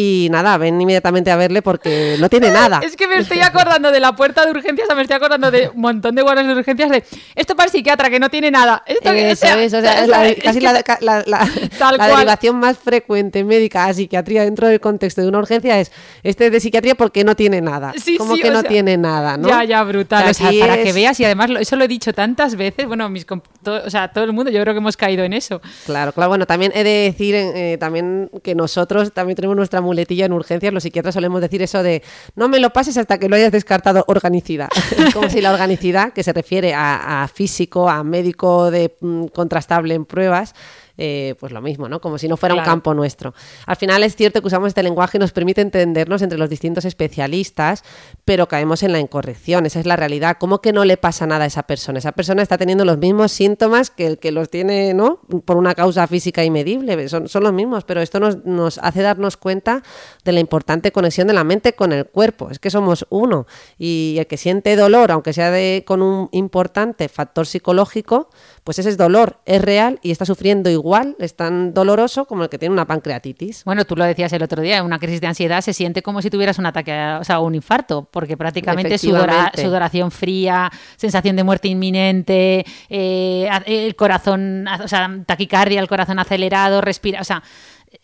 y 0.00 0.28
nada, 0.30 0.56
ven 0.58 0.80
inmediatamente 0.80 1.30
a 1.30 1.36
verle 1.36 1.62
porque 1.62 2.16
no 2.20 2.28
tiene 2.28 2.50
nada. 2.50 2.80
Es 2.88 2.96
que 2.96 3.08
me 3.08 3.18
estoy 3.18 3.40
acordando 3.40 3.90
de 3.90 4.00
la 4.00 4.14
puerta 4.14 4.44
de 4.44 4.50
urgencias, 4.52 4.88
me 4.94 5.02
estoy 5.02 5.16
acordando 5.16 5.50
de 5.50 5.68
un 5.74 5.80
montón 5.80 6.14
de 6.14 6.22
guardias 6.22 6.46
de 6.46 6.52
urgencias 6.54 6.90
de 6.90 7.04
esto 7.34 7.56
para 7.56 7.66
el 7.66 7.72
psiquiatra 7.72 8.08
que 8.10 8.18
no 8.20 8.28
tiene 8.30 8.50
nada. 8.50 8.82
Esto, 8.86 9.10
Eso 9.12 9.46
es, 9.58 9.74
o 9.74 9.80
sea, 9.80 10.02
es 10.02 10.08
la- 10.08 10.34
casi 10.42 10.60
la, 10.60 10.72
la- 11.00 11.22
la- 11.26 11.48
Tal 11.78 11.96
la 11.96 12.04
cual. 12.06 12.16
derivación 12.16 12.56
más 12.56 12.78
frecuente 12.78 13.42
médica 13.44 13.86
a 13.86 13.94
psiquiatría 13.94 14.44
dentro 14.44 14.68
del 14.68 14.80
contexto 14.80 15.20
de 15.22 15.28
una 15.28 15.38
urgencia 15.38 15.78
es 15.80 15.90
este 16.22 16.50
de 16.50 16.60
psiquiatría 16.60 16.94
porque 16.94 17.24
no 17.24 17.34
tiene 17.36 17.60
nada. 17.60 17.92
Sí, 18.02 18.16
Como 18.16 18.34
sí, 18.36 18.42
que 18.42 18.50
o 18.50 18.52
no 18.52 18.60
sea, 18.60 18.68
tiene 18.70 18.96
nada, 18.96 19.36
¿no? 19.36 19.48
Ya, 19.48 19.64
ya, 19.64 19.82
brutal. 19.82 20.28
O 20.30 20.34
sea, 20.34 20.50
para 20.60 20.76
que 20.76 20.88
es- 20.90 20.94
veas, 20.94 21.18
y 21.20 21.24
además 21.24 21.50
eso 21.60 21.76
lo 21.76 21.84
he 21.84 21.88
dicho 21.88 22.12
tantas 22.12 22.54
veces, 22.56 22.86
bueno, 22.86 23.08
mis 23.08 23.26
comp- 23.26 23.42
to- 23.62 23.82
o 23.84 23.90
sea, 23.90 24.08
todo 24.12 24.24
el 24.24 24.32
mundo, 24.32 24.50
yo 24.50 24.60
creo 24.62 24.74
que 24.74 24.78
hemos 24.78 24.96
caído 24.96 25.24
en 25.24 25.32
eso. 25.32 25.60
Claro, 25.86 26.12
claro. 26.12 26.28
Bueno, 26.28 26.46
también 26.46 26.72
he 26.74 26.84
de 26.84 26.90
decir 27.10 27.34
eh, 27.34 27.76
también 27.80 28.30
que 28.42 28.54
nosotros 28.54 29.12
también 29.12 29.36
tenemos 29.36 29.56
nuestra 29.56 29.80
muletilla 29.88 30.26
en 30.26 30.32
urgencias. 30.32 30.72
Los 30.72 30.82
psiquiatras 30.82 31.14
solemos 31.14 31.40
decir 31.40 31.62
eso 31.62 31.82
de 31.82 32.02
no 32.36 32.48
me 32.48 32.60
lo 32.60 32.70
pases 32.70 32.96
hasta 32.98 33.18
que 33.18 33.28
lo 33.28 33.36
hayas 33.36 33.50
descartado 33.52 34.04
organicidad. 34.06 34.68
Como 35.14 35.28
si 35.30 35.40
la 35.40 35.52
organicidad, 35.52 36.12
que 36.12 36.22
se 36.22 36.32
refiere 36.32 36.74
a, 36.74 37.22
a 37.22 37.28
físico, 37.28 37.88
a 37.88 38.04
médico 38.04 38.70
de 38.70 38.94
mm, 39.00 39.26
contrastable 39.26 39.94
en 39.94 40.04
pruebas, 40.04 40.54
eh, 40.98 41.36
pues 41.38 41.52
lo 41.52 41.62
mismo, 41.62 41.88
¿no? 41.88 42.00
Como 42.00 42.18
si 42.18 42.26
no 42.26 42.36
fuera 42.36 42.56
un 42.56 42.62
campo 42.62 42.92
nuestro. 42.92 43.32
Al 43.66 43.76
final 43.76 44.02
es 44.02 44.16
cierto 44.16 44.40
que 44.40 44.48
usamos 44.48 44.68
este 44.68 44.82
lenguaje 44.82 45.16
y 45.16 45.20
nos 45.20 45.30
permite 45.30 45.60
entendernos 45.60 46.22
entre 46.22 46.38
los 46.38 46.50
distintos 46.50 46.84
especialistas, 46.84 47.84
pero 48.24 48.48
caemos 48.48 48.82
en 48.82 48.90
la 48.92 48.98
incorrección. 48.98 49.64
Esa 49.64 49.78
es 49.78 49.86
la 49.86 49.94
realidad. 49.94 50.36
¿Cómo 50.40 50.60
que 50.60 50.72
no 50.72 50.84
le 50.84 50.96
pasa 50.96 51.26
nada 51.26 51.44
a 51.44 51.46
esa 51.46 51.62
persona? 51.62 52.00
Esa 52.00 52.12
persona 52.12 52.42
está 52.42 52.58
teniendo 52.58 52.84
los 52.84 52.98
mismos 52.98 53.30
síntomas 53.30 53.90
que 53.90 54.06
el 54.06 54.18
que 54.18 54.32
los 54.32 54.50
tiene, 54.50 54.92
¿no? 54.92 55.20
Por 55.44 55.56
una 55.56 55.76
causa 55.76 56.06
física 56.08 56.42
inmedible. 56.42 57.08
Son, 57.08 57.28
son 57.28 57.44
los 57.44 57.52
mismos, 57.52 57.84
pero 57.84 58.00
esto 58.00 58.18
nos, 58.18 58.44
nos 58.44 58.78
hace 58.78 59.02
darnos 59.02 59.36
cuenta 59.36 59.84
de 60.24 60.32
la 60.32 60.40
importante 60.40 60.90
conexión 60.90 61.28
de 61.28 61.34
la 61.34 61.44
mente 61.44 61.74
con 61.74 61.92
el 61.92 62.06
cuerpo. 62.06 62.50
Es 62.50 62.58
que 62.58 62.70
somos 62.70 63.06
uno. 63.08 63.46
Y 63.78 64.16
el 64.18 64.26
que 64.26 64.36
siente 64.36 64.74
dolor, 64.74 65.12
aunque 65.12 65.32
sea 65.32 65.52
de, 65.52 65.84
con 65.86 66.02
un 66.02 66.28
importante 66.32 67.08
factor 67.08 67.46
psicológico, 67.46 68.30
pues 68.68 68.78
ese 68.78 68.90
es 68.90 68.98
dolor, 68.98 69.38
es 69.46 69.62
real 69.62 69.98
y 70.02 70.10
está 70.10 70.26
sufriendo 70.26 70.68
igual, 70.68 71.16
es 71.18 71.34
tan 71.34 71.72
doloroso 71.72 72.26
como 72.26 72.42
el 72.42 72.50
que 72.50 72.58
tiene 72.58 72.74
una 72.74 72.86
pancreatitis. 72.86 73.64
Bueno, 73.64 73.86
tú 73.86 73.96
lo 73.96 74.04
decías 74.04 74.30
el 74.34 74.42
otro 74.42 74.60
día, 74.60 74.82
una 74.82 74.98
crisis 74.98 75.22
de 75.22 75.26
ansiedad 75.26 75.62
se 75.62 75.72
siente 75.72 76.02
como 76.02 76.20
si 76.20 76.28
tuvieras 76.28 76.58
un 76.58 76.66
ataque, 76.66 76.92
o 77.18 77.24
sea, 77.24 77.40
un 77.40 77.54
infarto, 77.54 78.06
porque 78.10 78.36
prácticamente 78.36 78.98
sudora- 78.98 79.50
sudoración 79.62 80.10
fría, 80.10 80.70
sensación 80.96 81.34
de 81.36 81.44
muerte 81.44 81.68
inminente, 81.68 82.66
eh, 82.90 83.48
el 83.64 83.96
corazón, 83.96 84.66
o 84.68 84.86
sea, 84.86 85.10
taquicardia, 85.24 85.80
el 85.80 85.88
corazón 85.88 86.18
acelerado, 86.18 86.82
respira, 86.82 87.22
o 87.22 87.24
sea, 87.24 87.42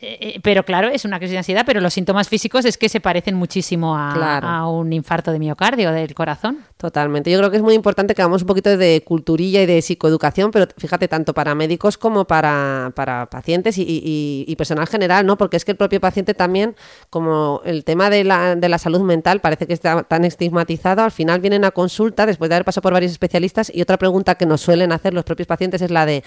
eh, 0.01 0.41
pero 0.43 0.64
claro, 0.64 0.89
es 0.89 1.05
una 1.05 1.18
crisis 1.18 1.32
de 1.32 1.39
ansiedad, 1.39 1.64
pero 1.66 1.80
los 1.80 1.93
síntomas 1.95 2.28
físicos 2.28 2.64
es 2.64 2.78
que 2.78 2.89
se 2.89 3.01
parecen 3.01 3.35
muchísimo 3.35 3.97
a, 3.97 4.12
Claro. 4.14 4.49
a 4.49 4.68
un 4.70 4.93
infarto 4.93 5.32
de 5.32 5.39
miocardio 5.39 5.93
del 5.93 6.14
corazón. 6.14 6.59
Totalmente. 6.76 7.30
Yo 7.30 7.39
creo 7.39 7.51
que 7.51 7.57
es 7.59 7.62
muy 7.62 7.74
importante 7.74 8.14
que 8.14 8.22
hagamos 8.22 8.43
un 8.43 8.47
poquito 8.49 8.76
de 8.76 9.03
culturilla 9.05 9.62
y 9.62 9.66
de 9.66 9.80
psicoeducación, 9.82 10.51
pero 10.51 10.66
fíjate, 10.76 11.09
tanto 11.09 11.35
para 11.35 11.55
médicos 11.55 11.99
como 11.99 12.26
para, 12.26 12.93
para 12.95 13.26
pacientes 13.26 13.78
y, 13.78 13.82
y- 13.82 14.45
y 14.47 14.57
personal 14.57 14.87
general, 14.87 15.26
¿no? 15.26 15.37
Porque 15.39 15.57
es 15.57 15.64
que 15.64 15.70
el 15.72 15.76
propio 15.76 16.01
paciente 16.01 16.35
también, 16.35 16.74
como 17.11 17.61
el 17.64 17.85
tema 17.85 18.11
de 18.11 18.24
la, 18.24 18.55
de 18.57 18.68
la 18.68 18.78
salud 18.78 19.01
mental 19.03 19.41
parece 19.41 19.66
que 19.66 19.72
está 19.74 20.03
tan 20.05 20.24
estigmatizado, 20.24 21.03
al 21.03 21.11
final 21.12 21.41
vienen 21.41 21.64
a 21.64 21.70
consulta 21.70 22.26
después 22.26 22.49
de 22.49 22.57
haber 22.57 22.64
pasado 22.64 22.82
por 22.82 22.93
varios 22.93 23.12
especialistas 23.12 23.70
y 23.74 23.82
otra 23.82 23.99
pregunta 23.99 24.35
que 24.37 24.47
nos 24.47 24.61
suelen 24.61 24.93
hacer 24.93 25.14
los 25.14 25.24
propios 25.24 25.47
pacientes 25.47 25.80
es 25.82 25.91
la 25.91 26.07
de, 26.07 26.22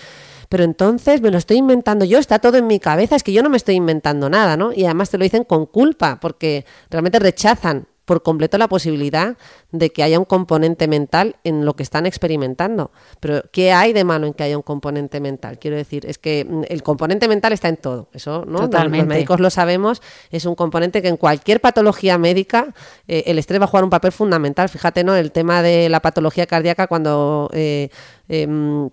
pero 0.50 0.64
entonces 0.64 1.22
me 1.22 1.32
lo 1.32 1.38
estoy 1.38 1.58
inventando 1.58 2.06
yo, 2.06 2.20
está 2.20 2.40
todo 2.40 2.58
en 2.58 2.68
mi 2.68 2.80
cabeza, 2.80 3.16
es 3.16 3.24
que 3.24 3.34
yo 3.34 3.44
no 3.44 3.50
me 3.50 3.58
estoy 3.58 3.76
inventando 3.76 4.30
nada, 4.30 4.58
¿no? 4.58 4.72
Y 4.74 4.86
además 4.86 5.10
te 5.10 5.18
lo 5.18 5.24
dicen 5.24 5.44
con 5.44 5.66
culpa, 5.66 6.20
porque 6.22 6.66
realmente 6.90 7.20
rechazan 7.20 7.88
por 8.06 8.24
completo 8.24 8.58
la 8.58 8.70
posibilidad 8.70 9.36
de 9.74 9.90
que 9.90 10.02
haya 10.02 10.18
un 10.18 10.24
componente 10.24 10.88
mental 10.88 11.36
en 11.44 11.66
lo 11.66 11.76
que 11.76 11.84
están 11.84 12.06
experimentando. 12.06 12.90
Pero, 13.20 13.42
¿qué 13.52 13.74
hay 13.74 13.92
de 13.92 14.06
malo 14.06 14.28
en 14.28 14.34
que 14.34 14.44
haya 14.44 14.56
un 14.56 14.64
componente 14.64 15.20
mental? 15.20 15.60
Quiero 15.60 15.76
decir, 15.76 16.06
es 16.06 16.18
que 16.18 16.46
mm, 16.50 16.62
el 16.70 16.84
componente 16.84 17.28
mental 17.28 17.52
está 17.52 17.68
en 17.68 17.76
todo. 17.76 18.08
Eso, 18.14 18.46
¿no? 18.46 18.60
Los- 18.60 18.62
Totalmente. 18.62 19.00
Los 19.00 19.08
médicos 19.10 19.40
lo 19.42 19.50
sabemos. 19.50 20.02
Es 20.32 20.46
un 20.46 20.56
componente 20.56 21.02
que 21.02 21.10
en 21.10 21.18
cualquier 21.18 21.60
patología 21.60 22.18
médica 22.18 22.74
eh, 23.10 23.24
el 23.28 23.40
estrés 23.40 23.60
va 23.60 23.66
a 23.66 23.68
jugar 23.68 23.84
un 23.84 23.90
papel 23.90 24.14
fundamental. 24.14 24.70
Fíjate, 24.70 25.04
¿no? 25.04 25.14
El 25.14 25.34
tema 25.34 25.62
de 25.62 25.90
la 25.90 26.00
patología 26.00 26.46
cardíaca 26.46 26.88
cuando... 26.88 27.50
eh, 27.52 27.90
em, 28.30 28.90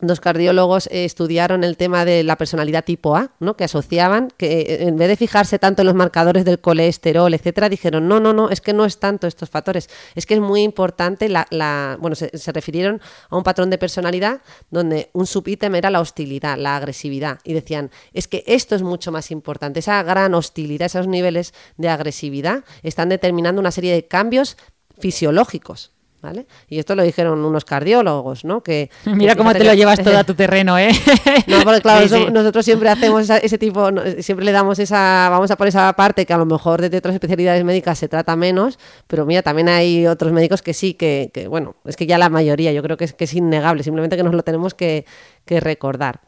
Dos 0.00 0.18
cardiólogos 0.20 0.88
eh, 0.88 1.04
estudiaron 1.04 1.62
el 1.62 1.76
tema 1.76 2.04
de 2.04 2.24
la 2.24 2.36
personalidad 2.36 2.84
tipo 2.84 3.16
A, 3.16 3.30
¿no? 3.38 3.56
que 3.56 3.62
asociaban 3.64 4.28
que 4.36 4.60
eh, 4.62 4.82
en 4.88 4.96
vez 4.96 5.06
de 5.08 5.16
fijarse 5.16 5.58
tanto 5.60 5.82
en 5.82 5.86
los 5.86 5.94
marcadores 5.94 6.44
del 6.44 6.58
colesterol, 6.60 7.32
etcétera, 7.32 7.68
dijeron, 7.68 8.08
no, 8.08 8.18
no, 8.18 8.32
no, 8.32 8.50
es 8.50 8.60
que 8.60 8.72
no 8.72 8.84
es 8.84 8.98
tanto 8.98 9.28
estos 9.28 9.48
factores, 9.48 9.88
es 10.16 10.26
que 10.26 10.34
es 10.34 10.40
muy 10.40 10.62
importante 10.62 11.28
la, 11.28 11.46
la- 11.50 11.96
bueno, 12.00 12.16
se, 12.16 12.36
se 12.36 12.50
refirieron 12.50 13.00
a 13.30 13.36
un 13.36 13.44
patrón 13.44 13.70
de 13.70 13.78
personalidad 13.78 14.42
donde 14.68 15.10
un 15.12 15.26
subítem 15.28 15.76
era 15.76 15.90
la 15.90 16.00
hostilidad, 16.00 16.58
la 16.58 16.76
agresividad, 16.76 17.38
y 17.44 17.54
decían, 17.54 17.90
es 18.12 18.26
que 18.26 18.42
esto 18.48 18.74
es 18.74 18.82
mucho 18.82 19.12
más 19.12 19.30
importante, 19.30 19.78
esa 19.78 20.02
gran 20.02 20.34
hostilidad, 20.34 20.86
esos 20.86 21.06
niveles 21.06 21.54
de 21.76 21.88
agresividad 21.88 22.64
están 22.82 23.08
determinando 23.08 23.60
una 23.60 23.70
serie 23.70 23.94
de 23.94 24.06
cambios 24.08 24.56
fisiológicos. 24.98 25.93
¿Vale? 26.24 26.46
Y 26.70 26.78
esto 26.78 26.94
lo 26.94 27.02
dijeron 27.02 27.44
unos 27.44 27.66
cardiólogos, 27.66 28.46
¿no? 28.46 28.62
Que, 28.62 28.88
Mira 29.04 29.34
que 29.34 29.38
cómo 29.38 29.52
te 29.52 29.62
lo 29.62 29.74
llevas 29.74 30.02
todo 30.02 30.16
a 30.16 30.24
tu 30.24 30.32
terreno, 30.34 30.78
¿eh? 30.78 30.88
no, 31.46 31.60
porque 31.62 31.82
claro, 31.82 32.02
Sí, 32.02 32.08
sí. 32.08 32.14
eso- 32.22 32.30
nosotros 32.30 32.64
siempre 32.64 32.88
hacemos 32.88 33.24
esa- 33.24 33.36
ese 33.36 33.58
tipo, 33.58 33.90
siempre 34.20 34.46
le 34.46 34.52
damos 34.52 34.78
esa, 34.78 35.28
vamos 35.30 35.50
a 35.50 35.56
por 35.56 35.66
esa 35.66 35.92
parte 35.92 36.24
que 36.24 36.32
a 36.32 36.38
lo 36.38 36.46
mejor 36.46 36.80
desde 36.80 36.96
otras 36.96 37.12
especialidades 37.14 37.62
médicas 37.62 37.98
se 37.98 38.08
trata 38.08 38.36
menos, 38.36 38.78
pero 39.06 39.26
mira, 39.26 39.42
también 39.42 39.68
hay 39.68 40.06
otros 40.06 40.32
médicos 40.32 40.62
que 40.62 40.72
sí, 40.72 40.94
que, 40.94 41.30
que, 41.34 41.46
bueno, 41.46 41.76
es 41.84 41.94
que 41.96 42.06
ya 42.06 42.16
la 42.16 42.30
mayoría, 42.30 42.72
yo 42.72 42.82
creo 42.82 42.96
que 42.96 43.04
es, 43.04 43.12
que 43.12 43.24
es 43.24 43.34
innegable, 43.34 43.82
simplemente 43.82 44.16
que 44.16 44.22
nos 44.22 44.32
lo 44.34 44.42
tenemos 44.42 44.72
que, 44.72 45.04
que 45.44 45.60
recordar. 45.60 46.20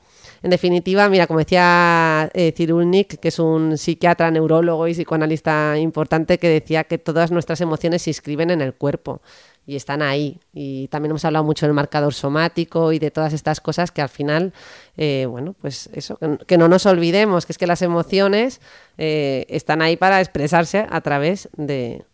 En 0.43 0.51
definitiva, 0.51 1.09
mira, 1.09 1.27
como 1.27 1.39
decía 1.41 2.31
eh, 2.35 2.53
Cirulnik, 2.55 3.19
que 3.19 3.29
es 3.29 3.39
un 3.39 3.79
psiquiatra, 3.79 4.31
neurólogo 4.31 4.87
y 4.87 4.93
psicoanalista 4.93 5.77
importante, 5.79 6.39
que 6.39 6.49
decía 6.49 6.85
que 6.85 6.99
todas 6.99 7.33
nuestras 7.33 7.61
emociones 7.63 8.03
se 8.03 8.11
inscriben 8.11 8.51
en 8.51 8.61
el 8.61 8.75
cuerpo 8.75 9.23
y 9.67 9.77
están 9.77 10.01
ahí. 10.01 10.39
Y 10.53 10.89
también 10.89 11.11
hemos 11.11 11.25
hablado 11.25 11.45
mucho 11.45 11.67
del 11.67 11.75
marcador 11.75 12.15
somático 12.15 12.93
y 12.93 12.99
de 12.99 13.11
todas 13.11 13.33
estas 13.33 13.61
cosas 13.61 13.91
que 13.91 14.01
al 14.01 14.09
final, 14.09 14.53
eh, 14.97 15.27
bueno, 15.29 15.55
pues 15.61 15.91
eso, 15.93 16.19
que, 16.47 16.57
no 16.57 16.69
nos 16.69 16.87
olvidemos, 16.87 17.47
que 17.47 17.53
es 17.53 17.59
que 17.59 17.67
las 17.67 17.83
emociones 17.83 18.61
eh, 18.97 19.45
están 19.49 19.83
ahí 19.83 19.97
para 19.97 20.21
expresarse 20.21 20.87
a 20.89 21.01
través 21.01 21.49
de, 21.57 22.05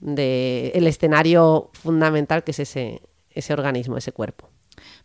de 0.00 0.72
el 0.74 0.86
escenario 0.86 1.70
fundamental 1.74 2.42
que 2.42 2.52
es 2.52 2.60
ese, 2.60 3.02
ese 3.30 3.52
organismo, 3.52 3.98
ese 3.98 4.12
cuerpo. 4.12 4.48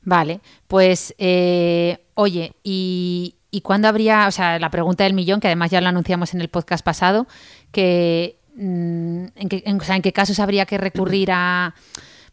Vale, 0.02 0.40
pues 0.68 1.14
eh, 1.18 2.06
oye, 2.16 2.54
y, 2.64 3.36
¿y 3.52 3.62
cuándo 3.62 3.88
habría, 3.88 4.28
o 4.28 4.32
sea, 4.32 4.60
la 4.60 4.72
pregunta 4.72 5.04
del 5.04 5.14
millón, 5.14 5.40
que 5.40 5.48
además 5.48 5.72
ya 5.72 5.82
lo 5.82 5.90
anunciamos 5.90 6.34
en 6.34 6.42
el 6.42 6.50
podcast 6.50 6.84
pasado, 6.84 7.28
que 7.72 8.41
en, 8.58 9.32
qué, 9.50 9.64
en- 9.66 10.02
qué 10.02 10.14
casos 10.14 10.40
habría 10.40 10.66
que 10.66 10.78
recurrir 10.78 11.30
a... 11.32 11.74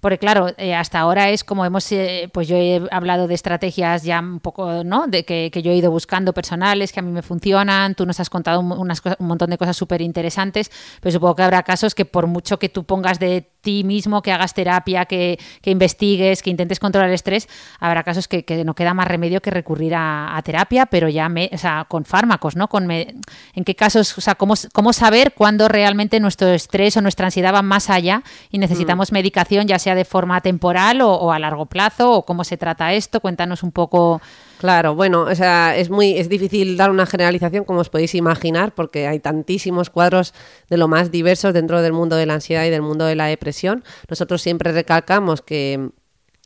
Porque 0.01 0.19
claro, 0.19 0.47
eh, 0.59 0.77
hasta 0.77 1.01
ahora 1.01 1.31
es 1.31 1.43
como 1.43 1.65
hemos, 1.65 1.91
eh, 1.91 2.31
pues 2.33 2.47
yo 2.47 2.57
he 2.57 2.81
hablado 2.93 3.27
de 3.27 3.35
estrategias 3.35 4.05
ya 4.05 4.21
un 4.21 4.39
poco, 4.39 4.85
¿no? 4.85 5.09
De 5.09 5.25
que, 5.25 5.51
yo 5.61 5.73
he 5.73 5.77
ido 5.77 5.91
buscando 5.91 6.33
personales 6.33 6.93
que 6.93 7.01
a 7.01 7.03
mí 7.03 7.11
me 7.11 7.23
funcionan, 7.23 7.97
tú 7.97 8.07
nos 8.07 8.21
has 8.21 8.31
contado 8.31 8.61
un, 8.61 8.71
un 8.71 9.27
montón 9.27 9.51
de 9.51 9.59
cosas 9.59 9.77
súper 9.77 10.01
interesantes, 10.01 10.71
pero 11.01 11.13
supongo 11.13 11.35
que 11.35 11.43
habrá 11.43 11.65
casos 11.65 11.97
que 11.97 12.05
por 12.05 12.29
mucho 12.29 12.61
que 12.61 12.69
tú 12.69 12.85
pongas 12.85 13.19
de 13.19 13.51
ti 13.61 13.85
mismo, 13.85 14.23
que 14.23 14.33
hagas 14.33 14.55
terapia, 14.55 15.05
que, 15.07 15.39
que 15.63 15.71
investigues, 15.71 16.43
que 16.43 16.51
intentes 16.51 16.79
controlar 16.81 17.09
el 17.09 17.15
estrés, 17.15 17.49
habrá 17.81 18.03
casos 18.05 18.29
que, 18.29 18.45
que 18.45 18.65
no 18.65 18.75
queda 18.75 18.95
más 18.95 19.09
remedio 19.09 19.41
que 19.41 19.51
recurrir 19.51 19.95
a, 19.95 20.37
a 20.37 20.43
terapia, 20.43 20.87
pero 20.87 21.09
ya 21.09 21.29
me, 21.29 21.51
o 21.53 21.59
sea, 21.59 21.87
con 21.89 22.05
fármacos, 22.05 22.57
¿no? 22.57 22.69
Con 22.69 22.87
me- 22.87 23.15
¿En 23.55 23.65
qué 23.65 23.75
casos, 23.75 24.17
o 24.17 24.21
sea, 24.21 24.35
cómo, 24.37 24.55
cómo 24.73 24.93
saber 24.93 25.33
cuándo 25.35 25.69
realmente 25.69 26.21
nuestro 26.21 26.49
estrés 26.49 26.97
o 26.97 27.01
nuestra 27.03 27.27
ansiedad 27.27 27.53
va 27.53 27.63
más 27.63 27.91
allá 27.91 28.23
y 28.51 28.59
necesitamos 28.59 29.13
medicación, 29.13 29.67
ya 29.67 29.79
sea 29.79 29.95
de 29.95 30.05
forma 30.05 30.41
temporal 30.41 31.01
o, 31.01 31.13
o 31.15 31.33
a 31.33 31.39
largo 31.39 31.67
plazo, 31.67 32.13
o 32.13 32.25
cómo 32.25 32.45
se 32.45 32.57
trata 32.57 32.93
esto? 32.93 33.21
Cuéntanos 33.21 33.63
un 33.63 33.73
poco 33.73 34.21
Claro, 34.59 34.97
bueno, 34.97 35.23
o 35.23 35.35
sea, 35.37 35.77
es 35.77 35.89
muy 35.89 36.19
es 36.19 36.29
difícil 36.29 36.77
dar 36.77 36.91
una 36.91 37.07
generalización 37.07 37.65
como 37.65 37.79
os 37.79 37.91
podéis 37.91 38.17
imaginar 38.17 38.75
porque 38.75 39.07
hay 39.07 39.21
tantísimos 39.21 39.89
cuadros 39.89 40.35
de 40.69 40.77
lo 40.77 40.89
más 40.89 41.13
diversos 41.13 41.55
dentro 41.55 41.81
del 41.81 41.93
mundo 41.93 42.17
de 42.17 42.27
la 42.27 42.35
ansiedad 42.35 42.65
y 42.65 42.71
del 42.71 42.83
mundo 42.83 43.05
de 43.05 43.15
la 43.15 43.27
depresión. 43.27 43.85
Nosotros 44.09 44.43
siempre 44.43 44.73
recalcamos 44.73 45.43
que 45.43 45.91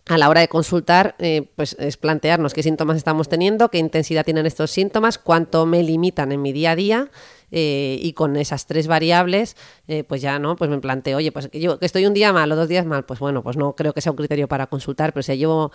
a 0.06 0.18
la 0.18 0.28
hora 0.28 0.42
de 0.42 0.48
consultar, 0.48 1.14
eh, 1.20 1.48
pues 1.56 1.74
es 1.78 1.96
plantearnos 1.96 2.52
qué 2.52 2.62
síntomas 2.62 2.98
estamos 2.98 3.30
teniendo, 3.30 3.70
qué 3.70 3.78
intensidad 3.78 4.24
tienen 4.24 4.44
estos 4.44 4.70
síntomas, 4.70 5.16
cuánto 5.16 5.64
me 5.64 5.82
limitan 5.82 6.32
en 6.32 6.42
mi 6.42 6.52
día 6.52 6.72
a 6.72 6.76
día 6.76 7.10
eh, 7.52 7.98
y 8.02 8.14
con 8.14 8.36
esas 8.36 8.66
tres 8.66 8.88
variables, 8.88 9.56
eh, 9.86 10.02
pues 10.02 10.20
ya 10.20 10.40
no, 10.40 10.56
pues 10.56 10.68
me 10.68 10.78
planteo, 10.78 11.18
oye, 11.18 11.30
pues 11.30 11.48
yo 11.52 11.78
que 11.78 11.86
estoy 11.86 12.06
un 12.06 12.14
día 12.14 12.32
mal 12.32 12.50
o 12.50 12.56
dos 12.56 12.68
días 12.68 12.84
mal, 12.84 13.04
pues 13.04 13.20
bueno, 13.20 13.44
pues 13.44 13.56
no 13.56 13.76
creo 13.76 13.92
que 13.92 14.00
sea 14.00 14.10
un 14.10 14.16
criterio 14.16 14.48
para 14.48 14.66
consultar, 14.66 15.12
pero 15.12 15.22
si 15.22 15.36
llevo 15.36 15.70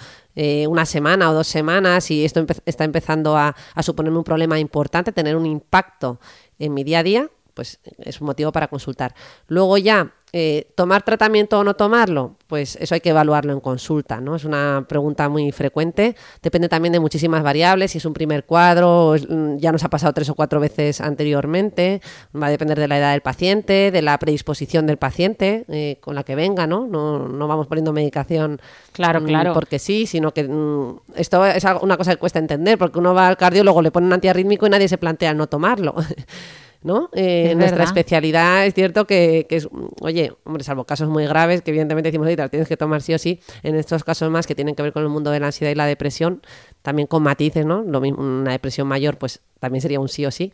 una 0.67 0.85
semana 0.85 1.31
o 1.31 1.33
dos 1.33 1.47
semanas 1.47 2.11
y 2.11 2.25
esto 2.25 2.45
está 2.65 2.83
empezando 2.83 3.37
a, 3.37 3.55
a 3.73 3.83
suponerme 3.83 4.17
un 4.17 4.23
problema 4.23 4.59
importante, 4.59 5.11
tener 5.11 5.35
un 5.35 5.45
impacto 5.45 6.19
en 6.59 6.73
mi 6.73 6.83
día 6.83 6.99
a 6.99 7.03
día, 7.03 7.29
pues 7.57 7.79
es 7.97 8.21
un 8.21 8.27
motivo 8.27 8.51
para 8.51 8.67
consultar. 8.67 9.15
Luego 9.47 9.79
ya 9.79 10.13
eh, 10.33 10.67
¿Tomar 10.75 11.03
tratamiento 11.03 11.57
o 11.57 11.63
no 11.63 11.75
tomarlo? 11.75 12.35
Pues 12.47 12.75
eso 12.81 12.93
hay 12.93 12.99
que 12.99 13.11
evaluarlo 13.11 13.53
en 13.53 13.61
consulta, 13.61 14.19
¿no? 14.19 14.35
Es 14.35 14.43
una 14.43 14.85
pregunta 14.87 15.29
muy 15.29 15.53
frecuente. 15.53 16.17
Depende 16.43 16.67
también 16.67 16.91
de 16.91 16.99
muchísimas 16.99 17.43
variables, 17.43 17.91
si 17.91 17.99
es 17.99 18.05
un 18.05 18.13
primer 18.13 18.43
cuadro, 18.43 19.15
mm, 19.17 19.57
ya 19.57 19.71
nos 19.71 19.85
ha 19.85 19.89
pasado 19.89 20.11
tres 20.13 20.29
o 20.29 20.35
cuatro 20.35 20.59
veces 20.59 20.99
anteriormente, 20.99 22.01
va 22.35 22.47
a 22.47 22.49
depender 22.49 22.77
de 22.77 22.89
la 22.89 22.97
edad 22.97 23.11
del 23.13 23.21
paciente, 23.21 23.89
de 23.89 24.01
la 24.01 24.19
predisposición 24.19 24.85
del 24.85 24.97
paciente 24.97 25.63
eh, 25.69 25.97
con 26.01 26.13
la 26.13 26.23
que 26.23 26.35
venga, 26.35 26.67
¿no? 26.67 26.87
¿no? 26.87 27.47
vamos 27.47 27.67
poniendo 27.67 27.93
medicación 27.93 28.59
claro, 28.91 29.21
mm, 29.21 29.25
claro. 29.25 29.53
porque 29.53 29.79
sí, 29.79 30.05
sino 30.05 30.33
que 30.33 30.43
mm, 30.43 30.99
esto 31.15 31.45
es 31.45 31.63
una 31.81 31.95
cosa 31.95 32.11
que 32.11 32.17
cuesta 32.17 32.39
entender, 32.39 32.77
porque 32.77 32.99
uno 32.99 33.13
va 33.13 33.29
al 33.29 33.37
cardiólogo, 33.37 33.81
le 33.81 33.91
pone 33.91 34.07
un 34.07 34.13
antiarrítmico 34.13 34.67
y 34.67 34.69
nadie 34.69 34.89
se 34.89 34.97
plantea 34.97 35.33
no 35.33 35.47
tomarlo. 35.47 35.95
¿no? 36.87 37.09
Eh, 37.13 37.53
nuestra 37.55 37.83
especialidad 37.83 38.65
es 38.65 38.73
cierto 38.73 39.05
que, 39.05 39.45
es, 39.49 39.67
oye, 40.01 40.33
hombre, 40.43 40.63
salvo 40.63 40.85
casos 40.85 41.09
muy 41.09 41.27
graves, 41.27 41.61
que 41.61 41.71
evidentemente 41.71 42.09
decimos, 42.09 42.25
oye, 42.25 42.49
tienes 42.49 42.67
que 42.67 42.77
tomar 42.77 43.01
sí 43.03 43.13
o 43.13 43.19
sí, 43.19 43.39
en 43.61 43.75
estos 43.75 44.03
casos 44.03 44.31
más 44.31 44.47
que 44.47 44.55
tienen 44.55 44.73
que 44.73 44.81
ver 44.81 44.93
con 44.93 45.03
el 45.03 45.09
mundo 45.09 45.29
de 45.29 45.39
la 45.39 45.47
ansiedad 45.47 45.71
y 45.71 45.75
la 45.75 45.85
depresión, 45.85 46.41
también 46.81 47.07
con 47.07 47.21
matices, 47.21 47.65
¿no? 47.65 47.83
Lo 47.83 48.01
mismo, 48.01 48.23
una 48.23 48.51
depresión 48.51 48.87
mayor, 48.87 49.17
pues 49.17 49.41
también 49.59 49.81
sería 49.81 49.99
un 49.99 50.09
sí 50.09 50.25
o 50.25 50.31
sí, 50.31 50.51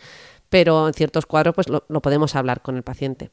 pero 0.49 0.87
en 0.87 0.93
ciertos 0.93 1.25
cuadros, 1.25 1.55
pues 1.55 1.67
lo 1.69 2.01
podemos 2.01 2.35
hablar 2.35 2.61
con 2.61 2.75
el 2.75 2.83
paciente. 2.83 3.31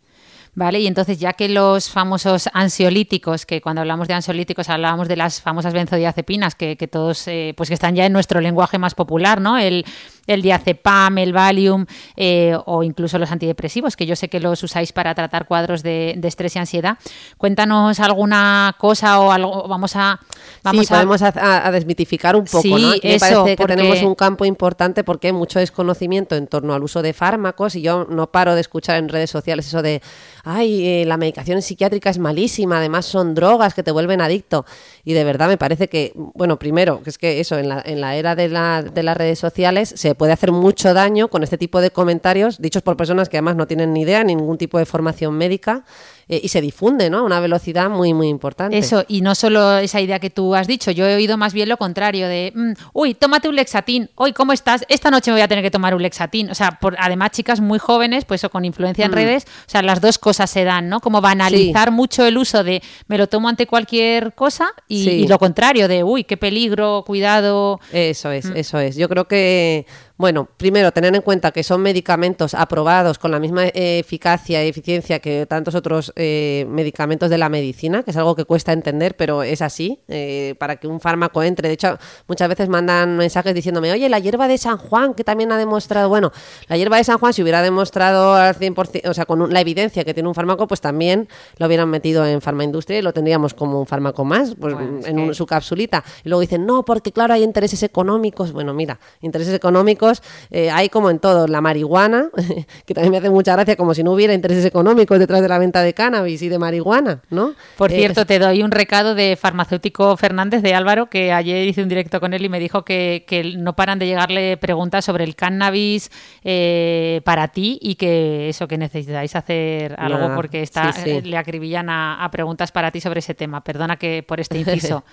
¿vale? 0.55 0.81
Y 0.81 0.87
entonces, 0.87 1.19
ya 1.19 1.33
que 1.33 1.49
los 1.49 1.89
famosos 1.89 2.49
ansiolíticos, 2.53 3.47
que 3.47 3.61
cuando 3.61 3.81
hablamos 3.81 4.09
de 4.09 4.15
ansiolíticos 4.15 4.69
hablábamos 4.69 5.09
de 5.09 5.17
las 5.17 5.41
famosas 5.41 5.73
benzodiazepinas, 5.73 6.55
que, 6.55 6.77
que 6.77 6.89
todos, 6.89 7.27
eh, 7.29 7.55
pues 7.57 7.69
que 7.69 7.75
están 7.75 7.95
ya 7.95 8.07
en 8.07 8.13
nuestro 8.13 8.41
lenguaje 8.41 8.79
más 8.79 8.95
popular, 8.95 9.41
¿no? 9.41 9.59
El, 9.59 9.85
el 10.27 10.43
diazepam, 10.43 11.19
el 11.19 11.33
Valium 11.33 11.87
eh, 12.17 12.57
o 12.67 12.83
incluso 12.83 13.19
los 13.19 13.31
antidepresivos, 13.31 13.97
que 13.97 14.07
yo 14.07 14.17
sé 14.17 14.29
que 14.29 14.41
los 14.41 14.63
usáis 14.63 14.93
para 14.93 15.15
tratar 15.15 15.47
cuadros 15.47 15.83
de, 15.83 16.19
estrés 16.23 16.57
y 16.57 16.59
ansiedad. 16.59 16.99
Cuéntanos 17.37 18.01
alguna 18.01 18.75
cosa 18.79 19.21
o 19.21 19.33
algo, 19.33 19.67
vamos 19.69 19.97
a... 19.97 20.21
Vamos 20.63 20.87
sí, 20.87 20.95
a... 20.95 20.97
podemos 20.97 21.23
a, 21.23 21.71
desmitificar 21.73 22.37
un 22.37 22.45
poco, 22.45 22.79
¿no? 22.79 22.91
me 23.03 23.19
parece 23.19 23.57
que 23.57 23.67
tenemos 23.67 24.03
un 24.03 24.15
campo 24.15 24.45
importante 24.45 25.05
porque 25.05 25.29
hay 25.29 25.33
mucho 25.33 25.59
desconocimiento 25.59 26.37
en 26.37 26.47
torno 26.47 26.75
al 26.75 26.83
uso 26.83 27.03
de 27.03 27.13
fármacos 27.13 27.75
y 27.77 27.83
yo 27.83 28.07
no 28.09 28.31
paro 28.31 28.55
de 28.55 28.61
escuchar 28.61 28.97
en 28.97 29.09
redes 29.09 29.31
sociales 29.31 29.67
eso 29.67 29.83
de 29.83 30.03
ay, 30.45 30.87
eh, 30.87 31.05
la 31.07 31.17
medicación 31.17 31.63
psiquiátrica 31.63 32.11
es 32.11 32.19
malísima, 32.19 32.79
además 32.79 33.07
son 33.07 33.35
drogas 33.35 33.75
que 33.75 33.83
te 33.83 33.91
vuelven 33.91 34.21
adicto. 34.21 34.65
Y 35.05 35.15
de 35.15 35.25
verdad 35.25 35.49
me 35.49 35.57
parece 35.57 35.89
que, 35.89 36.13
bueno, 36.15 36.59
primero, 36.59 37.03
que 37.03 37.11
es 37.11 37.19
que 37.19 37.41
eso, 37.41 37.59
en 37.59 37.69
la, 37.69 37.83
en 37.85 38.01
la 38.01 38.17
era 38.17 38.35
de, 38.35 38.49
la, 38.49 38.83
de 38.83 39.03
las 39.03 39.17
redes 39.17 39.39
sociales 39.39 39.93
se 39.97 40.15
puede 40.15 40.33
hacer 40.33 40.53
mucho 40.53 40.95
daño 40.95 41.29
con 41.29 41.43
este 41.43 41.59
tipo 41.59 41.81
de 41.81 41.91
comentarios 41.91 42.61
dichos 42.61 42.83
por 42.83 42.97
personas 42.97 43.29
que 43.29 43.37
además 43.37 43.57
no 43.57 43.67
tienen 43.67 43.93
ni 43.93 44.03
idea, 44.03 44.23
ni 44.25 44.35
ningún 44.35 44.59
tipo 44.59 44.79
de 44.79 44.87
formación 44.87 45.35
médica 45.35 45.85
eh, 46.33 46.41
y 46.45 46.47
se 46.47 46.61
difunde, 46.61 47.11
¿no? 47.11 47.19
A 47.19 47.23
una 47.23 47.41
velocidad 47.41 47.91
muy, 47.91 48.15
muy 48.15 48.29
importante. 48.29 48.79
Eso, 48.79 49.05
y 49.09 49.21
no 49.21 49.35
solo 49.35 49.79
esa 49.79 50.01
idea 50.01 50.21
que 50.21 50.31
tú 50.31 50.55
has 50.55 50.69
dicho, 50.69 50.93
yo 50.93 51.05
he 51.05 51.17
oído 51.17 51.37
más 51.37 51.53
bien 51.53 51.69
lo 51.69 51.77
contrario, 51.77 52.29
de, 52.29 52.53
mm, 52.55 52.73
uy, 52.93 53.15
tómate 53.15 53.49
un 53.49 53.57
lexatín, 53.57 54.09
hoy, 54.15 54.33
¿cómo 54.33 54.53
estás? 54.53 54.85
Esta 54.89 55.11
noche 55.11 55.33
me 55.33 55.39
voy 55.39 55.43
a 55.43 55.49
tener 55.49 55.65
que 55.65 55.73
tomar 55.73 55.93
un 55.93 56.03
lexatín. 56.03 56.49
O 56.49 56.55
sea, 56.55 56.79
por, 56.81 56.95
además 57.01 57.33
chicas 57.33 57.61
muy 57.61 57.81
jóvenes, 57.81 58.25
pues 58.25 58.45
o 58.45 58.51
con 58.51 58.65
influencia 58.65 59.07
en 59.07 59.11
mm. 59.11 59.15
redes, 59.15 59.45
o 59.67 59.71
sea, 59.71 59.83
las 59.83 60.01
dos 60.01 60.19
cosas 60.19 60.49
se 60.49 60.63
dan, 60.63 60.89
¿no? 60.89 61.01
Como 61.01 61.21
banalizar 61.21 61.91
mucho 61.91 62.25
el 62.25 62.39
uso 62.39 62.63
de, 62.63 62.81
me 63.09 63.19
lo 63.19 63.27
tomo 63.27 63.49
ante 63.49 63.67
cualquier 63.67 64.33
cosa 64.35 64.69
y, 64.87 65.27
lo 65.27 65.41
contrario, 65.41 65.89
de, 65.89 66.05
uy, 66.05 66.23
qué 66.23 66.37
peligro, 66.37 67.03
cuidado. 67.05 67.81
Eso 67.93 68.31
es, 68.31 68.47
mm. 68.47 68.57
eso 68.57 68.79
es. 68.79 68.95
Yo 68.95 69.09
creo 69.09 69.27
que 69.27 69.85
bueno, 70.21 70.47
primero, 70.59 70.93
tener 70.93 71.17
en 71.17 71.23
cuenta 71.23 71.51
que 71.51 71.63
son 71.63 71.81
medicamentos 71.81 72.53
aprobados 72.53 73.19
con 73.19 73.31
la 73.31 73.41
misma 73.41 73.69
eficacia 73.73 74.63
y 74.63 74.69
eficiencia 74.69 75.19
que 75.19 75.47
tantos 75.47 75.75
otros 75.75 76.13
eh, 76.15 76.67
medicamentos 76.69 77.31
de 77.31 77.39
la 77.39 77.49
medicina, 77.49 78.03
que 78.03 78.11
es 78.11 78.19
algo 78.19 78.37
que 78.37 78.45
cuesta 78.45 78.75
entender, 78.75 79.17
pero 79.17 79.43
es 79.43 79.63
así, 79.63 79.99
eh, 80.09 80.57
para 80.59 80.77
que 80.77 80.89
un 80.89 81.01
fármaco 81.01 81.43
entre. 81.43 81.69
De 81.69 81.73
hecho, 81.73 81.97
muchas 82.29 82.51
veces 82.51 82.69
mandan 82.69 83.17
mensajes 83.17 83.55
diciéndome, 83.55 83.93
oye, 83.93 84.11
la 84.11 84.19
hierba 84.19 84.47
de 84.47 84.59
San 84.59 84.77
Juan, 84.77 85.15
que 85.15 85.25
también 85.25 85.53
ha 85.53 85.57
demostrado, 85.57 86.11
bueno, 86.11 86.33
la 86.69 86.77
hierba 86.77 86.99
de 86.99 87.05
San 87.05 87.17
Juan, 87.17 87.33
si 87.33 87.41
hubiera 87.41 87.63
demostrado 87.63 88.35
al 88.35 88.55
100%, 88.55 89.09
o 89.09 89.15
sea, 89.15 89.25
con 89.25 89.51
la 89.51 89.61
evidencia 89.63 90.05
que 90.05 90.13
tiene 90.13 90.29
un 90.29 90.35
fármaco, 90.35 90.67
pues 90.67 90.83
también 90.83 91.31
lo 91.57 91.65
hubieran 91.65 91.89
metido 91.89 92.27
en 92.27 92.43
farmaindustria 92.43 92.99
y 92.99 93.03
lo 93.03 93.15
tendríamos 93.15 93.55
como 93.55 93.81
un 93.81 93.87
fármaco 93.87 94.27
más, 94.27 94.55
pues 94.55 94.77
en 95.07 95.35
su 95.35 95.47
capsulita. 95.47 96.05
Y 96.25 96.29
luego 96.29 96.43
dicen, 96.43 96.67
no, 96.67 96.85
porque 96.85 97.11
claro, 97.11 97.33
hay 97.33 97.43
intereses 97.43 97.83
económicos. 97.83 98.53
Bueno, 98.53 98.75
mira, 98.75 99.01
intereses 99.23 99.55
económicos 99.55 100.10
eh, 100.51 100.71
hay 100.71 100.89
como 100.89 101.11
en 101.11 101.19
todo, 101.19 101.47
la 101.47 101.61
marihuana, 101.61 102.31
que 102.87 102.95
también 102.95 103.13
me 103.13 103.19
hace 103.19 103.31
mucha 103.31 103.53
gracia, 103.53 103.77
como 103.77 103.95
si 103.95 104.03
no 104.03 104.13
hubiera 104.13 104.35
intereses 104.35 104.65
económicos 104.65 105.19
detrás 105.19 105.43
de 105.43 105.49
la 105.49 105.59
venta 105.59 105.83
de 105.83 105.95
cannabis 105.95 106.43
y 106.43 106.49
de 106.49 106.59
marihuana, 106.59 107.23
¿no? 107.31 107.55
Por 107.77 107.93
eh, 107.93 107.97
cierto, 107.97 108.27
te 108.27 108.39
doy 108.39 108.63
un 108.63 108.71
recado 108.71 109.15
de 109.15 109.37
farmacéutico 109.37 110.17
Fernández 110.17 110.63
de 110.63 110.75
Álvaro, 110.75 111.09
que 111.09 111.33
ayer 111.33 111.67
hice 111.69 111.83
un 111.83 111.89
directo 111.89 112.21
con 112.21 112.35
él 112.35 112.45
y 112.45 112.49
me 112.49 112.61
dijo 112.61 112.85
que, 112.85 113.25
no 113.57 113.75
paran 113.75 113.99
de 113.99 114.07
llegarle 114.07 114.57
preguntas 114.57 115.05
sobre 115.05 115.25
el 115.25 115.35
cannabis 115.35 116.11
eh, 116.45 117.21
para 117.25 117.49
ti 117.49 117.79
y 117.81 117.95
que 117.95 118.49
eso, 118.49 118.69
que 118.69 118.77
necesitáis 118.79 119.35
hacer 119.35 119.95
algo 119.99 120.35
porque 120.35 120.63
está, 120.63 120.93
le 121.05 121.37
acribillan 121.37 121.89
a, 121.91 122.29
preguntas 122.31 122.73
para 122.73 122.91
ti 122.91 123.01
sobre 123.01 123.21
ese 123.21 123.35
tema. 123.35 123.63
Perdona 123.63 123.97
que 123.97 124.23
por 124.23 124.41
este 124.41 124.59
inciso. 124.61 125.05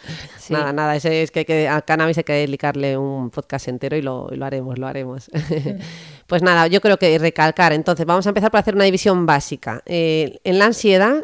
Nada, 0.50 0.74
nada, 0.74 0.96
es 0.96 1.32
que, 1.32 1.46
que, 1.46 1.68
a 1.68 1.82
cannabis 1.82 2.18
hay 2.18 2.24
que 2.24 2.34
dedicarle 2.34 2.98
un 2.98 3.30
podcast 3.30 3.68
entero 3.68 3.98
y 3.98 4.02
lo, 4.02 4.30
lo 4.32 4.46
haremos, 4.46 4.78
lo 4.78 4.87
haremos. 4.88 5.30
pues 6.28 6.44
nada, 6.44 6.68
yo 6.68 6.82
creo 6.82 6.98
que 6.98 7.18
recalcar. 7.18 7.72
Entonces, 7.72 8.06
vamos 8.06 8.26
a 8.26 8.30
empezar 8.30 8.52
por 8.52 8.60
hacer 8.60 8.76
una 8.76 8.84
división 8.84 9.26
básica. 9.26 9.82
Eh, 9.86 10.40
en 10.44 10.60
la 10.60 10.66
ansiedad, 10.66 11.24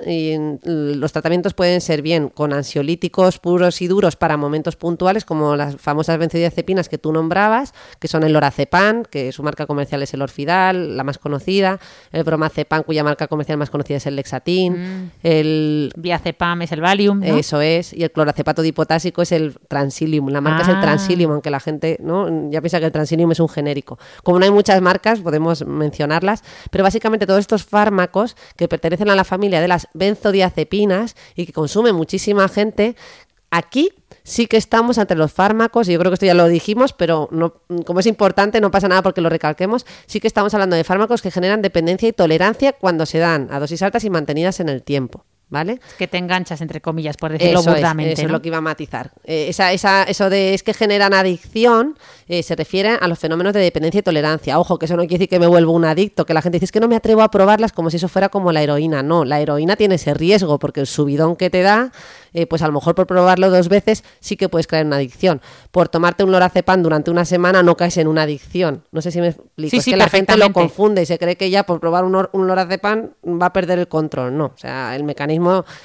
los 0.63 1.11
tratamientos 1.11 1.53
pueden 1.53 1.81
ser 1.81 2.01
bien 2.01 2.29
con 2.29 2.53
ansiolíticos 2.53 3.37
puros 3.39 3.81
y 3.81 3.87
duros 3.87 4.15
para 4.15 4.37
momentos 4.37 4.77
puntuales, 4.77 5.25
como 5.25 5.57
las 5.57 5.75
famosas 5.75 6.17
benzodiazepinas 6.17 6.87
que 6.87 6.97
tú 6.97 7.11
nombrabas, 7.11 7.73
que 7.99 8.07
son 8.07 8.23
el 8.23 8.31
lorazepam, 8.31 9.03
que 9.03 9.33
su 9.33 9.43
marca 9.43 9.65
comercial 9.65 10.01
es 10.03 10.13
el 10.13 10.21
Orfidal, 10.21 10.95
la 10.95 11.03
más 11.03 11.17
conocida, 11.17 11.79
el 12.13 12.23
bromazepam, 12.23 12.83
cuya 12.83 13.03
marca 13.03 13.27
comercial 13.27 13.57
más 13.57 13.69
conocida 13.69 13.97
es 13.97 14.05
el 14.07 14.15
Lexatin, 14.15 14.73
mm. 14.73 15.11
el 15.23 15.91
Viacepam 15.97 16.61
es 16.61 16.71
el 16.71 16.79
Valium, 16.79 17.23
Eso 17.23 17.59
es, 17.59 17.91
y 17.91 18.03
el 18.03 18.11
cloracepato 18.11 18.61
dipotásico 18.61 19.21
es 19.21 19.33
el 19.33 19.57
Transilium. 19.67 20.29
La 20.29 20.39
marca 20.39 20.63
es 20.63 20.69
el 20.69 20.77
ah. 20.77 20.81
Transilium, 20.81 21.33
aunque 21.33 21.49
la 21.49 21.59
gente 21.59 21.97
no 22.01 22.49
ya 22.49 22.61
piensa 22.61 22.79
que 22.79 22.85
el 22.85 22.91
Transilium 22.91 23.31
es 23.33 23.41
un 23.41 23.49
genérico. 23.49 23.99
Como 24.23 24.39
no 24.39 24.45
hay 24.45 24.51
muchas 24.51 24.81
marcas, 24.81 24.92
podemos 24.99 25.65
mencionarlas, 25.65 26.43
pero 26.71 26.83
básicamente 26.83 27.25
todos 27.25 27.39
estos 27.39 27.63
fármacos 27.63 28.35
que 28.55 28.67
pertenecen 28.67 29.09
a 29.09 29.15
la 29.15 29.23
familia 29.23 29.61
de 29.61 29.67
las 29.67 29.87
benzodiazepinas 29.93 31.15
y 31.35 31.45
que 31.45 31.53
consume 31.53 31.93
muchísima 31.93 32.47
gente, 32.47 32.95
aquí 33.51 33.91
sí 34.23 34.47
que 34.47 34.57
estamos 34.57 34.97
entre 34.97 35.17
los 35.17 35.31
fármacos, 35.31 35.87
y 35.87 35.93
yo 35.93 35.99
creo 35.99 36.11
que 36.11 36.15
esto 36.15 36.25
ya 36.25 36.33
lo 36.33 36.47
dijimos, 36.47 36.93
pero 36.93 37.27
no, 37.31 37.61
como 37.85 37.99
es 37.99 38.05
importante, 38.05 38.61
no 38.61 38.71
pasa 38.71 38.87
nada 38.87 39.03
porque 39.03 39.21
lo 39.21 39.29
recalquemos, 39.29 39.85
sí 40.05 40.19
que 40.19 40.27
estamos 40.27 40.53
hablando 40.53 40.75
de 40.75 40.83
fármacos 40.83 41.21
que 41.21 41.31
generan 41.31 41.61
dependencia 41.61 42.09
y 42.09 42.13
tolerancia 42.13 42.73
cuando 42.73 43.05
se 43.05 43.19
dan 43.19 43.49
a 43.51 43.59
dosis 43.59 43.81
altas 43.81 44.03
y 44.03 44.09
mantenidas 44.09 44.59
en 44.59 44.69
el 44.69 44.83
tiempo. 44.83 45.25
¿Vale? 45.53 45.79
Que 45.99 46.07
te 46.07 46.17
enganchas, 46.17 46.61
entre 46.61 46.81
comillas, 46.81 47.15
por 47.15 47.31
decirlo 47.31 47.59
eso 47.59 47.69
burdamente. 47.69 48.13
eso 48.13 48.23
es 48.23 48.31
lo 48.31 48.41
que 48.41 48.47
iba 48.47 48.57
a 48.57 48.61
matizar. 48.61 49.11
Eh, 49.23 49.45
esa, 49.49 49.71
esa, 49.71 50.01
eso 50.01 50.31
de 50.31 50.55
es 50.55 50.63
que 50.63 50.73
generan 50.73 51.13
adicción 51.13 51.95
eh, 52.27 52.41
se 52.41 52.55
refiere 52.55 52.97
a 52.99 53.07
los 53.07 53.19
fenómenos 53.19 53.53
de 53.53 53.59
dependencia 53.59 53.99
y 53.99 54.01
tolerancia. 54.01 54.57
Ojo, 54.57 54.79
que 54.79 54.85
eso 54.85 54.95
no 54.95 55.03
quiere 55.03 55.19
decir 55.19 55.29
que 55.29 55.39
me 55.39 55.45
vuelvo 55.45 55.73
un 55.73 55.85
adicto, 55.85 56.25
que 56.25 56.33
la 56.33 56.41
gente 56.41 56.55
dice 56.55 56.65
es 56.65 56.71
que 56.71 56.79
no 56.79 56.87
me 56.87 56.95
atrevo 56.95 57.21
a 57.21 57.29
probarlas 57.29 57.71
como 57.71 57.91
si 57.91 57.97
eso 57.97 58.07
fuera 58.07 58.29
como 58.29 58.51
la 58.51 58.63
heroína. 58.63 59.03
No, 59.03 59.25
la 59.25 59.39
heroína 59.39 59.75
tiene 59.75 59.95
ese 59.95 60.15
riesgo 60.15 60.57
porque 60.57 60.79
el 60.79 60.87
subidón 60.87 61.35
que 61.35 61.51
te 61.51 61.61
da 61.61 61.91
eh, 62.33 62.47
pues 62.47 62.61
a 62.63 62.67
lo 62.67 62.73
mejor 62.73 62.95
por 62.95 63.05
probarlo 63.05 63.49
dos 63.49 63.69
veces 63.69 64.03
sí 64.19 64.35
que 64.35 64.49
puedes 64.49 64.67
en 64.73 64.87
una 64.87 64.95
adicción. 64.95 65.41
Por 65.71 65.87
tomarte 65.89 66.23
un 66.23 66.31
lorazepam 66.31 66.81
durante 66.81 67.11
una 67.11 67.25
semana 67.25 67.61
no 67.61 67.77
caes 67.77 67.97
en 67.97 68.07
una 68.07 68.23
adicción. 68.23 68.83
No 68.91 69.01
sé 69.01 69.11
si 69.11 69.21
me 69.21 69.29
explico. 69.29 69.77
es 69.77 69.85
que 69.85 69.97
la 69.97 70.09
gente 70.09 70.35
lo 70.37 70.51
confunde 70.51 71.03
y 71.03 71.05
se 71.05 71.19
cree 71.19 71.35
que 71.35 71.49
ya 71.49 71.63
por 71.63 71.79
probar 71.79 72.03
un, 72.05 72.27
un 72.31 72.47
lorazepam 72.47 73.09
va 73.23 73.47
a 73.47 73.53
perder 73.53 73.79
el 73.79 73.87
control. 73.87 74.35
No, 74.35 74.45
o 74.45 74.57
sea, 74.57 74.95
el 74.95 75.03
mecanismo 75.03 75.42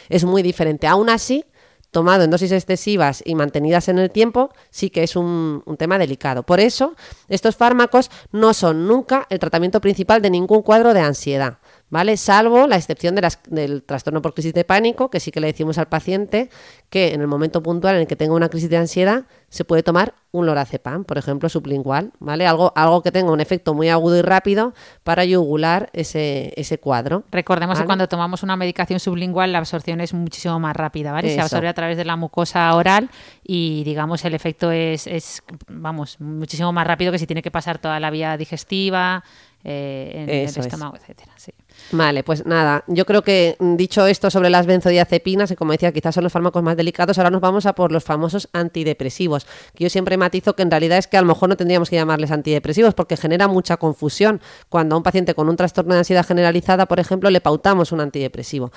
es 0.08 0.24
muy 0.24 0.42
diferente. 0.42 0.86
Aún 0.86 1.10
así, 1.10 1.44
tomado 1.90 2.24
en 2.24 2.30
dosis 2.30 2.52
excesivas 2.52 3.22
y 3.24 3.34
mantenidas 3.34 3.88
en 3.88 3.98
el 3.98 4.10
tiempo, 4.10 4.50
sí 4.70 4.90
que 4.90 5.02
es 5.02 5.16
un, 5.16 5.62
tema 5.78 5.98
delicado. 5.98 6.42
Por 6.42 6.60
eso, 6.60 6.94
estos 7.28 7.56
fármacos 7.56 8.10
no 8.32 8.54
son 8.54 8.86
nunca 8.86 9.26
el 9.30 9.38
tratamiento 9.38 9.80
principal 9.80 10.22
de 10.22 10.30
ningún 10.30 10.62
cuadro 10.62 10.94
de 10.94 11.00
ansiedad. 11.00 11.58
¿Vale? 11.90 12.16
Salvo 12.16 12.66
la 12.66 12.76
excepción 12.76 13.14
de 13.14 13.22
las, 13.22 13.40
del 13.48 13.82
trastorno 13.82 14.22
por 14.22 14.34
crisis 14.34 14.54
de 14.54 14.64
pánico, 14.64 15.10
que 15.10 15.20
sí 15.20 15.30
que 15.30 15.40
le 15.40 15.46
decimos 15.48 15.78
al 15.78 15.88
paciente 15.88 16.50
que 16.90 17.14
en 17.14 17.20
el 17.20 17.26
momento 17.26 17.62
puntual 17.62 17.96
en 17.96 18.02
el 18.02 18.06
que 18.06 18.16
tenga 18.16 18.34
una 18.34 18.48
crisis 18.48 18.70
de 18.70 18.76
ansiedad 18.76 19.24
se 19.50 19.64
puede 19.64 19.82
tomar 19.82 20.14
un 20.30 20.44
lorazepam, 20.44 21.04
por 21.04 21.16
ejemplo, 21.16 21.48
sublingual, 21.48 22.12
¿vale? 22.18 22.46
Algo, 22.46 22.72
algo 22.76 23.02
que 23.02 23.10
tenga 23.10 23.32
un 23.32 23.40
efecto 23.40 23.72
muy 23.72 23.88
agudo 23.88 24.18
y 24.18 24.22
rápido 24.22 24.74
para 25.02 25.24
yugular 25.24 25.88
ese, 25.94 26.52
ese 26.56 26.78
cuadro. 26.78 27.24
Recordemos 27.30 27.76
¿vale? 27.76 27.84
que 27.84 27.86
cuando 27.86 28.08
tomamos 28.08 28.42
una 28.42 28.56
medicación 28.56 29.00
sublingual 29.00 29.52
la 29.52 29.58
absorción 29.58 30.00
es 30.02 30.12
muchísimo 30.12 30.60
más 30.60 30.76
rápida, 30.76 31.12
¿vale? 31.12 31.32
Se 31.34 31.40
absorbe 31.40 31.68
a 31.68 31.74
través 31.74 31.96
de 31.96 32.04
la 32.04 32.16
mucosa 32.16 32.74
oral 32.74 33.08
y, 33.42 33.84
digamos, 33.84 34.24
el 34.26 34.34
efecto 34.34 34.70
es, 34.70 35.06
es, 35.06 35.42
vamos, 35.66 36.20
muchísimo 36.20 36.72
más 36.72 36.86
rápido 36.86 37.10
que 37.10 37.18
si 37.18 37.26
tiene 37.26 37.42
que 37.42 37.50
pasar 37.50 37.78
toda 37.78 37.98
la 37.98 38.10
vía 38.10 38.36
digestiva, 38.36 39.24
eh, 39.64 40.12
en 40.14 40.30
Eso 40.30 40.60
el 40.60 40.66
es. 40.66 40.72
estómago, 40.72 40.96
etcétera. 40.96 41.32
Sí. 41.36 41.52
Vale, 41.92 42.22
pues 42.22 42.44
nada, 42.44 42.84
yo 42.86 43.06
creo 43.06 43.22
que 43.22 43.56
mm, 43.58 43.76
dicho 43.76 44.06
esto 44.06 44.30
sobre 44.30 44.50
las 44.50 44.66
benzodiazepinas, 44.66 45.48
que 45.48 45.56
como 45.56 45.72
decía, 45.72 45.92
quizás 45.92 46.14
son 46.14 46.24
los 46.24 46.32
fármacos 46.32 46.62
más 46.62 46.76
delicados, 46.76 47.18
ahora 47.18 47.30
nos 47.30 47.40
vamos 47.40 47.66
a 47.66 47.74
por 47.74 47.92
los 47.92 48.04
famosos 48.04 48.48
antidepresivos, 48.52 49.46
que 49.74 49.84
yo 49.84 49.90
siempre 49.90 50.16
matizo 50.16 50.54
que 50.54 50.62
en 50.62 50.70
realidad 50.70 50.98
es 50.98 51.06
que 51.06 51.16
a 51.16 51.20
lo 51.22 51.26
mejor 51.28 51.48
no 51.48 51.56
tendríamos 51.56 51.88
que 51.90 51.96
llamarles 51.96 52.30
antidepresivos 52.30 52.94
porque 52.94 53.16
genera 53.16 53.48
mucha 53.48 53.76
confusión. 53.76 54.40
Cuando 54.68 54.94
a 54.94 54.98
un 54.98 55.02
paciente 55.02 55.34
con 55.34 55.48
un 55.48 55.56
trastorno 55.56 55.94
de 55.94 56.00
ansiedad 56.00 56.26
generalizada, 56.26 56.86
por 56.86 57.00
ejemplo, 57.00 57.30
le 57.30 57.40
pautamos 57.40 57.92
un 57.92 58.00
antidepresivo. 58.00 58.70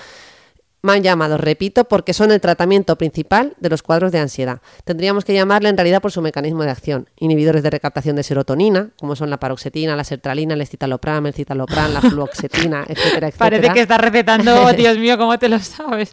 Me 0.84 0.94
han 0.94 1.04
llamado, 1.04 1.38
repito, 1.38 1.84
porque 1.86 2.12
son 2.14 2.32
el 2.32 2.42
tratamiento 2.42 2.96
principal 2.98 3.54
de 3.60 3.70
los 3.70 3.84
cuadros 3.84 4.12
de 4.12 4.18
ansiedad. 4.18 4.62
Tendríamos 4.84 5.24
que 5.26 5.34
llamarle 5.34 5.70
en 5.70 5.78
realidad 5.78 6.02
por 6.02 6.12
su 6.12 6.24
mecanismo 6.24 6.64
de 6.64 6.72
acción. 6.72 7.08
Inhibidores 7.18 7.62
de 7.62 7.70
recaptación 7.70 8.16
de 8.16 8.24
serotonina, 8.24 8.90
como 9.00 9.16
son 9.16 9.30
la 9.30 9.40
paroxetina, 9.40 9.96
la 9.96 10.04
sertralina, 10.04 10.56
el 10.56 10.62
escitalopram, 10.62 11.28
el 11.28 11.34
citalopram, 11.36 11.94
la 11.94 12.02
fluoxetina, 12.02 12.84
etcétera, 12.88 13.28
etcétera. 13.28 13.32
Parece 13.38 13.70
que 13.74 13.82
estás 13.82 14.00
recetando, 14.02 14.74
Dios 14.74 14.98
mío, 14.98 15.20
¿cómo 15.20 15.38
te 15.38 15.50
lo 15.50 15.60
sabes? 15.60 16.12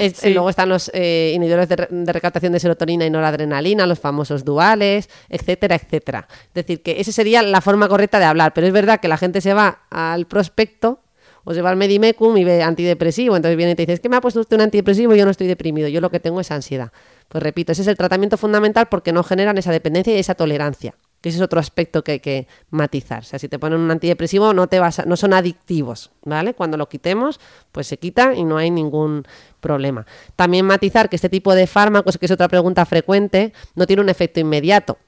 Es- 0.00 0.16
Sí. 0.16 0.34
Luego 0.34 0.50
están 0.50 0.68
los 0.68 0.90
eh, 0.92 1.32
inhibidores 1.36 1.68
de, 1.68 1.86
de 1.88 2.12
recaptación 2.12 2.52
de 2.52 2.58
serotonina 2.58 3.06
y 3.06 3.10
noradrenalina, 3.10 3.86
los 3.86 4.00
famosos 4.00 4.44
duales, 4.44 5.08
etcétera, 5.28 5.76
etcétera. 5.76 6.26
Es 6.48 6.54
decir, 6.54 6.82
que 6.82 7.00
esa 7.00 7.12
sería 7.12 7.42
la 7.42 7.60
forma 7.60 7.86
correcta 7.88 8.18
de 8.18 8.24
hablar, 8.24 8.52
pero 8.54 8.66
es 8.66 8.72
verdad 8.72 8.98
que 8.98 9.06
la 9.06 9.16
gente 9.18 9.40
se 9.40 9.54
va 9.54 9.82
al 9.88 10.26
prospecto 10.26 10.98
o 11.44 11.54
se 11.54 11.62
va 11.62 11.70
al 11.70 11.76
Medimecum 11.76 12.36
y 12.36 12.44
ve 12.44 12.62
antidepresivo, 12.62 13.36
entonces 13.36 13.56
viene 13.56 13.72
y 13.72 13.74
te 13.74 13.82
dice, 13.82 13.94
es 13.94 14.00
que 14.00 14.08
me 14.08 14.16
ha 14.16 14.20
puesto 14.20 14.40
usted 14.40 14.56
un 14.56 14.62
antidepresivo 14.62 15.14
y 15.14 15.18
yo 15.18 15.24
no 15.24 15.30
estoy 15.30 15.46
deprimido, 15.46 15.88
yo 15.88 16.00
lo 16.00 16.10
que 16.10 16.20
tengo 16.20 16.40
es 16.40 16.50
ansiedad. 16.50 16.92
Pues 17.28 17.42
repito, 17.42 17.72
ese 17.72 17.82
es 17.82 17.88
el 17.88 17.96
tratamiento 17.96 18.36
fundamental 18.36 18.88
porque 18.88 19.12
no 19.12 19.22
generan 19.22 19.56
esa 19.58 19.72
dependencia 19.72 20.14
y 20.14 20.18
esa 20.18 20.34
tolerancia, 20.34 20.94
que 21.20 21.28
ese 21.28 21.38
es 21.38 21.42
otro 21.42 21.60
aspecto 21.60 22.02
que 22.02 22.12
hay 22.12 22.20
que 22.20 22.48
matizar. 22.70 23.20
O 23.20 23.24
sea, 23.24 23.38
si 23.38 23.48
te 23.48 23.58
ponen 23.58 23.78
un 23.80 23.90
antidepresivo 23.90 24.52
no 24.52 24.66
te 24.66 24.80
vas 24.80 24.98
a- 24.98 25.04
no 25.04 25.16
son 25.16 25.32
adictivos, 25.32 26.10
¿vale? 26.24 26.54
Cuando 26.54 26.76
lo 26.76 26.88
quitemos, 26.88 27.38
pues 27.72 27.86
se 27.86 27.98
quita 27.98 28.34
y 28.34 28.44
no 28.44 28.56
hay 28.56 28.70
ningún 28.70 29.24
problema. 29.60 30.06
También 30.36 30.66
matizar 30.66 31.08
que 31.08 31.16
este 31.16 31.28
tipo 31.28 31.54
de 31.54 31.66
fármacos, 31.66 32.18
que 32.18 32.26
es 32.26 32.32
otra 32.32 32.48
pregunta 32.48 32.84
frecuente, 32.84 33.52
no 33.76 33.86
tiene 33.86 34.02
un 34.02 34.08
efecto 34.08 34.40
inmediato. 34.40 34.98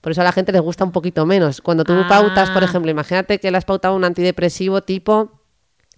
Por 0.00 0.12
eso 0.12 0.20
a 0.20 0.24
la 0.24 0.30
gente 0.32 0.52
les 0.52 0.60
gusta 0.62 0.84
un 0.84 0.92
poquito 0.92 1.26
menos. 1.26 1.60
Cuando 1.60 1.82
tú 1.82 1.94
Ah. 1.94 2.06
pautas, 2.08 2.50
por 2.50 2.62
ejemplo, 2.62 2.90
imagínate 2.92 3.40
que 3.40 3.50
le 3.50 3.58
has 3.58 3.64
pautado 3.64 3.96
un 3.96 4.04
antidepresivo 4.04 4.82
tipo 4.82 5.35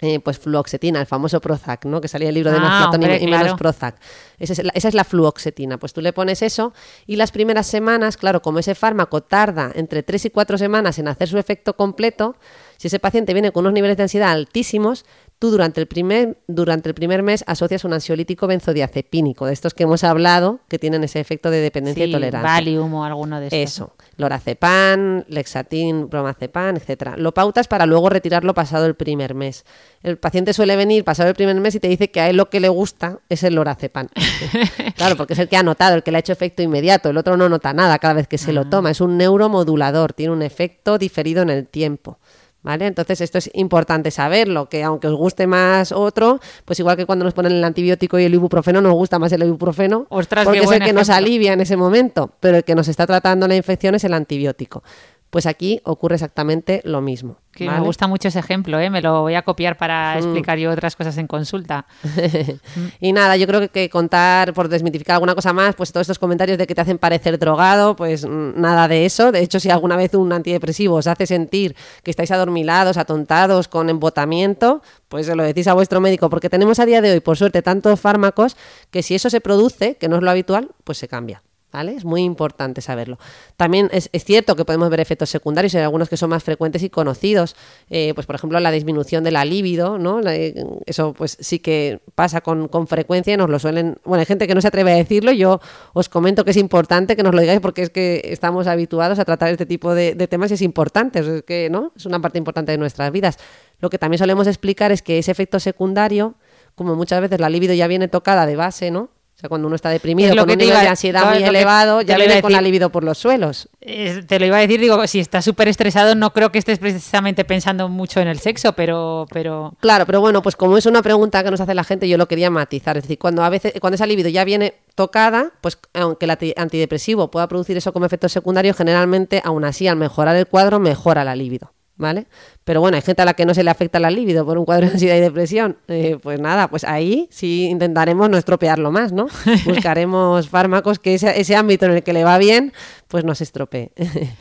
eh, 0.01 0.21
pues 0.21 0.39
fluoxetina, 0.39 1.01
el 1.01 1.07
famoso 1.07 1.41
Prozac, 1.41 1.85
¿no? 1.85 2.01
Que 2.01 2.09
salía 2.09 2.29
el 2.29 2.35
libro 2.35 2.51
de 2.53 2.59
Ah, 2.59 2.61
Maflatón 2.61 3.03
y- 3.03 3.05
hombre, 3.07 3.19
y, 3.21 3.25
menos 3.27 3.41
claro. 3.41 3.57
Prozac. 3.57 3.97
Esa 4.39 4.53
es, 4.53 4.63
la, 4.65 4.71
esa 4.75 4.89
es 4.89 4.95
la 4.95 5.05
fluoxetina. 5.05 5.79
Pues 5.79 5.93
tú 5.93 6.01
le 6.01 6.13
pones 6.13 6.43
eso 6.43 6.73
y 7.07 7.17
las 7.17 7.33
primeras 7.33 7.67
semanas, 7.67 8.17
claro, 8.17 8.41
como 8.41 8.61
ese 8.61 8.75
fármaco 8.77 9.23
tarda 9.23 9.73
entre 9.75 10.03
3 10.05 10.27
y 10.27 10.31
4 10.31 10.57
semanas 10.59 10.99
en 10.99 11.09
hacer 11.09 11.29
su 11.29 11.39
efecto 11.39 11.75
completo, 11.77 12.37
si 12.77 12.87
ese 12.87 13.01
paciente 13.01 13.33
viene 13.33 13.51
con 13.51 13.63
unos 13.65 13.73
niveles 13.73 13.97
de 13.97 14.05
ansiedad 14.05 14.31
altísimos, 14.31 15.05
tú 15.39 15.51
durante 15.51 15.81
el 15.81 15.87
primer, 15.87 16.39
durante 16.49 16.89
el 16.89 16.95
primer 16.95 17.23
mes 17.23 17.45
asocias 17.47 17.85
un 17.85 17.93
ansiolítico 17.93 18.47
benzodiazepínico, 18.47 19.47
de 19.47 19.53
estos 19.53 19.73
que 19.75 19.85
hemos 19.85 20.03
hablado, 20.05 20.61
que 20.69 20.79
tienen 20.79 21.05
ese 21.05 21.21
efecto 21.21 21.51
de 21.51 21.61
dependencia 21.61 22.05
Sí, 22.05 22.11
y 22.11 22.13
tolerancia. 22.13 22.51
Valium 22.51 22.93
o 22.95 23.05
alguno 23.05 23.39
de 23.39 23.47
estos. 23.47 23.61
Eso, 23.61 23.93
lorazepam, 24.17 25.25
lexatin, 25.29 26.09
bromazepam, 26.11 26.77
etcétera. 26.77 27.17
Lo 27.17 27.33
pautas 27.33 27.69
para 27.69 27.87
luego 27.87 28.09
retirarlo 28.09 28.53
pasado 28.53 28.87
el 28.87 28.97
primer 28.97 29.35
mes. 29.35 29.65
El 30.03 30.19
paciente 30.19 30.53
suele 30.53 30.75
venir 30.77 31.05
pasado 31.05 31.29
el 31.29 31.35
primer 31.35 31.57
mes 31.57 31.75
y 31.75 31.81
te 31.81 31.89
dice 31.89 32.11
que 32.11 32.21
a 32.21 32.29
él 32.29 32.37
lo 32.37 32.51
que 32.51 32.61
le 32.61 32.69
gusta 32.69 33.21
es 33.29 33.43
el 33.45 33.55
lorazepam. 33.55 34.09
claro, 34.97 35.17
porque 35.17 35.35
es 35.35 35.39
el 35.39 35.49
que 35.49 35.57
ha 35.57 35.63
notado, 35.63 35.95
el 35.95 36.03
que 36.03 36.11
le 36.11 36.19
ha 36.19 36.21
hecho 36.21 36.33
efecto 36.33 36.63
inmediato. 36.63 37.11
El 37.11 37.17
otro 37.17 37.37
no 37.37 37.49
nota 37.49 37.73
nada 37.73 37.99
cada 37.99 38.15
vez 38.15 38.27
que 38.27 38.39
se 38.39 38.53
lo 38.53 38.69
toma. 38.69 38.91
Es 38.91 39.01
un 39.01 39.17
neuromodulador, 39.17 40.13
tiene 40.13 40.33
un 40.33 40.43
efecto 40.43 40.99
diferido 40.99 41.43
en 41.43 41.51
el 41.51 41.67
tiempo. 41.67 42.19
¿Vale? 42.63 42.87
Entonces 42.87 43.21
esto 43.21 43.39
es 43.39 43.51
importante 43.55 44.11
saberlo, 44.11 44.69
que 44.69 44.83
aunque 44.83 45.07
os 45.07 45.15
guste 45.15 45.47
más 45.47 45.93
otro, 45.93 46.41
pues 46.65 46.79
igual 46.81 46.97
que 46.97 47.07
cuando 47.07 47.25
nos 47.25 47.33
ponen 47.33 47.53
el 47.53 47.63
antibiótico 47.63 48.19
y 48.19 48.25
el 48.25 48.35
ibuprofeno, 48.35 48.81
nos 48.81 48.95
gusta 48.95 49.19
más 49.21 49.31
el 49.33 49.45
ibuprofeno, 49.45 50.07
Ostras, 50.09 50.45
porque 50.45 50.59
es 50.61 50.71
el 50.71 50.83
que 50.83 50.93
nos 50.93 51.09
alivia 51.09 51.53
en 51.53 51.61
ese 51.61 51.77
momento, 51.77 52.33
pero 52.41 52.57
el 52.59 52.65
que 52.65 52.75
nos 52.75 52.89
está 52.89 53.07
tratando 53.07 53.47
la 53.47 53.55
infección 53.55 53.95
es 53.95 54.03
el 54.03 54.13
antibiótico. 54.13 54.83
Pues 55.31 55.45
aquí 55.47 55.81
ocurre 55.85 56.15
exactamente 56.15 56.81
lo 56.85 57.01
mismo. 57.03 57.37
Que 57.53 57.67
¿vale? 57.67 57.81
me 57.81 57.85
gusta 57.87 58.07
mucho 58.07 58.29
ese 58.29 58.39
ejemplo, 58.39 58.79
¿eh? 58.79 58.89
me 58.89 59.03
lo 59.03 59.23
voy 59.23 59.35
a 59.35 59.43
copiar 59.43 59.77
para 59.77 60.15
Mm. 60.15 60.19
explicar 60.19 60.59
yo 60.59 60.71
otras 60.71 60.97
cosas 60.97 61.19
en 61.19 61.27
consulta. 61.27 61.87
y 63.01 63.13
nada, 63.13 63.37
yo 63.37 63.47
creo 63.47 63.61
que, 63.61 63.69
que 63.69 63.91
contar, 63.91 64.55
por 64.55 64.69
desmitificar 64.69 65.15
alguna 65.15 65.35
cosa 65.35 65.53
más, 65.53 65.75
pues 65.75 65.93
todos 65.93 66.03
estos 66.05 66.19
comentarios 66.19 66.57
de 66.57 66.67
que 66.67 66.75
te 66.75 66.81
hacen 66.81 66.99
parecer 66.99 67.39
drogado, 67.39 67.97
pues 67.97 68.25
nada 68.27 68.89
de 68.89 69.05
eso. 69.07 69.33
De 69.33 69.41
hecho, 69.41 69.61
si 69.61 69.71
alguna 69.71 69.97
vez 69.97 70.15
un 70.15 70.33
antidepresivo 70.33 70.97
os 70.97 71.07
hace 71.07 71.27
sentir 71.27 71.75
que 72.03 72.11
estáis 72.11 72.31
adormilados, 72.31 72.97
atontados, 72.97 73.69
con 73.69 73.91
embotamiento, 73.91 74.83
pues 75.09 75.27
se 75.27 75.35
lo 75.35 75.43
decís 75.43 75.67
a 75.69 75.75
vuestro 75.75 76.01
médico, 76.01 76.31
porque 76.31 76.49
tenemos 76.49 76.79
a 76.79 76.87
día 76.87 77.01
de 77.03 77.13
hoy, 77.13 77.21
por 77.21 77.37
suerte, 77.37 77.61
tantos 77.63 78.01
fármacos 78.01 78.57
que 78.91 79.03
si 79.03 79.15
eso 79.15 79.31
se 79.31 79.41
produce, 79.41 79.97
que 79.97 80.09
no 80.09 80.17
es 80.17 80.23
lo 80.23 80.31
habitual, 80.31 80.71
pues 80.85 80.99
se 80.99 81.09
cambia. 81.09 81.43
¿Vale? 81.71 81.95
Es 81.95 82.07
muy 82.07 82.23
importante 82.23 82.81
saberlo. 82.81 83.19
También 83.59 83.91
es, 83.93 84.09
cierto 84.25 84.57
que 84.57 84.65
podemos 84.65 84.89
ver 84.89 85.01
efectos 85.01 85.29
secundarios, 85.29 85.75
hay 85.75 85.83
algunos 85.83 86.09
que 86.09 86.17
son 86.17 86.31
más 86.31 86.43
frecuentes 86.43 86.83
y 86.83 86.89
conocidos, 86.89 87.57
eh, 87.91 88.13
pues 88.15 88.27
por 88.27 88.37
ejemplo 88.37 88.59
la 88.59 88.71
disminución 88.71 89.23
de 89.23 89.33
la 89.33 89.45
libido, 89.45 89.99
¿no? 89.99 90.21
Eh, 90.27 90.55
eso 90.87 91.13
pues 91.13 91.37
sí 91.41 91.59
que 91.59 92.01
pasa 92.15 92.41
con, 92.41 92.69
con 92.69 92.87
frecuencia 92.87 93.37
nos 93.37 93.51
lo 93.51 93.59
suelen... 93.59 93.99
Bueno, 94.05 94.21
hay 94.21 94.27
gente 94.27 94.47
que 94.47 94.55
no 94.55 94.63
se 94.63 94.69
atreve 94.69 94.93
a 94.93 94.97
decirlo, 94.97 95.31
yo 95.33 95.61
os 95.93 96.09
comento 96.09 96.43
que 96.43 96.53
es 96.53 96.57
importante 96.57 97.17
que 97.17 97.23
nos 97.23 97.35
lo 97.35 97.41
digáis 97.43 97.61
porque 97.61 97.83
es 97.83 97.91
que 97.91 98.23
estamos 98.25 98.67
habituados 98.67 99.19
a 99.19 99.27
tratar 99.27 99.51
este 99.51 99.67
tipo 99.67 99.95
de, 99.95 100.15
de 100.15 100.27
temas 100.27 100.51
y 100.51 100.55
es 100.55 100.63
importante, 100.63 101.19
es 101.19 101.43
que 101.43 101.69
¿no? 101.69 101.93
es 101.95 102.07
una 102.07 102.19
parte 102.19 102.39
importante 102.39 102.73
de 102.73 102.79
nuestras 102.79 103.13
vidas. 103.13 103.39
Lo 103.81 103.91
que 103.91 103.99
también 103.99 104.19
solemos 104.19 104.47
explicar 104.47 104.91
es 104.91 105.03
que 105.03 105.19
ese 105.19 105.31
efecto 105.33 105.61
secundario, 105.61 106.35
como 106.75 106.95
muchas 106.95 107.21
veces 107.21 107.41
la 107.41 107.51
libido 107.51 107.75
ya 107.75 107.87
viene 107.89 108.09
tocada 108.09 108.47
de 108.47 108.57
base, 108.57 108.91
¿no? 108.91 109.11
O 109.39 109.41
sea, 109.41 109.49
cuando 109.49 109.69
uno 109.69 109.77
está 109.77 109.91
deprimido, 109.91 110.31
Es 110.31 110.35
lo 110.35 110.43
con 110.43 110.49
que 110.49 110.53
un 110.55 110.59
nivel 110.59 110.73
iba 110.75 110.83
de 110.83 110.89
ansiedad 110.89 111.21
claro, 111.21 111.39
muy 111.39 111.49
elevado, 111.49 112.01
ya 112.01 112.17
viene 112.17 112.43
con 112.43 112.51
la 112.51 112.61
libido 112.61 112.91
por 112.91 113.05
los 113.05 113.19
suelos. 113.19 113.69
Eh, 113.81 114.25
te 114.27 114.41
lo 114.41 114.47
iba 114.47 114.57
a 114.57 114.61
decir, 114.61 114.81
digo, 114.81 115.07
si 115.07 115.21
estás 115.21 115.45
súper 115.45 115.69
estresado 115.69 116.17
no 116.17 116.33
creo 116.33 116.51
que 116.51 116.59
estés 116.59 116.81
precisamente 116.81 117.45
pensando 117.45 117.89
mucho 117.89 118.19
en 118.19 118.27
el 118.27 118.41
sexo, 118.41 118.73
pero... 118.73 119.29
pero... 119.31 119.75
Claro, 119.79 120.07
pero 120.07 120.21
bueno, 120.21 120.43
pues 120.43 120.57
como 120.57 120.77
es 120.77 120.87
una 120.87 121.03
pregunta 121.03 121.45
que 121.45 121.53
nos 121.53 121.61
hace 121.61 121.73
la 121.73 121.85
gente, 121.85 122.09
yo 122.09 122.19
lo 122.19 122.27
quería 122.27 122.51
matizar. 122.51 122.97
Es 122.97 123.05
decir, 123.05 123.17
cuando 123.21 123.45
a 123.45 123.49
veces, 123.49 123.75
cuando 123.81 123.95
esa 123.95 124.07
libido 124.07 124.29
ya 124.29 124.43
viene 124.43 124.75
tocada, 124.97 125.53
pues 125.61 125.79
aunque 125.95 126.25
el 126.25 126.31
anti- 126.33 126.55
antidepresivo 126.57 127.31
pueda 127.31 127.47
producir 127.47 127.77
eso 127.77 127.93
como 127.93 128.07
efecto 128.07 128.29
secundario, 128.29 128.75
generalmente, 128.75 129.41
aún 129.45 129.65
así, 129.65 129.87
al 129.87 129.95
mejorar 129.99 130.35
el 130.35 130.49
cuadro, 130.49 130.81
mejora 130.81 131.23
la 131.23 131.37
libido. 131.37 131.73
¿Vale? 132.01 132.29
Pero 132.63 132.81
bueno, 132.81 132.95
hay 132.97 133.03
gente 133.03 133.23
a 133.23 133.25
la 133.25 133.35
que 133.35 133.45
no 133.45 133.55
se 133.55 133.65
le 133.65 133.71
afecta 133.71 133.99
la 133.99 134.09
libido 134.11 134.47
por 134.47 134.57
un 134.57 134.65
cuadro 134.65 134.87
de 134.87 134.93
ansiedad 134.93 135.17
y 135.17 135.21
depresión. 135.21 135.79
Eh, 135.89 136.17
pues 136.23 136.39
nada, 136.41 136.69
pues 136.69 136.85
ahí 136.85 137.27
sí 137.33 137.67
intentaremos 137.69 138.31
no 138.31 138.39
estropearlo 138.39 138.93
más, 138.93 139.11
¿no? 139.13 139.27
Buscaremos 139.67 140.49
fármacos 140.49 141.01
que 141.01 141.15
ese, 141.15 141.41
ese 141.41 141.57
ámbito 141.57 141.87
en 141.87 141.93
el 141.93 142.03
que 142.05 142.13
le 142.13 142.23
va 142.23 142.39
bien, 142.39 142.73
pues 143.09 143.25
no 143.25 143.35
se 143.35 143.45
estropee. 143.45 143.91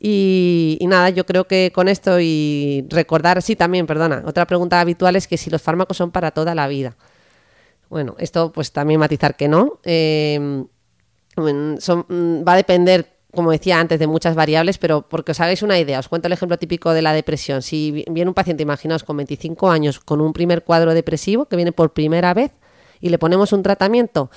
Y, 0.00 0.76
y 0.80 0.86
nada, 0.86 1.10
yo 1.10 1.26
creo 1.26 1.48
que 1.48 1.72
con 1.74 1.88
esto 1.88 2.20
y 2.20 2.86
recordar, 2.88 3.42
sí, 3.42 3.56
también, 3.56 3.84
perdona, 3.84 4.22
otra 4.26 4.46
pregunta 4.46 4.80
habitual 4.80 5.16
es 5.16 5.26
que 5.26 5.36
si 5.36 5.50
los 5.50 5.60
fármacos 5.60 5.96
son 5.96 6.12
para 6.12 6.30
toda 6.30 6.54
la 6.54 6.68
vida. 6.68 6.96
Bueno, 7.90 8.14
esto 8.20 8.52
pues 8.52 8.70
también 8.70 9.00
matizar 9.00 9.34
que 9.36 9.48
no. 9.48 9.80
Eh, 9.82 10.38
mm, 11.36 11.78
son- 11.78 12.06
mm, 12.08 12.44
va 12.46 12.52
a 12.52 12.56
depender, 12.56 13.17
como 13.34 13.50
decía 13.50 13.78
antes, 13.78 13.98
de 13.98 14.06
muchas 14.06 14.34
variables, 14.34 14.78
pero 14.78 15.02
porque 15.02 15.32
os 15.32 15.40
hagáis 15.40 15.62
una 15.62 15.78
idea, 15.78 15.98
os 15.98 16.08
cuento 16.08 16.26
el 16.28 16.32
ejemplo 16.32 16.58
típico 16.58 16.92
de 16.92 17.02
la 17.02 17.12
depresión. 17.12 17.62
Si 17.62 17.90
vi- 17.90 18.04
viene 18.10 18.28
un 18.30 18.34
paciente, 18.34 18.62
imaginaos, 18.62 19.04
con 19.04 19.16
25 19.18 19.70
años, 19.70 20.00
con 20.00 20.20
un 20.20 20.32
primer 20.32 20.64
cuadro 20.64 20.94
depresivo, 20.94 21.44
que 21.46 21.56
viene 21.56 21.72
por 21.72 21.92
primera 21.92 22.32
vez, 22.34 22.52
y 23.00 23.10
le 23.10 23.18
ponemos 23.18 23.52
un 23.52 23.62
tratamiento, 23.62 24.30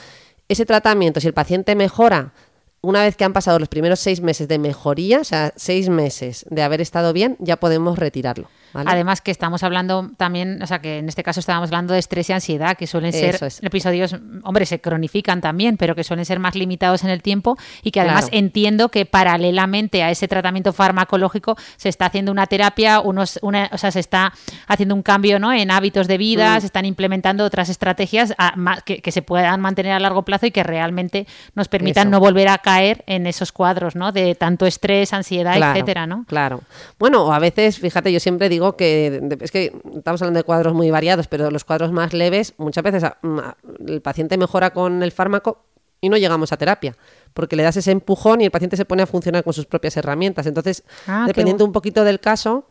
ese 0.49 0.65
tratamiento, 0.65 1.19
si 1.21 1.27
el 1.27 1.33
paciente 1.33 1.75
mejora 1.75 2.33
una 2.81 3.03
vez 3.03 3.15
que 3.15 3.23
han 3.23 3.31
pasado 3.33 3.59
los 3.59 3.69
primeros 3.69 3.99
seis 3.99 4.21
meses 4.21 4.47
de 4.47 4.57
mejoría, 4.57 5.19
o 5.21 5.23
sea, 5.23 5.53
seis 5.55 5.87
meses 5.87 6.45
de 6.49 6.63
haber 6.63 6.81
estado 6.81 7.13
bien, 7.13 7.37
ya 7.39 7.57
podemos 7.57 7.97
retirarlo. 7.97 8.49
¿Vale? 8.73 8.89
Además 8.91 9.21
que 9.21 9.31
estamos 9.31 9.63
hablando 9.63 10.09
también, 10.17 10.61
o 10.61 10.67
sea 10.67 10.79
que 10.79 10.99
en 10.99 11.09
este 11.09 11.23
caso 11.23 11.39
estábamos 11.39 11.69
hablando 11.69 11.93
de 11.93 11.99
estrés 11.99 12.29
y 12.29 12.33
ansiedad, 12.33 12.75
que 12.77 12.87
suelen 12.87 13.13
ser 13.13 13.35
es. 13.43 13.61
episodios, 13.63 14.15
hombre, 14.43 14.65
se 14.65 14.79
cronifican 14.81 15.41
también, 15.41 15.77
pero 15.77 15.95
que 15.95 16.03
suelen 16.03 16.25
ser 16.25 16.39
más 16.39 16.55
limitados 16.55 17.03
en 17.03 17.09
el 17.09 17.21
tiempo 17.21 17.57
y 17.83 17.91
que 17.91 17.99
además 18.01 18.25
Claro. 18.29 18.37
entiendo 18.37 18.89
que 18.89 19.05
paralelamente 19.05 20.03
a 20.03 20.11
ese 20.11 20.27
tratamiento 20.27 20.73
farmacológico 20.73 21.55
se 21.77 21.89
está 21.89 22.05
haciendo 22.07 22.31
una 22.31 22.47
terapia, 22.47 22.99
unos, 22.99 23.39
una, 23.41 23.69
o 23.71 23.77
sea, 23.77 23.91
se 23.91 23.99
está 23.99 24.33
haciendo 24.67 24.93
un 24.95 25.01
cambio 25.03 25.39
¿no? 25.39 25.51
en 25.53 25.71
hábitos 25.71 26.07
de 26.07 26.17
vida, 26.17 26.57
Mm. 26.57 26.59
se 26.61 26.65
están 26.67 26.85
implementando 26.85 27.45
otras 27.45 27.69
estrategias 27.69 28.33
a- 28.37 28.53
ma- 28.55 28.81
que, 28.81 29.01
que 29.01 29.11
se 29.11 29.21
puedan 29.21 29.61
mantener 29.61 29.93
a 29.93 29.99
largo 29.99 30.23
plazo 30.23 30.45
y 30.45 30.51
que 30.51 30.63
realmente 30.63 31.27
nos 31.55 31.67
permitan 31.67 32.07
Eso. 32.07 32.11
no 32.11 32.19
volver 32.19 32.47
a 32.49 32.57
caer 32.57 33.03
en 33.07 33.25
esos 33.27 33.51
cuadros, 33.51 33.95
¿no? 33.95 34.11
De 34.11 34.35
tanto 34.35 34.65
estrés, 34.65 35.13
ansiedad, 35.13 35.55
Claro, 35.55 35.73
etcétera, 35.73 36.07
¿no? 36.07 36.25
Claro. 36.27 36.61
Bueno, 36.99 37.23
o 37.25 37.31
a 37.33 37.39
veces, 37.39 37.79
fíjate, 37.79 38.11
yo 38.11 38.19
siempre 38.19 38.49
digo 38.49 38.60
que 38.77 39.21
es 39.41 39.51
que 39.51 39.73
estamos 39.95 40.21
hablando 40.21 40.37
de 40.39 40.43
cuadros 40.43 40.73
muy 40.73 40.89
variados, 40.91 41.27
pero 41.27 41.49
los 41.51 41.63
cuadros 41.65 41.91
más 41.91 42.13
leves, 42.13 42.53
muchas 42.57 42.83
veces 42.83 43.03
a- 43.03 43.17
mm, 43.21 43.39
a- 43.39 43.57
el 43.87 44.01
paciente 44.01 44.37
mejora 44.37 44.71
con 44.71 45.03
el 45.03 45.11
fármaco 45.11 45.65
y 45.99 46.09
no 46.09 46.17
llegamos 46.17 46.51
a 46.51 46.57
terapia, 46.57 46.95
porque 47.33 47.55
le 47.55 47.63
das 47.63 47.77
ese 47.77 47.91
empujón 47.91 48.41
y 48.41 48.45
el 48.45 48.51
paciente 48.51 48.75
se 48.77 48.85
pone 48.85 49.03
a 49.03 49.05
funcionar 49.07 49.43
con 49.43 49.53
sus 49.53 49.65
propias 49.65 49.95
herramientas. 49.97 50.45
Entonces, 50.47 50.83
Ah, 51.07 51.25
dependiendo 51.27 51.63
un 51.65 51.71
poquito 51.71 52.03
del 52.03 52.19
caso, 52.19 52.65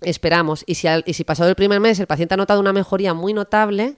esperamos. 0.00 0.64
Y 0.66 0.74
si, 0.74 0.86
al- 0.86 1.02
y 1.06 1.14
si 1.14 1.24
pasado 1.24 1.48
el 1.48 1.56
primer 1.56 1.80
mes 1.80 1.98
el 2.00 2.06
paciente 2.06 2.34
ha 2.34 2.36
notado 2.36 2.60
una 2.60 2.72
mejoría 2.72 3.14
muy 3.14 3.32
notable, 3.32 3.96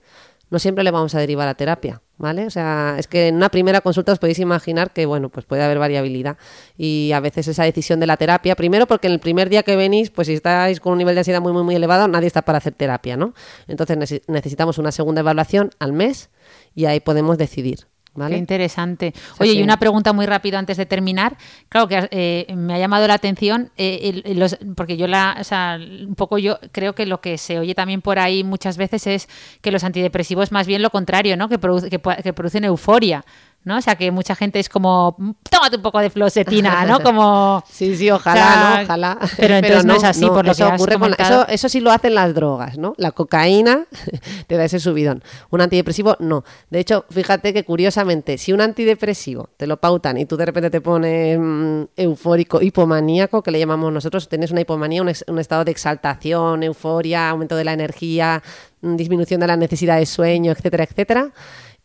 no 0.51 0.59
siempre 0.59 0.85
le 0.85 0.91
vamos 0.91 1.15
a 1.15 1.19
derivar 1.19 1.49
a 1.49 1.55
terapia, 1.55 2.03
¿vale? 2.19 2.47
O 2.47 2.51
sea, 2.51 2.97
es 2.99 3.07
que 3.09 3.29
en 3.29 3.37
una 3.37 3.49
primera 3.49 3.81
consulta 3.81 4.13
os 4.13 4.19
podéis 4.19 4.39
imaginar 4.39 4.93
que, 4.93 5.05
bueno, 5.07 5.29
pues 5.29 5.45
puede 5.45 5.63
haber 5.65 5.79
variabilidad 5.79 6.37
y 6.77 7.11
a 7.13 7.21
veces 7.21 7.49
esa 7.49 7.65
decisión 7.65 7.99
de 8.01 8.07
la 8.07 8.17
terapia, 8.17 8.55
primero 8.55 8.87
porque 8.87 9.09
en 9.09 9.15
el 9.15 9.21
primer 9.21 9.49
día 9.49 9.63
que 9.65 9.75
venís, 9.77 10.11
pues 10.11 10.29
si 10.29 10.35
estáis 10.35 10.79
con 10.81 10.93
un 10.93 10.99
nivel 10.99 11.15
de 11.15 11.21
ansiedad 11.21 11.41
muy, 11.41 11.53
muy, 11.53 11.63
muy 11.65 11.75
elevado, 11.75 12.07
nadie 12.09 12.29
está 12.29 12.43
para 12.43 12.59
hacer 12.59 12.75
terapia, 12.75 13.17
¿no? 13.17 13.35
Entonces 13.67 13.99
nece- 13.99 14.23
necesitamos 14.29 14.79
una 14.79 14.93
segunda 14.93 15.21
evaluación 15.21 15.71
al 15.79 15.93
mes 15.93 16.31
y 16.75 16.85
ahí 16.85 17.01
podemos 17.01 17.39
decidir, 17.39 17.87
¿vale? 18.17 18.35
Qué 18.35 18.39
interesante. 18.39 19.13
Oye, 19.39 19.53
y 19.53 19.63
una 19.63 19.79
pregunta 19.79 20.13
muy 20.13 20.27
rápido 20.27 20.59
antes 20.59 20.77
de 20.77 20.87
terminar. 20.87 21.37
Claro 21.69 21.89
que 21.89 22.09
eh, 22.11 22.55
me 22.57 22.75
ha 22.75 22.79
llamado 22.79 23.07
la 23.07 23.15
atención, 23.15 23.71
eh, 23.77 24.23
el- 24.25 24.39
los- 24.39 24.57
porque 24.75 24.97
yo 24.97 25.07
la, 25.07 25.37
o 25.41 25.45
sea, 25.45 25.79
un 25.79 26.15
poco 26.15 26.39
yo 26.39 26.59
creo 26.73 26.95
que 26.95 27.07
lo 27.07 27.21
que 27.21 27.39
se 27.39 27.59
oye 27.59 27.75
también 27.75 28.03
por 28.03 28.19
ahí 28.19 28.43
muchas 28.45 28.77
veces 28.77 29.07
es 29.07 29.29
que 29.61 29.71
los 29.71 29.85
antidepresivos 29.85 30.53
más 30.53 30.67
bien 30.67 30.83
lo 30.83 30.91
contrario, 30.91 31.37
¿no? 31.37 31.49
Que, 31.49 31.59
produce- 31.61 31.89
que, 31.91 32.01
que 32.23 32.33
producen 32.33 32.65
euforia. 32.65 33.25
¿No? 33.67 33.77
O 33.77 33.81
sea, 33.83 33.97
que 33.97 34.11
mucha 34.11 34.35
gente 34.35 34.59
es 34.61 34.69
como, 34.71 35.17
tómate 35.51 35.77
un 35.77 35.83
poco 35.83 35.99
de 35.99 36.09
flosetina, 36.09 36.87
¿no? 36.87 37.01
Como... 37.03 37.63
Sí, 37.69 37.95
sí, 37.97 38.11
ojalá, 38.11 38.41
O 38.41 38.47
sea, 38.47 38.77
¿no? 38.79 38.83
Ojalá. 38.85 39.19
pero 39.37 39.57
entonces 39.57 39.85
no 39.85 39.95
es 39.97 40.05
así, 40.05 40.25
por 40.27 40.47
lo 40.47 40.53
eso 40.53 40.65
que 40.67 40.73
has 40.73 40.81
ocurre 40.81 40.93
con- 40.95 41.01
comentado. 41.03 41.43
eso, 41.43 41.49
eso 41.53 41.69
sí 41.69 41.81
lo 41.81 41.91
hacen 41.91 42.15
las 42.15 42.33
drogas, 42.35 42.79
¿no? 42.79 42.95
La 42.97 43.11
cocaína 43.11 43.85
te 44.47 44.57
da 44.57 44.65
ese 44.65 44.79
subidón. 44.81 45.23
Un 45.51 45.61
antidepresivo, 45.61 46.17
no. 46.21 46.45
De 46.71 46.79
hecho, 46.79 47.05
fíjate 47.11 47.53
que 47.53 47.65
curiosamente, 47.65 48.39
si 48.39 48.53
un 48.53 48.61
antidepresivo 48.61 49.51
te 49.57 49.67
lo 49.67 49.77
pautan 49.79 50.17
y 50.17 50.27
tú 50.27 50.37
de 50.37 50.47
repente 50.47 50.71
te 50.71 50.81
pones 50.81 51.37
mm, 51.39 51.83
eufórico, 51.97 52.63
hipomaníaco, 52.63 53.43
que 53.43 53.51
le 53.51 53.59
llamamos 53.59 53.93
nosotros, 53.93 54.29
tienes 54.29 54.53
una 54.53 54.61
hipomanía, 54.61 55.03
un, 55.03 55.09
ex- 55.09 55.25
un 55.27 55.41
estado 55.41 55.65
de 55.65 55.73
exaltación, 55.73 56.63
euforia, 56.63 57.31
aumento 57.31 57.57
de 57.57 57.65
la 57.65 57.73
energía, 57.73 58.43
mm, 58.81 58.95
disminución 58.95 59.41
de 59.41 59.49
la 59.49 59.57
necesidad 59.57 59.99
de 59.99 60.07
sueño, 60.07 60.53
etcétera, 60.53 60.85
etcétera 60.85 61.31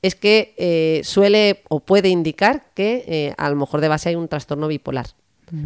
es 0.02 0.16
que 0.16 0.54
eh, 0.58 1.02
suele 1.04 1.64
o 1.70 1.80
puede 1.80 2.10
indicar 2.10 2.66
que 2.74 3.04
eh, 3.08 3.34
a 3.38 3.50
lo 3.50 3.56
mejor 3.56 3.82
de 3.82 3.88
base 3.88 4.10
hay 4.10 4.16
un 4.16 4.28
trastorno 4.28 4.68
bipolar. 4.68 5.08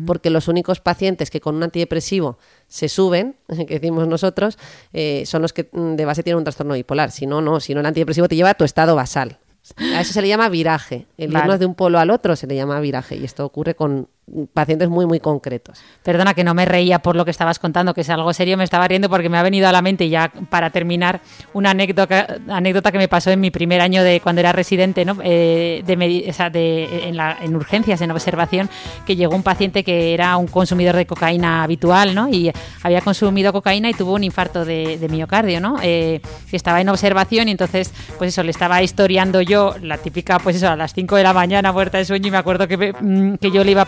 Porque 0.08 0.32
los 0.32 0.48
únicos 0.48 0.80
pacientes 0.80 1.30
que 1.30 1.40
con 1.40 1.54
un 1.54 1.62
antidepresivo 1.62 2.40
se 2.68 2.90
suben, 2.90 3.36
que 3.68 3.76
decimos 3.76 4.08
nosotros, 4.08 4.58
eh, 4.94 5.24
son 5.28 5.44
los 5.44 5.54
que 5.54 5.70
mm, 5.72 5.94
de 5.94 6.06
base 6.06 6.24
tienen 6.24 6.40
un 6.40 6.44
trastorno 6.44 6.74
bipolar. 6.74 7.12
Si 7.12 7.28
no, 7.28 7.40
no. 7.40 7.60
Si 7.60 7.76
no, 7.76 7.82
el 7.82 7.86
antidepresivo 7.86 8.28
te 8.28 8.36
lleva 8.36 8.50
a 8.50 8.54
tu 8.56 8.64
estado 8.64 8.96
basal. 8.96 9.38
A 9.78 10.02
eso 10.02 10.12
se 10.12 10.24
le 10.24 10.28
llama 10.28 10.50
viraje. 10.50 11.06
El 11.18 11.32
Vale. 11.32 11.46
irnos 11.46 11.60
de 11.60 11.68
un 11.68 11.76
polo 11.76 12.00
al 12.00 12.10
otro 12.10 12.36
se 12.36 12.48
le 12.48 12.56
llama 12.56 12.80
viraje. 12.80 13.16
Y 13.16 13.26
esto 13.26 13.46
ocurre 13.46 13.76
con 13.76 14.10
pacientes 14.54 14.90
muy, 14.90 15.06
muy 15.06 15.20
concretos. 15.20 15.80
Perdona 16.04 16.34
que 16.34 16.44
no 16.44 16.54
me 16.54 16.66
reía 16.66 17.00
por 17.00 17.16
lo 17.16 17.26
que 17.26 17.32
estabas 17.32 17.60
contando, 17.60 17.94
que 17.94 18.02
es 18.02 18.10
algo 18.10 18.34
serio, 18.34 18.58
me 18.58 18.64
estaba 18.64 18.88
riendo 18.88 19.10
porque 19.10 19.30
me 19.30 19.38
ha 19.38 19.44
venido 19.44 19.68
a 19.68 19.72
la 19.72 19.82
mente 19.82 20.10
ya 20.10 20.32
para 20.50 20.72
terminar 20.72 21.22
una 21.54 21.72
anécdota, 21.72 22.38
anécdota 22.50 22.92
que 22.92 22.98
me 22.98 23.08
pasó 23.08 23.30
en 23.32 23.40
mi 23.40 23.52
primer 23.52 23.82
año 23.82 24.04
de 24.04 24.20
cuando 24.22 24.40
era 24.40 24.52
residente, 24.52 25.06
¿no? 25.06 25.18
Eh, 25.24 25.84
de, 25.86 26.26
o 26.30 26.34
sea, 26.34 26.50
de- 26.50 27.08
en, 27.08 27.18
la- 27.18 27.38
en 27.42 27.56
urgencias, 27.56 28.02
en 28.02 28.12
observación, 28.12 28.70
que 29.06 29.16
llegó 29.16 29.36
un 29.36 29.44
paciente 29.44 29.84
que 29.84 30.14
era 30.14 30.38
un 30.38 30.48
consumidor 30.48 30.96
de 30.96 31.06
cocaína 31.06 31.64
habitual, 31.64 32.16
¿no? 32.16 32.28
Y 32.28 32.52
había 32.84 33.02
consumido 33.02 33.54
cocaína 33.54 33.90
y 33.90 33.94
tuvo 33.94 34.14
un 34.16 34.24
infarto 34.24 34.66
de, 34.66 34.98
de 34.98 35.08
miocardio, 35.10 35.62
¿no? 35.62 35.78
Eh, 35.84 36.22
estaba 36.52 36.82
en 36.82 36.90
observación 36.90 37.48
y 37.48 37.52
entonces, 37.52 37.94
pues 38.18 38.30
eso, 38.30 38.42
le 38.44 38.52
estaba 38.52 38.82
historiando 38.82 39.42
yo, 39.42 39.76
la 39.82 39.98
típica, 39.98 40.40
pues 40.40 40.56
eso, 40.56 40.70
a 40.70 40.76
las 40.76 40.94
5 40.94 41.16
de 41.16 41.24
la 41.24 41.34
mañana, 41.34 41.72
muerta 41.72 41.98
de 41.98 42.06
sueño, 42.06 42.28
y 42.28 42.32
me 42.32 42.38
acuerdo 42.38 42.68
que, 42.68 42.94
mm, 43.00 43.36
que 43.36 43.52
yo 43.52 43.64
le 43.64 43.72
iba 43.72 43.86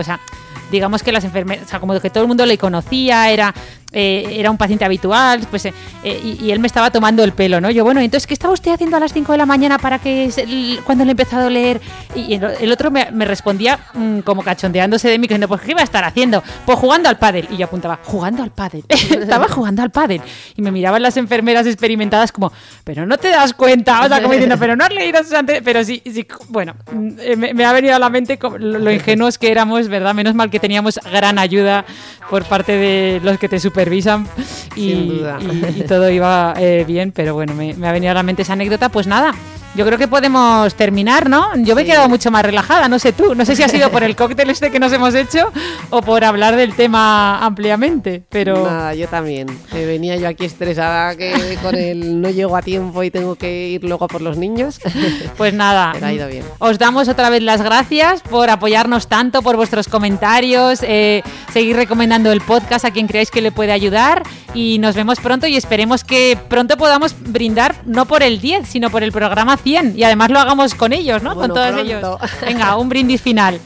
o 0.00 0.04
sea, 0.04 0.20
digamos 0.70 1.02
que 1.02 1.12
las 1.12 1.24
enfermeras, 1.24 1.66
o 1.66 1.68
sea, 1.68 1.80
como 1.80 1.98
que 2.00 2.10
todo 2.10 2.22
el 2.22 2.28
mundo 2.28 2.46
le 2.46 2.58
conocía, 2.58 3.30
era, 3.30 3.54
eh, 3.92 4.36
era 4.38 4.50
un 4.50 4.56
paciente 4.56 4.84
habitual, 4.84 5.46
pues, 5.50 5.64
eh, 5.66 5.74
eh, 6.04 6.36
y, 6.40 6.50
él 6.50 6.60
me 6.60 6.68
estaba 6.68 6.90
tomando 6.90 7.24
el 7.24 7.32
pelo, 7.32 7.60
¿no? 7.60 7.70
Yo, 7.70 7.82
bueno, 7.84 8.00
entonces, 8.00 8.26
¿qué 8.26 8.34
estaba 8.34 8.52
usted 8.52 8.72
haciendo 8.72 8.96
a 8.96 9.00
las 9.00 9.12
5 9.12 9.32
de 9.32 9.38
la 9.38 9.46
mañana 9.46 9.78
para 9.78 9.98
que, 9.98 10.30
cuando 10.84 11.04
le 11.04 11.10
he 11.10 11.12
empezado 11.12 11.48
a 11.48 11.50
leer? 11.50 11.80
Y 12.14 12.34
el, 12.34 12.72
otro 12.72 12.90
me, 12.90 13.10
respondía 13.24 13.78
mm, 13.94 14.20
como 14.20 14.42
cachondeándose 14.42 15.08
de 15.08 15.18
mí, 15.18 15.26
diciendo, 15.26 15.48
pues, 15.48 15.60
¿qué 15.62 15.72
iba 15.72 15.80
a 15.80 15.84
estar 15.84 16.04
haciendo? 16.04 16.42
Pues 16.64 16.78
jugando 16.78 17.08
al 17.08 17.18
pádel. 17.18 17.48
Y 17.50 17.56
yo 17.56 17.66
apuntaba, 17.66 17.98
jugando 18.04 18.42
al 18.42 18.50
pádel. 18.50 18.84
estaba 18.88 19.48
jugando 19.48 19.82
al 19.82 19.90
pádel. 19.90 20.20
Y 20.56 20.62
me 20.62 20.70
miraban 20.70 21.02
las 21.02 21.16
enfermeras 21.16 21.66
experimentadas 21.66 22.30
como, 22.30 22.52
pero 22.84 23.06
no 23.06 23.18
te 23.18 23.28
das 23.28 23.54
cuenta, 23.54 24.04
o 24.04 24.08
sea, 24.08 24.20
como 24.20 24.34
diciendo, 24.34 24.56
pero 24.58 24.76
no 24.76 24.84
has 24.84 24.92
leído 24.92 25.22
sus 25.24 25.32
ante-". 25.32 25.62
Pero 25.62 25.82
sí, 25.82 26.00
sí, 26.04 26.26
bueno, 26.48 26.74
mm, 26.92 27.08
eh, 27.18 27.36
me, 27.36 27.64
ha 27.64 27.72
venido 27.72 27.96
a 27.96 27.98
la 27.98 28.08
mente 28.08 28.38
lo, 28.40 28.78
lo 28.78 28.92
ingenuos 28.92 29.36
que 29.36 29.50
éramos, 29.50 29.88
¿verdad? 29.88 30.14
Menos 30.14 30.34
mal 30.34 30.48
que 30.48 30.60
teníamos 30.60 31.00
gran 31.10 31.38
ayuda 31.40 31.84
por 32.28 32.44
parte 32.44 32.72
de 32.72 33.20
los 33.24 33.38
que 33.38 33.48
te 33.48 33.58
supervisan 33.80 34.26
y, 34.76 34.90
Sin 34.90 35.08
duda. 35.08 35.38
y- 35.40 35.80
y 35.80 35.82
todo 35.86 36.10
iba 36.10 36.54
eh, 36.58 36.84
bien, 36.86 37.12
pero 37.12 37.34
bueno, 37.34 37.54
me, 37.54 37.74
me 37.74 37.88
ha 37.88 37.92
venido 37.92 38.10
a 38.10 38.14
la 38.14 38.22
mente 38.22 38.42
esa 38.42 38.52
anécdota, 38.52 38.88
pues 38.90 39.06
nada. 39.06 39.34
Yo 39.76 39.86
creo 39.86 39.98
que 39.98 40.08
podemos 40.08 40.74
terminar, 40.74 41.30
¿no? 41.30 41.56
Yo 41.58 41.76
me 41.76 41.82
he 41.82 41.84
quedado 41.84 42.08
mucho 42.08 42.32
más 42.32 42.44
relajada, 42.44 42.88
no 42.88 42.98
sé 42.98 43.12
tú. 43.12 43.36
No 43.36 43.44
sé 43.44 43.54
si 43.54 43.62
ha 43.62 43.68
sido 43.68 43.88
por 43.90 44.02
el 44.02 44.16
cóctel 44.16 44.50
este 44.50 44.72
que 44.72 44.80
nos 44.80 44.92
hemos 44.92 45.14
hecho 45.14 45.52
o 45.90 46.02
por 46.02 46.24
hablar 46.24 46.56
del 46.56 46.74
tema 46.74 47.38
ampliamente, 47.38 48.20
pero... 48.28 48.64
Nada, 48.64 48.94
yo 48.94 49.06
también. 49.06 49.46
Eh, 49.72 49.86
venía 49.86 50.16
yo 50.16 50.26
aquí 50.26 50.44
estresada 50.44 51.14
que 51.14 51.56
con 51.62 51.76
el 51.76 52.20
no 52.20 52.30
llego 52.30 52.56
a 52.56 52.62
tiempo 52.62 53.04
y 53.04 53.12
tengo 53.12 53.36
que 53.36 53.68
ir 53.68 53.84
luego 53.84 54.08
por 54.08 54.22
los 54.22 54.36
niños. 54.36 54.80
Pues 55.36 55.54
nada, 55.54 55.90
Pero 55.94 56.06
ha 56.06 56.12
ido 56.12 56.26
bien. 56.26 56.44
os 56.58 56.78
damos 56.78 57.06
otra 57.08 57.30
vez 57.30 57.42
las 57.42 57.62
gracias 57.62 58.22
por 58.22 58.50
apoyarnos 58.50 59.06
tanto, 59.06 59.40
por 59.40 59.54
vuestros 59.54 59.86
comentarios, 59.86 60.80
eh, 60.82 61.22
seguir 61.52 61.76
recomendando 61.76 62.32
el 62.32 62.40
podcast 62.40 62.84
a 62.84 62.90
quien 62.90 63.06
creáis 63.06 63.30
que 63.30 63.40
le 63.40 63.52
puede 63.52 63.70
ayudar 63.70 64.24
y 64.52 64.78
nos 64.80 64.96
vemos 64.96 65.20
pronto 65.20 65.46
y 65.46 65.56
esperemos 65.56 66.02
que 66.02 66.36
pronto 66.48 66.76
podamos 66.76 67.14
brindar 67.20 67.76
no 67.86 68.06
por 68.06 68.24
el 68.24 68.40
10, 68.40 68.66
sino 68.66 68.90
por 68.90 69.04
el 69.04 69.12
programa 69.12 69.59
100 69.62 69.94
y 69.96 70.04
además 70.04 70.30
lo 70.30 70.38
hagamos 70.40 70.74
con 70.74 70.92
ellos, 70.92 71.22
¿no? 71.22 71.34
Bueno, 71.34 71.54
con 71.54 71.62
todos 71.62 71.72
pronto. 71.72 72.18
ellos. 72.18 72.18
Venga, 72.40 72.76
un 72.76 72.88
brindis 72.88 73.20
final. 73.20 73.60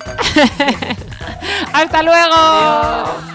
Hasta 1.73 2.03
luego. 2.03 3.35